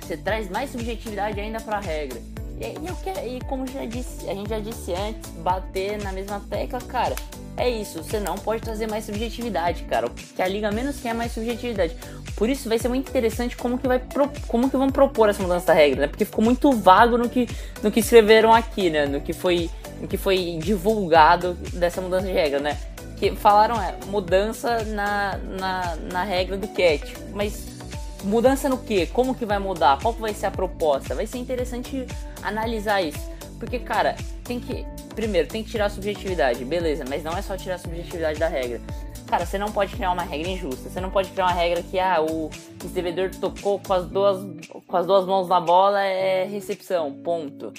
Você 0.00 0.16
traz 0.16 0.48
mais 0.48 0.70
subjetividade 0.70 1.38
ainda 1.38 1.60
para 1.60 1.76
a 1.76 1.80
regra. 1.80 2.18
E, 2.60 2.64
e, 2.64 2.86
eu 2.86 2.96
quero, 3.02 3.26
e 3.26 3.40
como 3.48 3.66
já 3.66 3.86
disse, 3.86 4.28
a 4.28 4.34
gente 4.34 4.50
já 4.50 4.60
disse 4.60 4.92
antes, 4.92 5.30
bater 5.38 5.98
na 6.02 6.12
mesma 6.12 6.40
tecla, 6.50 6.78
cara, 6.80 7.16
é 7.56 7.68
isso. 7.68 8.02
Você 8.02 8.20
não 8.20 8.36
pode 8.36 8.62
trazer 8.62 8.86
mais 8.86 9.04
subjetividade, 9.04 9.82
cara. 9.84 10.06
O 10.06 10.10
que 10.10 10.40
a 10.40 10.46
liga 10.46 10.70
menos 10.70 11.00
quer 11.00 11.10
é 11.10 11.14
mais 11.14 11.32
subjetividade. 11.32 11.96
Por 12.36 12.48
isso 12.48 12.68
vai 12.68 12.78
ser 12.78 12.88
muito 12.88 13.08
interessante 13.08 13.56
como 13.56 13.78
que 13.78 13.88
vai 13.88 13.98
pro, 13.98 14.30
como 14.46 14.70
que 14.70 14.76
vão 14.76 14.88
propor 14.88 15.28
essa 15.28 15.42
mudança 15.42 15.66
da 15.66 15.72
regra, 15.74 16.02
né? 16.02 16.06
Porque 16.06 16.24
ficou 16.24 16.44
muito 16.44 16.72
vago 16.72 17.18
no 17.18 17.28
que 17.28 17.46
no 17.82 17.90
que 17.90 18.00
escreveram 18.00 18.54
aqui, 18.54 18.88
né? 18.88 19.06
No 19.06 19.20
que 19.20 19.32
foi 19.32 19.70
que 20.08 20.16
foi 20.16 20.58
divulgado 20.58 21.52
dessa 21.74 22.00
mudança 22.00 22.26
de 22.26 22.32
regra, 22.32 22.60
né? 22.60 22.78
Que 23.18 23.36
falaram 23.36 23.80
é 23.80 23.94
mudança 24.06 24.82
na, 24.84 25.36
na, 25.36 25.96
na 26.10 26.22
regra 26.24 26.56
do 26.56 26.66
cat, 26.68 27.14
mas 27.34 27.79
mudança 28.24 28.68
no 28.68 28.78
que? 28.78 29.06
Como 29.06 29.34
que 29.34 29.44
vai 29.44 29.58
mudar? 29.58 29.98
Qual 30.00 30.12
vai 30.14 30.34
ser 30.34 30.46
a 30.46 30.50
proposta? 30.50 31.14
Vai 31.14 31.26
ser 31.26 31.38
interessante 31.38 32.06
analisar 32.42 33.02
isso, 33.02 33.30
porque 33.58 33.78
cara, 33.78 34.16
tem 34.44 34.60
que 34.60 34.84
primeiro 35.14 35.48
tem 35.48 35.62
que 35.62 35.70
tirar 35.70 35.86
a 35.86 35.90
subjetividade, 35.90 36.64
beleza? 36.64 37.04
Mas 37.08 37.22
não 37.22 37.36
é 37.36 37.42
só 37.42 37.56
tirar 37.56 37.74
a 37.74 37.78
subjetividade 37.78 38.38
da 38.38 38.48
regra. 38.48 38.80
Cara, 39.26 39.46
você 39.46 39.58
não 39.58 39.70
pode 39.70 39.94
criar 39.94 40.10
uma 40.10 40.22
regra 40.22 40.48
injusta. 40.48 40.90
Você 40.90 41.00
não 41.00 41.08
pode 41.08 41.30
criar 41.30 41.46
uma 41.46 41.52
regra 41.52 41.82
que 41.84 42.00
ah, 42.00 42.20
o 42.20 42.50
recebedor 42.82 43.30
tocou 43.30 43.78
com 43.78 43.92
as 43.92 44.06
duas 44.06 44.44
com 44.86 44.96
as 44.96 45.06
duas 45.06 45.24
mãos 45.24 45.46
na 45.46 45.60
bola 45.60 46.00
é 46.02 46.44
recepção, 46.44 47.12
ponto. 47.12 47.72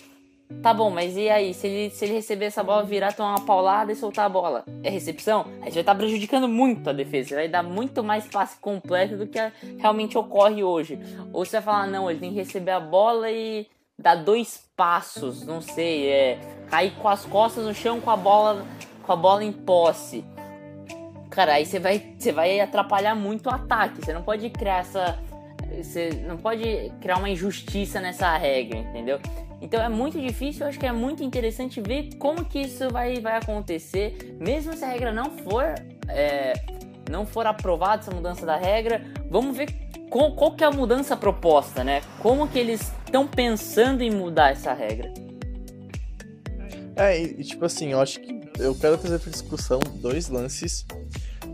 Tá 0.61 0.73
bom, 0.73 0.89
mas 0.89 1.17
e 1.17 1.29
aí? 1.29 1.53
Se 1.53 1.67
ele, 1.67 1.89
se 1.89 2.05
ele 2.05 2.13
receber 2.13 2.45
essa 2.45 2.63
bola, 2.63 2.83
virar, 2.83 3.13
tomar 3.13 3.31
uma 3.31 3.45
paulada 3.45 3.91
e 3.91 3.95
soltar 3.95 4.25
a 4.25 4.29
bola, 4.29 4.63
é 4.83 4.89
recepção? 4.89 5.45
Aí 5.61 5.71
você 5.71 5.75
vai 5.75 5.81
estar 5.81 5.93
tá 5.93 5.95
prejudicando 5.95 6.47
muito 6.47 6.89
a 6.89 6.93
defesa. 6.93 7.35
Vai 7.35 7.47
dar 7.47 7.63
muito 7.63 8.03
mais 8.03 8.27
passe 8.27 8.57
completo 8.59 9.17
do 9.17 9.27
que 9.27 9.39
realmente 9.79 10.17
ocorre 10.17 10.63
hoje. 10.63 10.99
Ou 11.33 11.43
você 11.43 11.57
vai 11.57 11.61
falar, 11.61 11.87
não, 11.87 12.09
ele 12.09 12.19
tem 12.19 12.31
que 12.31 12.37
receber 12.37 12.71
a 12.71 12.79
bola 12.79 13.31
e 13.31 13.67
dar 13.97 14.15
dois 14.15 14.67
passos, 14.75 15.45
não 15.45 15.61
sei, 15.61 16.07
é 16.09 16.39
cair 16.69 16.91
com 16.95 17.07
as 17.07 17.25
costas 17.25 17.65
no 17.65 17.73
chão 17.73 18.01
com 18.01 18.09
a 18.09 18.17
bola, 18.17 18.65
com 19.03 19.11
a 19.11 19.15
bola 19.15 19.43
em 19.43 19.51
posse. 19.51 20.25
Cara, 21.29 21.53
aí 21.53 21.65
você 21.65 21.79
vai, 21.79 22.13
você 22.17 22.31
vai 22.31 22.59
atrapalhar 22.59 23.15
muito 23.15 23.47
o 23.47 23.53
ataque. 23.53 24.03
Você 24.03 24.13
não 24.13 24.21
pode 24.21 24.49
criar 24.49 24.79
essa. 24.79 25.17
Você 25.81 26.09
não 26.27 26.37
pode 26.37 26.91
criar 26.99 27.17
uma 27.17 27.29
injustiça 27.29 28.01
nessa 28.01 28.35
regra, 28.35 28.79
entendeu? 28.79 29.19
Então 29.61 29.81
é 29.81 29.87
muito 29.87 30.19
difícil, 30.19 30.63
eu 30.63 30.69
acho 30.69 30.79
que 30.79 30.85
é 30.85 30.91
muito 30.91 31.23
interessante 31.23 31.79
ver 31.79 32.15
como 32.17 32.43
que 32.43 32.61
isso 32.61 32.89
vai, 32.89 33.19
vai 33.19 33.37
acontecer, 33.37 34.35
mesmo 34.39 34.75
se 34.75 34.83
a 34.83 34.87
regra 34.87 35.11
não 35.11 35.29
for 35.29 35.75
é, 36.09 36.53
não 37.09 37.25
for 37.25 37.45
aprovada 37.45 38.01
essa 38.01 38.11
mudança 38.11 38.45
da 38.45 38.57
regra, 38.57 39.03
vamos 39.29 39.55
ver 39.55 39.71
qual, 40.09 40.33
qual 40.33 40.55
que 40.55 40.63
é 40.63 40.67
a 40.67 40.71
mudança 40.71 41.15
proposta, 41.15 41.83
né? 41.83 42.01
Como 42.19 42.47
que 42.47 42.57
eles 42.57 42.91
estão 43.05 43.27
pensando 43.27 44.01
em 44.01 44.09
mudar 44.09 44.51
essa 44.51 44.73
regra? 44.73 45.13
É, 46.95 47.21
e 47.21 47.43
tipo 47.43 47.63
assim, 47.65 47.91
eu 47.91 48.01
acho 48.01 48.19
que 48.19 48.41
eu 48.59 48.75
quero 48.75 48.97
trazer 48.97 49.19
para 49.19 49.31
discussão 49.31 49.79
dois 49.95 50.27
lances 50.27 50.85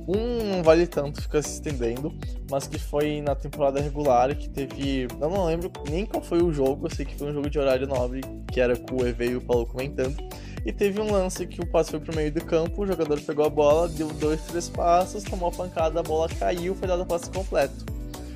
um 0.08 0.56
não 0.56 0.64
vale 0.64 0.88
tanto, 0.88 1.22
fica 1.22 1.42
se 1.42 1.56
estendendo, 1.56 2.16
mas 2.50 2.66
que 2.66 2.80
foi 2.80 3.22
na 3.22 3.36
temporada 3.36 3.82
regular, 3.82 4.34
que 4.36 4.50
teve. 4.50 5.08
Eu 5.20 5.30
não 5.30 5.46
lembro 5.46 5.72
nem 5.90 6.06
qual 6.06 6.24
foi 6.24 6.42
o 6.42 6.54
jogo, 6.54 6.88
eu 6.88 6.96
sei 6.96 7.06
que 7.06 7.16
foi 7.16 7.30
um 7.30 7.34
jogo 7.34 7.50
de 7.50 7.60
horário 7.60 7.86
nobre, 7.86 8.22
que 8.52 8.62
era 8.62 8.78
com 8.78 8.96
o 8.96 9.06
EV 9.06 9.26
e 9.26 9.36
o 9.36 9.42
Paulo 9.42 9.66
comentando. 9.66 10.16
E 10.66 10.72
teve 10.72 11.00
um 11.00 11.12
lance 11.12 11.46
que 11.46 11.62
o 11.62 11.66
passe 11.66 11.92
foi 11.92 12.00
pro 12.00 12.16
meio 12.16 12.32
do 12.32 12.44
campo, 12.44 12.82
o 12.82 12.88
jogador 12.88 13.20
pegou 13.22 13.46
a 13.46 13.50
bola, 13.50 13.88
deu 13.90 14.08
dois, 14.08 14.42
três 14.42 14.70
passos, 14.70 15.24
tomou 15.24 15.50
a 15.50 15.52
pancada, 15.52 16.00
a 16.00 16.04
bola 16.04 16.30
caiu, 16.30 16.74
foi 16.76 16.88
dado 16.88 17.04
o 17.04 17.06
passe 17.06 17.30
completo. 17.30 17.86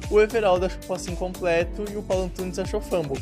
O 0.10 0.20
Everaldo 0.20 0.66
achou 0.66 0.80
o 0.84 0.88
passe 0.88 1.10
incompleto 1.10 1.86
e 1.90 1.96
o 1.96 2.04
Paulo 2.04 2.26
Antunes 2.26 2.60
achou 2.60 2.82
fumble. 2.82 3.22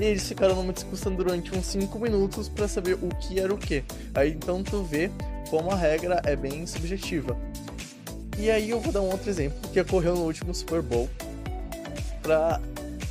E 0.00 0.04
eles 0.04 0.26
ficaram 0.26 0.54
numa 0.54 0.72
discussão 0.72 1.14
durante 1.14 1.54
uns 1.54 1.66
5 1.66 1.98
minutos 1.98 2.48
para 2.48 2.66
saber 2.66 2.94
o 2.94 3.08
que 3.16 3.38
era 3.38 3.52
o 3.52 3.58
que. 3.58 3.84
Aí 4.14 4.30
então 4.30 4.62
tu 4.62 4.82
vê 4.82 5.10
como 5.50 5.70
a 5.70 5.76
regra 5.76 6.22
é 6.24 6.34
bem 6.34 6.66
subjetiva. 6.66 7.36
E 8.40 8.50
aí 8.50 8.70
eu 8.70 8.80
vou 8.80 8.90
dar 8.90 9.02
um 9.02 9.10
outro 9.10 9.28
exemplo 9.28 9.68
que 9.70 9.78
ocorreu 9.78 10.14
no 10.14 10.22
último 10.22 10.54
Super 10.54 10.80
Bowl 10.80 11.10
para 12.22 12.58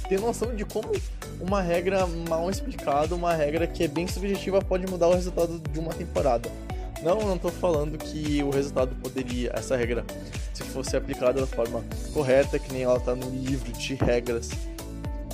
ter 0.08 0.20
noção 0.20 0.56
de 0.56 0.66
como 0.66 0.92
uma 1.40 1.62
regra 1.62 2.08
mal 2.28 2.50
explicada, 2.50 3.14
uma 3.14 3.36
regra 3.36 3.68
que 3.68 3.84
é 3.84 3.88
bem 3.88 4.08
subjetiva, 4.08 4.60
pode 4.60 4.88
mudar 4.88 5.08
o 5.08 5.14
resultado 5.14 5.62
de 5.72 5.80
uma 5.80 5.94
temporada. 5.94 6.50
Não, 7.04 7.20
não 7.20 7.38
tô 7.38 7.50
falando 7.50 7.96
que 7.96 8.42
o 8.42 8.50
resultado 8.50 8.96
poderia, 8.96 9.52
essa 9.54 9.78
regra, 9.78 10.04
se 10.52 10.64
fosse 10.64 10.98
aplicada 10.98 11.42
da 11.42 11.48
forma 11.48 11.84
correta, 12.12 12.58
que 12.58 12.74
nem 12.74 12.82
ela 12.82 13.00
tá 13.00 13.14
no 13.14 13.30
livro 13.30 13.72
de 13.72 13.94
regras, 13.94 14.50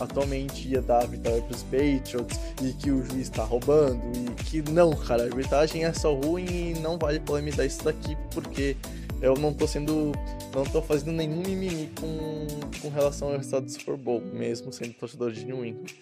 atualmente 0.02 0.68
ia 0.68 0.82
dar 0.82 1.04
a 1.04 1.06
vitória 1.06 1.42
pros 1.42 1.64
Patriots 1.64 2.38
e 2.62 2.74
que 2.74 2.92
o 2.92 3.02
juiz 3.06 3.30
tá 3.30 3.46
roubando 3.46 4.02
e 4.14 4.44
que 4.44 4.62
não, 4.70 4.92
cara, 4.92 5.24
a 5.24 5.26
arbitragem 5.28 5.86
é 5.86 5.94
só 5.94 6.14
ruim 6.14 6.74
e 6.76 6.80
não 6.82 6.98
vale 6.98 7.22
polemizar 7.22 7.66
isso 7.66 7.82
daqui 7.82 8.18
porque 8.32 8.76
eu 9.22 9.34
não 9.36 9.54
tô 9.54 9.68
sendo. 9.68 10.12
não 10.54 10.64
tô 10.66 10.82
fazendo 10.82 11.12
nenhum 11.12 11.42
mimimi 11.42 11.90
com, 12.00 12.48
com 12.82 12.90
relação 12.90 13.30
ao 13.30 13.38
resultado 13.38 13.66
do 13.66 13.72
Super 13.72 13.98
Bowl, 13.98 14.22
mesmo 14.22 14.72
sendo 14.72 14.94
torcedor 14.94 15.32
de 15.32 15.46
New 15.46 15.66
England. 15.66 15.94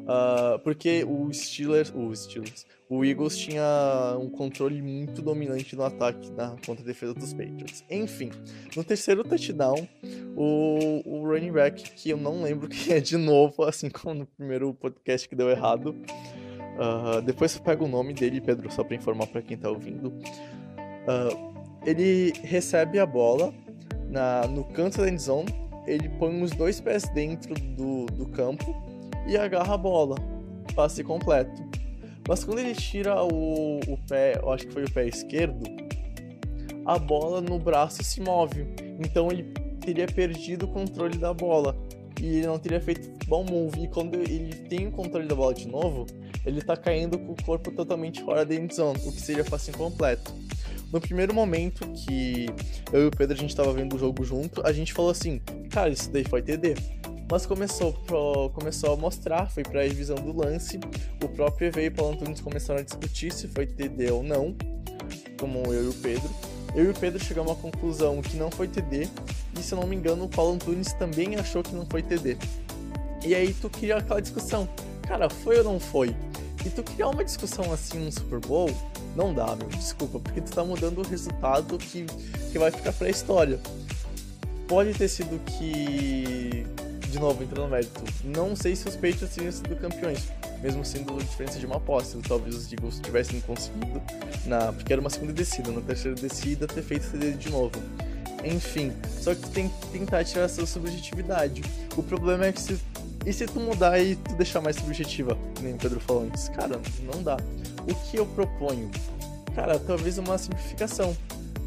Uh, 0.00 0.58
porque 0.64 1.04
o 1.04 1.32
Steelers, 1.32 1.92
o 1.94 2.14
Steelers, 2.14 2.66
o 2.88 3.04
Eagles 3.04 3.36
tinha 3.36 4.16
um 4.20 4.28
controle 4.28 4.82
muito 4.82 5.22
dominante 5.22 5.76
no 5.76 5.84
ataque 5.84 6.28
na 6.32 6.56
contra 6.66 6.84
defesa 6.84 7.14
dos 7.14 7.32
Patriots. 7.32 7.84
Enfim, 7.88 8.30
no 8.74 8.82
terceiro 8.82 9.22
touchdown, 9.22 9.86
o, 10.36 11.02
o 11.04 11.24
running 11.24 11.52
back, 11.52 11.92
que 11.92 12.10
eu 12.10 12.16
não 12.16 12.42
lembro 12.42 12.66
quem 12.68 12.94
é 12.94 13.00
de 13.00 13.16
novo, 13.16 13.62
assim 13.62 13.88
como 13.88 14.14
no 14.14 14.26
primeiro 14.26 14.74
podcast 14.74 15.28
que 15.28 15.36
deu 15.36 15.48
errado. 15.48 15.90
Uh, 15.90 17.22
depois 17.22 17.54
eu 17.54 17.62
pego 17.62 17.84
o 17.84 17.88
nome 17.88 18.12
dele, 18.12 18.40
Pedro, 18.40 18.70
só 18.72 18.82
para 18.82 18.96
informar 18.96 19.28
para 19.28 19.42
quem 19.42 19.56
tá 19.56 19.70
ouvindo. 19.70 20.08
Uh, 20.08 21.49
ele 21.84 22.32
recebe 22.42 22.98
a 22.98 23.06
bola 23.06 23.52
na, 24.08 24.46
no 24.46 24.64
canto 24.64 25.00
da 25.00 25.08
endzone, 25.08 25.54
ele 25.86 26.08
põe 26.08 26.42
os 26.42 26.50
dois 26.50 26.80
pés 26.80 27.04
dentro 27.14 27.54
do, 27.54 28.06
do 28.06 28.26
campo 28.26 28.74
e 29.26 29.36
agarra 29.36 29.74
a 29.74 29.78
bola. 29.78 30.16
Passe 30.74 31.02
completo. 31.02 31.62
Mas 32.28 32.44
quando 32.44 32.58
ele 32.58 32.74
tira 32.74 33.22
o, 33.24 33.80
o 33.80 33.98
pé, 34.08 34.38
eu 34.40 34.52
acho 34.52 34.66
que 34.66 34.72
foi 34.72 34.84
o 34.84 34.90
pé 34.90 35.06
esquerdo, 35.08 35.64
a 36.84 36.98
bola 36.98 37.40
no 37.40 37.58
braço 37.58 38.02
se 38.04 38.20
move. 38.20 38.66
Então 38.98 39.30
ele 39.30 39.44
teria 39.80 40.06
perdido 40.06 40.66
o 40.66 40.68
controle 40.68 41.18
da 41.18 41.32
bola. 41.32 41.76
E 42.20 42.26
ele 42.26 42.46
não 42.46 42.58
teria 42.58 42.80
feito 42.80 43.10
bom 43.26 43.44
move. 43.44 43.84
E 43.84 43.88
quando 43.88 44.14
ele 44.14 44.54
tem 44.68 44.86
o 44.86 44.92
controle 44.92 45.26
da 45.26 45.34
bola 45.34 45.54
de 45.54 45.66
novo, 45.66 46.06
ele 46.44 46.60
tá 46.62 46.76
caindo 46.76 47.18
com 47.18 47.32
o 47.32 47.42
corpo 47.44 47.70
totalmente 47.70 48.22
fora 48.22 48.44
da 48.44 48.54
endzone, 48.54 48.98
o 49.06 49.12
que 49.12 49.20
seria 49.20 49.44
passe 49.44 49.70
incompleto. 49.70 50.32
No 50.92 51.00
primeiro 51.00 51.32
momento 51.32 51.86
que 51.92 52.46
eu 52.92 53.04
e 53.04 53.06
o 53.06 53.10
Pedro 53.10 53.36
a 53.36 53.38
gente 53.38 53.54
tava 53.54 53.72
vendo 53.72 53.94
o 53.94 53.98
jogo 53.98 54.24
junto, 54.24 54.66
a 54.66 54.72
gente 54.72 54.92
falou 54.92 55.10
assim, 55.10 55.40
cara, 55.70 55.90
isso 55.90 56.10
daí 56.10 56.24
foi 56.24 56.42
TD. 56.42 56.74
Mas 57.30 57.46
começou, 57.46 57.92
pro, 57.92 58.50
começou 58.50 58.92
a 58.92 58.96
mostrar, 58.96 59.48
foi 59.48 59.62
pra 59.62 59.82
revisão 59.82 60.16
do 60.16 60.36
lance. 60.36 60.80
O 61.22 61.28
próprio 61.28 61.68
EV 61.68 61.84
e 61.84 61.88
o 61.88 61.92
Paulo 61.92 62.14
Antunes 62.14 62.40
começaram 62.40 62.80
a 62.80 62.82
discutir 62.82 63.32
se 63.32 63.46
foi 63.46 63.66
TD 63.66 64.10
ou 64.10 64.24
não, 64.24 64.56
como 65.38 65.72
eu 65.72 65.84
e 65.84 65.88
o 65.88 65.94
Pedro. 65.94 66.28
Eu 66.74 66.86
e 66.86 66.88
o 66.88 66.94
Pedro 66.94 67.22
chegamos 67.22 67.52
à 67.52 67.54
conclusão 67.54 68.20
que 68.20 68.36
não 68.36 68.50
foi 68.50 68.66
TD, 68.66 69.08
e 69.56 69.62
se 69.62 69.72
eu 69.72 69.80
não 69.80 69.86
me 69.86 69.94
engano, 69.94 70.24
o 70.24 70.28
Paulo 70.28 70.54
Antunes 70.54 70.92
também 70.94 71.36
achou 71.36 71.62
que 71.62 71.72
não 71.72 71.86
foi 71.86 72.02
TD. 72.02 72.36
E 73.24 73.34
aí 73.34 73.54
tu 73.54 73.70
cria 73.70 73.98
aquela 73.98 74.20
discussão, 74.20 74.68
cara, 75.02 75.30
foi 75.30 75.58
ou 75.58 75.64
não 75.64 75.78
foi? 75.78 76.14
E 76.64 76.70
tu 76.70 76.82
criar 76.82 77.08
uma 77.08 77.24
discussão 77.24 77.72
assim 77.72 77.98
no 77.98 78.12
Super 78.12 78.40
Bowl, 78.40 78.70
não 79.16 79.34
dá, 79.34 79.56
meu, 79.56 79.68
desculpa, 79.68 80.18
porque 80.18 80.40
tu 80.40 80.50
tá 80.52 80.64
mudando 80.64 80.98
o 80.98 81.02
resultado 81.02 81.76
que, 81.78 82.06
que 82.52 82.58
vai 82.58 82.70
ficar 82.70 82.92
pra 82.92 83.08
história. 83.08 83.60
Pode 84.68 84.94
ter 84.94 85.08
sido 85.08 85.40
que 85.44 86.64
de 87.10 87.18
novo, 87.18 87.42
entrando 87.42 87.64
no 87.64 87.70
mérito, 87.70 88.02
não 88.24 88.54
sei 88.54 88.76
se 88.76 88.88
os 88.88 88.94
Patriots 88.94 89.34
teriam 89.34 89.50
sido 89.50 89.74
campeões, 89.76 90.28
mesmo 90.62 90.84
sendo 90.84 91.18
diferença 91.18 91.58
de 91.58 91.66
uma 91.66 91.76
aposta. 91.76 92.16
Talvez 92.26 92.54
os 92.54 92.72
Eagles 92.72 93.00
tivessem 93.00 93.40
conseguido, 93.40 94.00
na, 94.46 94.72
porque 94.72 94.92
era 94.92 95.00
uma 95.00 95.10
segunda 95.10 95.32
descida, 95.32 95.72
na 95.72 95.80
terceira 95.80 96.14
descida, 96.14 96.66
ter 96.66 96.82
feito 96.82 97.02
CD 97.02 97.32
de 97.32 97.50
novo. 97.50 97.72
Enfim, 98.44 98.92
só 99.20 99.34
que 99.34 99.40
tu 99.42 99.50
tem 99.50 99.68
que 99.68 99.86
tentar 99.88 100.24
tirar 100.24 100.44
essa 100.44 100.64
subjetividade. 100.64 101.62
O 101.96 102.02
problema 102.02 102.46
é 102.46 102.52
que 102.52 102.60
se. 102.60 102.78
E 103.26 103.32
se 103.32 103.46
tu 103.46 103.60
mudar 103.60 103.98
e 104.00 104.16
tu 104.16 104.34
deixar 104.34 104.60
mais 104.60 104.76
subjetiva, 104.76 105.36
nem 105.60 105.74
o 105.74 105.78
Pedro 105.78 106.00
falou 106.00 106.24
antes? 106.24 106.48
Cara, 106.48 106.80
não 107.12 107.22
dá. 107.22 107.36
O 107.82 107.94
que 108.10 108.16
eu 108.16 108.26
proponho? 108.26 108.90
Cara, 109.54 109.78
talvez 109.78 110.16
uma 110.18 110.38
simplificação 110.38 111.14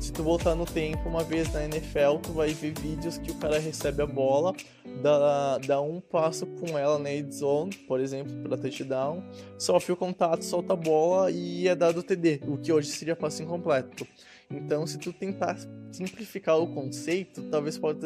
se 0.04 0.12
tu 0.12 0.22
voltar 0.22 0.54
no 0.54 0.66
tempo 0.66 1.08
uma 1.08 1.24
vez 1.24 1.54
na 1.54 1.64
NFL, 1.64 2.18
tu 2.22 2.34
vai 2.34 2.54
ver 2.54 2.78
vídeos 2.78 3.18
que 3.18 3.32
o 3.32 3.36
cara 3.36 3.58
recebe 3.58 4.01
a 4.01 4.06
bola, 4.06 4.54
dá, 5.01 5.58
dá 5.60 5.82
um 5.82 6.01
passo 6.01 6.45
com 6.45 6.78
ela 6.78 6.99
na 6.99 7.10
end 7.10 7.34
zone, 7.34 7.74
por 7.88 8.01
exemplo, 8.01 8.36
para 8.43 8.58
touchdown, 8.58 9.24
sofre 9.58 9.93
o 9.93 9.95
contato, 9.95 10.43
solta 10.43 10.74
a 10.74 10.76
bola 10.76 11.32
e 11.32 11.70
é 11.70 11.74
dado 11.74 12.04
TD, 12.04 12.41
o 12.47 12.58
que 12.58 12.74
hoje 12.74 12.89
seria 12.89 13.16
passo 13.16 13.43
incompleto. 13.43 14.06
Então, 14.51 14.86
se 14.86 14.97
tu 14.97 15.14
tentar 15.14 15.58
simplificar 15.89 16.60
o 16.60 16.68
conceito, 16.68 17.41
talvez 17.43 17.78
pode, 17.78 18.06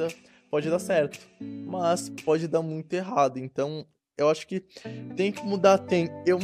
pode 0.50 0.70
dar 0.70 0.80
certo, 0.80 1.20
mas 1.40 2.10
pode 2.24 2.48
dar 2.48 2.62
muito 2.62 2.94
errado. 2.94 3.38
Então, 3.38 3.86
eu 4.18 4.30
acho 4.30 4.48
que 4.48 4.62
tem 5.16 5.32
que 5.32 5.46
mudar, 5.46 5.78
tem. 5.78 6.10
Eu, 6.26 6.40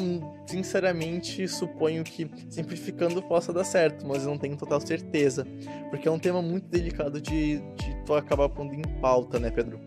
sinceramente, 0.45 1.47
suponho 1.47 2.03
que 2.03 2.29
simplificando 2.49 3.21
possa 3.23 3.51
dar 3.51 3.63
certo, 3.63 4.05
mas 4.05 4.23
eu 4.23 4.29
não 4.29 4.37
tenho 4.37 4.55
total 4.55 4.79
certeza. 4.79 5.47
Porque 5.89 6.07
é 6.07 6.11
um 6.11 6.19
tema 6.19 6.41
muito 6.41 6.67
delicado 6.67 7.19
de, 7.19 7.57
de 7.57 8.03
tu 8.05 8.13
acabar 8.13 8.47
pondo 8.49 8.75
em 8.75 8.83
pauta, 9.01 9.39
né, 9.39 9.49
Pedro? 9.49 9.79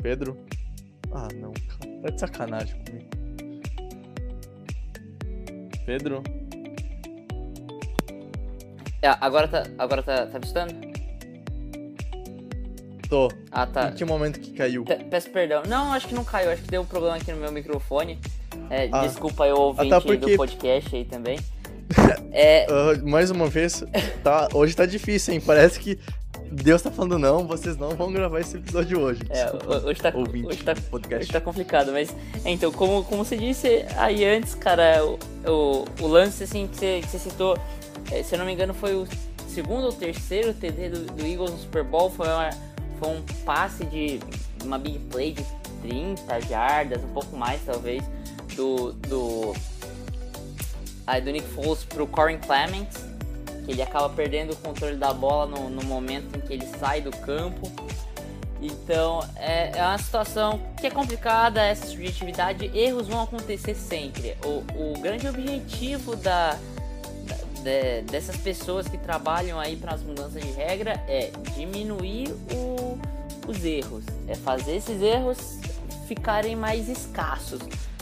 Pedro? 0.00 0.38
Ah, 1.10 1.28
não, 1.34 1.52
cara. 1.52 2.02
Tá 2.02 2.10
de 2.10 2.20
sacanagem 2.20 2.84
comigo. 2.84 3.10
Pedro? 5.84 6.22
É, 9.00 9.08
agora 9.20 9.46
tá, 9.46 9.64
agora 9.78 10.02
tá, 10.02 10.26
tá 10.26 10.38
me 10.38 10.44
escutando? 10.44 10.74
Tô. 13.08 13.30
Ah, 13.50 13.66
tá. 13.66 13.88
Em 13.88 13.92
que 13.94 14.04
momento 14.04 14.38
que 14.38 14.52
caiu? 14.52 14.84
Pe 14.84 14.96
peço 15.04 15.30
perdão. 15.30 15.62
Não, 15.66 15.92
acho 15.92 16.08
que 16.08 16.14
não 16.14 16.24
caiu. 16.24 16.50
Acho 16.50 16.62
que 16.62 16.70
deu 16.70 16.82
um 16.82 16.86
problema 16.86 17.16
aqui 17.16 17.32
no 17.32 17.38
meu 17.38 17.50
microfone. 17.50 18.18
É, 18.68 18.88
ah. 18.92 19.06
Desculpa 19.06 19.46
eu 19.46 19.56
ouvinte 19.56 19.92
ah, 19.92 19.96
tá, 19.96 20.00
porque... 20.00 20.32
do 20.32 20.36
podcast 20.36 20.94
aí 20.94 21.04
também. 21.04 21.38
é... 22.32 22.66
Uh, 22.70 23.08
mais 23.08 23.30
uma 23.30 23.46
vez, 23.46 23.82
tá, 24.22 24.48
hoje 24.52 24.76
tá 24.76 24.84
difícil, 24.84 25.32
hein? 25.32 25.40
Parece 25.40 25.80
que 25.80 25.98
Deus 26.50 26.82
tá 26.82 26.90
falando 26.90 27.18
não, 27.18 27.46
vocês 27.46 27.76
não 27.76 27.90
vão 27.90 28.12
gravar 28.12 28.40
esse 28.40 28.56
episódio 28.56 29.00
hoje. 29.00 29.22
É, 29.30 29.50
hoje 29.86 30.00
tá, 30.00 30.12
ouvinte, 30.14 30.46
hoje, 30.46 30.62
tá, 30.62 30.74
podcast. 30.90 31.24
hoje 31.24 31.32
tá 31.32 31.40
complicado, 31.40 31.92
mas 31.92 32.14
é, 32.44 32.50
então, 32.50 32.72
como, 32.72 33.04
como 33.04 33.24
você 33.24 33.36
disse 33.36 33.84
aí 33.96 34.24
antes, 34.24 34.54
cara, 34.54 35.04
o, 35.04 35.18
o, 35.46 35.84
o 36.00 36.06
lance 36.06 36.44
assim 36.44 36.66
que 36.66 36.76
você, 36.76 37.00
que 37.02 37.08
você 37.08 37.18
citou, 37.18 37.58
é, 38.10 38.22
se 38.22 38.34
eu 38.34 38.38
não 38.38 38.46
me 38.46 38.52
engano, 38.52 38.72
foi 38.72 38.94
o 38.94 39.06
segundo 39.48 39.84
ou 39.84 39.92
terceiro 39.92 40.54
TD 40.54 40.88
do, 40.90 41.12
do 41.12 41.26
Eagles 41.26 41.50
no 41.50 41.58
Super 41.58 41.84
Bowl, 41.84 42.10
foi 42.10 42.28
uma, 42.28 42.50
foi 42.98 43.08
um 43.08 43.22
passe 43.44 43.84
de 43.84 44.20
uma 44.64 44.78
big 44.78 44.98
play 45.10 45.32
de 45.32 45.44
30 45.82 46.40
jardas, 46.42 47.02
um 47.02 47.08
pouco 47.08 47.36
mais 47.36 47.60
talvez, 47.64 48.02
do, 48.54 48.92
do, 48.92 49.54
aí, 51.06 51.20
do 51.20 51.30
Nick 51.30 51.46
Foles 51.48 51.84
pro 51.84 52.06
Corey 52.06 52.38
Clements, 52.38 53.04
que 53.64 53.72
ele 53.72 53.82
acaba 53.82 54.08
perdendo 54.08 54.52
o 54.52 54.56
controle 54.56 54.96
da 54.96 55.12
bola 55.12 55.46
no, 55.46 55.68
no 55.70 55.84
momento 55.84 56.36
em 56.36 56.40
que 56.40 56.52
ele 56.52 56.66
sai 56.78 57.00
do 57.00 57.10
campo. 57.10 57.70
Então 58.60 59.20
é, 59.36 59.78
é, 59.78 59.82
uma 59.82 59.98
situação 59.98 60.60
que 60.80 60.86
é 60.86 60.90
complicada, 60.90 61.62
essa 61.62 61.86
subjetividade, 61.86 62.70
erros 62.76 63.06
vão 63.06 63.22
acontecer 63.22 63.74
sempre. 63.74 64.36
O, 64.44 64.94
o 64.96 65.00
grande 65.00 65.28
objetivo 65.28 66.16
da, 66.16 66.58
de, 67.58 68.02
dessas 68.02 68.36
pessoas 68.36 68.88
que 68.88 68.98
trabalham 68.98 69.58
aí 69.58 69.76
para 69.76 69.94
as 69.94 70.02
mudanças 70.02 70.42
de 70.42 70.50
regra 70.52 70.92
é 71.08 71.30
diminuir 71.54 72.28
o, 72.52 72.98
os 73.48 73.64
erros, 73.64 74.04
é 74.26 74.34
fazer 74.34 74.76
esses 74.76 75.00
erros 75.02 75.58
ficarem 76.06 76.56
mais 76.56 76.88
escassos. 76.88 77.60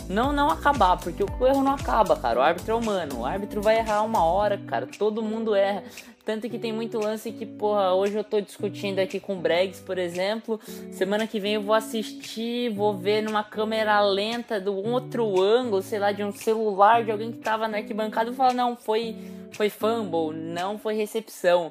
Não, 0.09 0.33
não 0.33 0.49
acabar, 0.49 0.97
porque 0.97 1.25
o 1.25 1.47
erro 1.47 1.65
não 1.65 1.73
acaba, 1.73 2.17
cara. 2.17 2.39
O 2.39 2.43
árbitro 2.43 2.73
é 2.73 2.75
humano. 2.77 3.21
O 3.21 3.27
árbitro 3.27 3.61
vai 3.61 3.79
errar 3.79 4.03
uma 4.03 4.25
hora, 4.25 4.57
cara. 4.57 4.87
Todo 4.87 5.21
mundo 5.21 5.53
erra. 5.55 5.83
Tanto 6.27 6.51
que 6.51 6.59
tem 6.59 6.73
muito 6.73 6.99
lance 6.99 7.31
que, 7.31 7.47
porra, 7.47 7.95
hoje 7.95 8.17
eu 8.17 8.25
tô 8.25 8.41
discutindo 8.41 8.99
aqui 8.99 9.21
com 9.21 9.35
o 9.35 9.41
Bregs, 9.41 9.79
por 9.79 9.97
exemplo. 9.97 10.59
Semana 10.91 11.25
que 11.25 11.39
vem 11.39 11.55
eu 11.55 11.63
vou 11.63 11.73
assistir, 11.73 12.69
vou 12.71 12.99
ver 12.99 13.23
numa 13.23 13.45
câmera 13.45 14.01
lenta 14.01 14.61
do 14.61 14.75
outro 14.75 15.41
ângulo, 15.41 15.81
sei 15.83 16.01
lá, 16.01 16.11
de 16.11 16.25
um 16.25 16.33
celular 16.33 17.05
de 17.05 17.13
alguém 17.13 17.31
que 17.31 17.39
tava 17.39 17.69
na 17.69 17.77
arquibancada 17.77 18.29
e 18.29 18.35
falar, 18.35 18.55
não, 18.55 18.75
foi, 18.75 19.15
foi 19.53 19.71
fumble, 19.71 20.37
não 20.37 20.81
foi 20.81 20.97
recepção. 20.97 21.71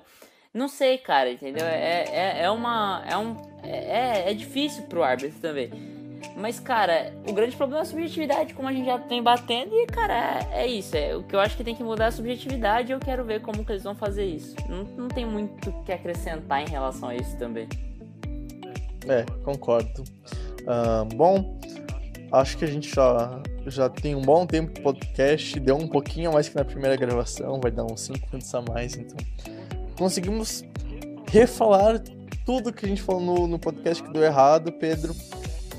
Não 0.53 0.70
sei, 0.70 0.99
cara, 0.99 1.30
entendeu? 1.30 1.66
É, 1.66 2.06
é, 2.08 2.43
é 2.43 2.49
uma. 2.49 3.03
É, 3.12 3.18
um, 3.18 3.36
é, 3.62 4.32
é 4.32 4.34
difícil 4.34 4.84
pro 4.84 5.03
árbitro 5.03 5.38
também. 5.41 5.95
Mas, 6.38 6.59
cara, 6.59 7.13
o 7.28 7.34
grande 7.34 7.55
problema 7.55 7.82
é 7.82 7.84
a 7.84 7.86
subjetividade, 7.86 8.53
como 8.53 8.68
a 8.68 8.74
gente 8.74 8.86
já 8.86 8.99
tem 8.99 9.24
batendo, 9.24 9.74
e, 9.74 9.86
cara, 9.88 10.39
é, 10.51 10.63
é 10.63 10.68
isso. 10.68 10.95
É, 10.95 11.16
o 11.16 11.24
que 11.24 11.36
eu 11.36 11.39
acho 11.39 11.55
que 11.55 11.63
tem 11.63 11.76
que 11.76 11.84
mudar 11.84 12.05
é 12.05 12.07
a 12.07 12.11
subjetividade 12.11 12.91
e 12.91 12.93
eu 12.93 12.99
quero 12.99 13.24
ver 13.24 13.41
como 13.41 13.63
que 13.63 13.72
eles 13.72 13.84
vão 13.84 13.95
fazer 13.95 14.26
isso. 14.26 14.55
Não, 14.68 14.84
não 14.84 15.07
tem 15.07 15.26
muito 15.26 15.70
o 15.70 15.84
que 15.84 15.91
acrescentar 15.91 16.61
em 16.61 16.70
relação 16.70 17.09
a 17.09 17.16
isso 17.16 17.38
também. 17.38 17.68
É, 19.07 19.24
concordo. 19.43 20.03
Uh, 20.61 21.05
bom, 21.16 21.57
acho 22.32 22.57
que 22.57 22.66
a 22.66 22.68
gente 22.68 22.93
já, 22.93 23.41
já 23.68 23.89
tem 23.89 24.16
um 24.16 24.22
bom 24.22 24.45
tempo 24.45 24.74
de 24.74 24.82
podcast, 24.82 25.59
deu 25.59 25.76
um 25.76 25.88
pouquinho 25.88 26.34
mais 26.34 26.49
que 26.49 26.55
na 26.55 26.66
primeira 26.66 26.95
gravação, 26.95 27.59
vai 27.61 27.72
dar 27.72 27.86
uns 27.86 28.01
5 28.01 28.20
minutos 28.28 28.53
a 28.53 28.61
mais, 28.61 28.95
então 28.95 29.18
conseguimos 29.97 30.63
refalar 31.32 32.01
tudo 32.45 32.74
que 32.74 32.86
a 32.86 32.89
gente 32.89 33.01
falou 33.01 33.22
no, 33.22 33.47
no 33.47 33.59
podcast 33.59 34.03
que 34.03 34.11
deu 34.11 34.24
errado, 34.24 34.72
Pedro. 34.74 35.16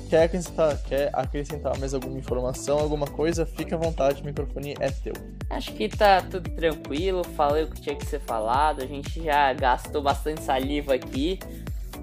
Quer 0.09 0.23
acrescentar, 0.23 0.77
quer 0.83 1.09
acrescentar 1.11 1.77
mais 1.77 1.93
alguma 1.93 2.17
informação, 2.17 2.79
alguma 2.79 3.05
coisa? 3.05 3.45
Fique 3.45 3.73
à 3.73 3.77
vontade, 3.77 4.21
o 4.21 4.25
microfone 4.25 4.73
é 4.79 4.89
teu. 4.89 5.13
Acho 5.49 5.73
que 5.73 5.89
tá 5.89 6.21
tudo 6.21 6.49
tranquilo, 6.51 7.23
falei 7.35 7.63
o 7.63 7.67
que 7.67 7.81
tinha 7.81 7.95
que 7.95 8.05
ser 8.05 8.21
falado, 8.21 8.81
a 8.81 8.85
gente 8.85 9.21
já 9.21 9.51
gastou 9.51 10.01
bastante 10.01 10.41
saliva 10.43 10.93
aqui. 10.93 11.39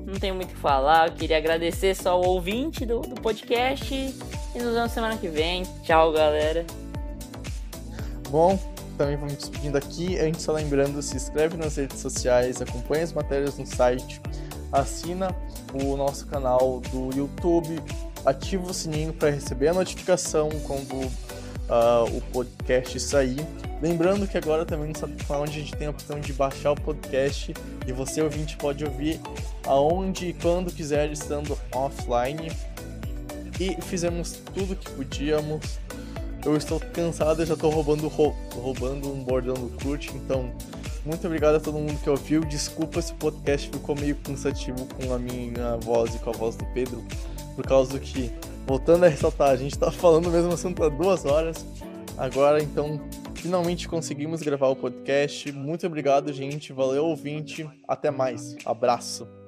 Não 0.07 0.15
tenho 0.15 0.35
muito 0.35 0.51
o 0.51 0.55
que 0.55 0.61
falar, 0.61 1.09
eu 1.09 1.15
queria 1.15 1.39
agradecer 1.39 1.95
só 1.95 2.21
o 2.21 2.27
ouvinte 2.27 2.85
do, 2.85 3.01
do 3.01 3.15
podcast 3.15 3.95
e 3.95 4.59
nos 4.59 4.75
vemos 4.75 4.93
semana 4.93 5.17
que 5.17 5.29
vem. 5.29 5.63
Tchau, 5.83 6.13
galera. 6.13 6.67
Bom, 8.29 8.59
também 8.99 9.17
vamos 9.17 9.35
despedindo 9.37 9.79
aqui. 9.79 10.19
Antes, 10.19 10.43
só 10.43 10.53
lembrando, 10.53 11.01
se 11.01 11.17
inscreve 11.17 11.57
nas 11.57 11.77
redes 11.77 12.01
sociais, 12.01 12.61
acompanha 12.61 13.05
as 13.05 13.15
matérias 13.15 13.57
no 13.57 13.65
site 13.67 14.21
assina 14.75 15.35
o 15.83 15.97
nosso 15.97 16.27
canal 16.27 16.81
do 16.91 17.17
YouTube, 17.17 17.81
ativa 18.25 18.71
o 18.71 18.75
sininho 18.75 19.13
para 19.13 19.31
receber 19.31 19.69
a 19.69 19.75
notificação 19.75 20.49
quando 20.65 20.95
uh, 20.95 22.17
o 22.17 22.21
podcast 22.33 22.99
sair. 23.01 23.45
Lembrando 23.83 24.27
que 24.27 24.39
agora 24.39 24.65
também 24.65 24.89
no 24.89 24.99
SoundCloud 24.99 25.51
a 25.51 25.53
gente 25.53 25.77
tem 25.77 25.87
a 25.87 25.91
opção 25.91 26.19
de 26.21 26.33
baixar 26.33 26.73
o 26.73 26.81
podcast 26.81 27.53
e 27.87 27.93
você 27.93 28.23
ouvinte 28.23 28.57
pode 28.57 28.85
ouvir 28.85 29.21
aonde 29.67 30.29
e 30.29 30.33
quando 30.33 30.73
quiser 30.73 31.11
estando 31.11 31.59
offline. 31.73 32.51
E 33.61 33.81
fizemos 33.83 34.41
tudo 34.55 34.75
que 34.75 34.91
podíamos. 34.91 35.79
Eu 36.45 36.57
estou 36.57 36.81
cansado, 36.81 37.45
já 37.45 37.55
estou 37.55 37.71
roubando, 37.71 38.09
roubando 38.09 39.13
um 39.13 39.23
bordão 39.23 39.55
do 39.55 39.71
Kurt, 39.83 40.11
então 40.15 40.53
muito 41.05 41.27
obrigado 41.27 41.57
a 41.57 41.61
todo 41.61 41.79
mundo 41.79 42.01
que 42.03 42.09
ouviu. 42.09 42.41
Desculpa 42.43 43.01
se 43.03 43.13
o 43.13 43.17
podcast 43.17 43.69
ficou 43.71 43.95
meio 43.95 44.17
cansativo 44.17 44.87
com 44.87 45.13
a 45.13 45.19
minha 45.19 45.77
voz 45.77 46.15
e 46.15 46.19
com 46.19 46.31
a 46.31 46.33
voz 46.33 46.57
do 46.57 46.65
Pedro, 46.67 47.05
por 47.55 47.67
causa 47.67 47.93
do 47.93 48.01
que, 48.01 48.31
voltando 48.67 49.05
a 49.05 49.09
ressaltar, 49.09 49.51
a 49.51 49.57
gente 49.57 49.79
tá 49.79 49.91
falando 49.91 50.27
o 50.27 50.31
mesmo 50.31 50.53
assunto 50.53 50.83
há 50.83 50.89
duas 50.89 51.25
horas. 51.25 51.65
Agora, 52.17 52.63
então, 52.63 53.01
finalmente 53.35 53.89
conseguimos 53.89 54.41
gravar 54.41 54.69
o 54.69 54.77
podcast. 54.77 55.51
Muito 55.53 55.87
obrigado, 55.87 56.33
gente. 56.33 56.73
Valeu, 56.73 57.05
ouvinte. 57.05 57.69
Até 57.87 58.11
mais. 58.11 58.57
Abraço. 58.65 59.44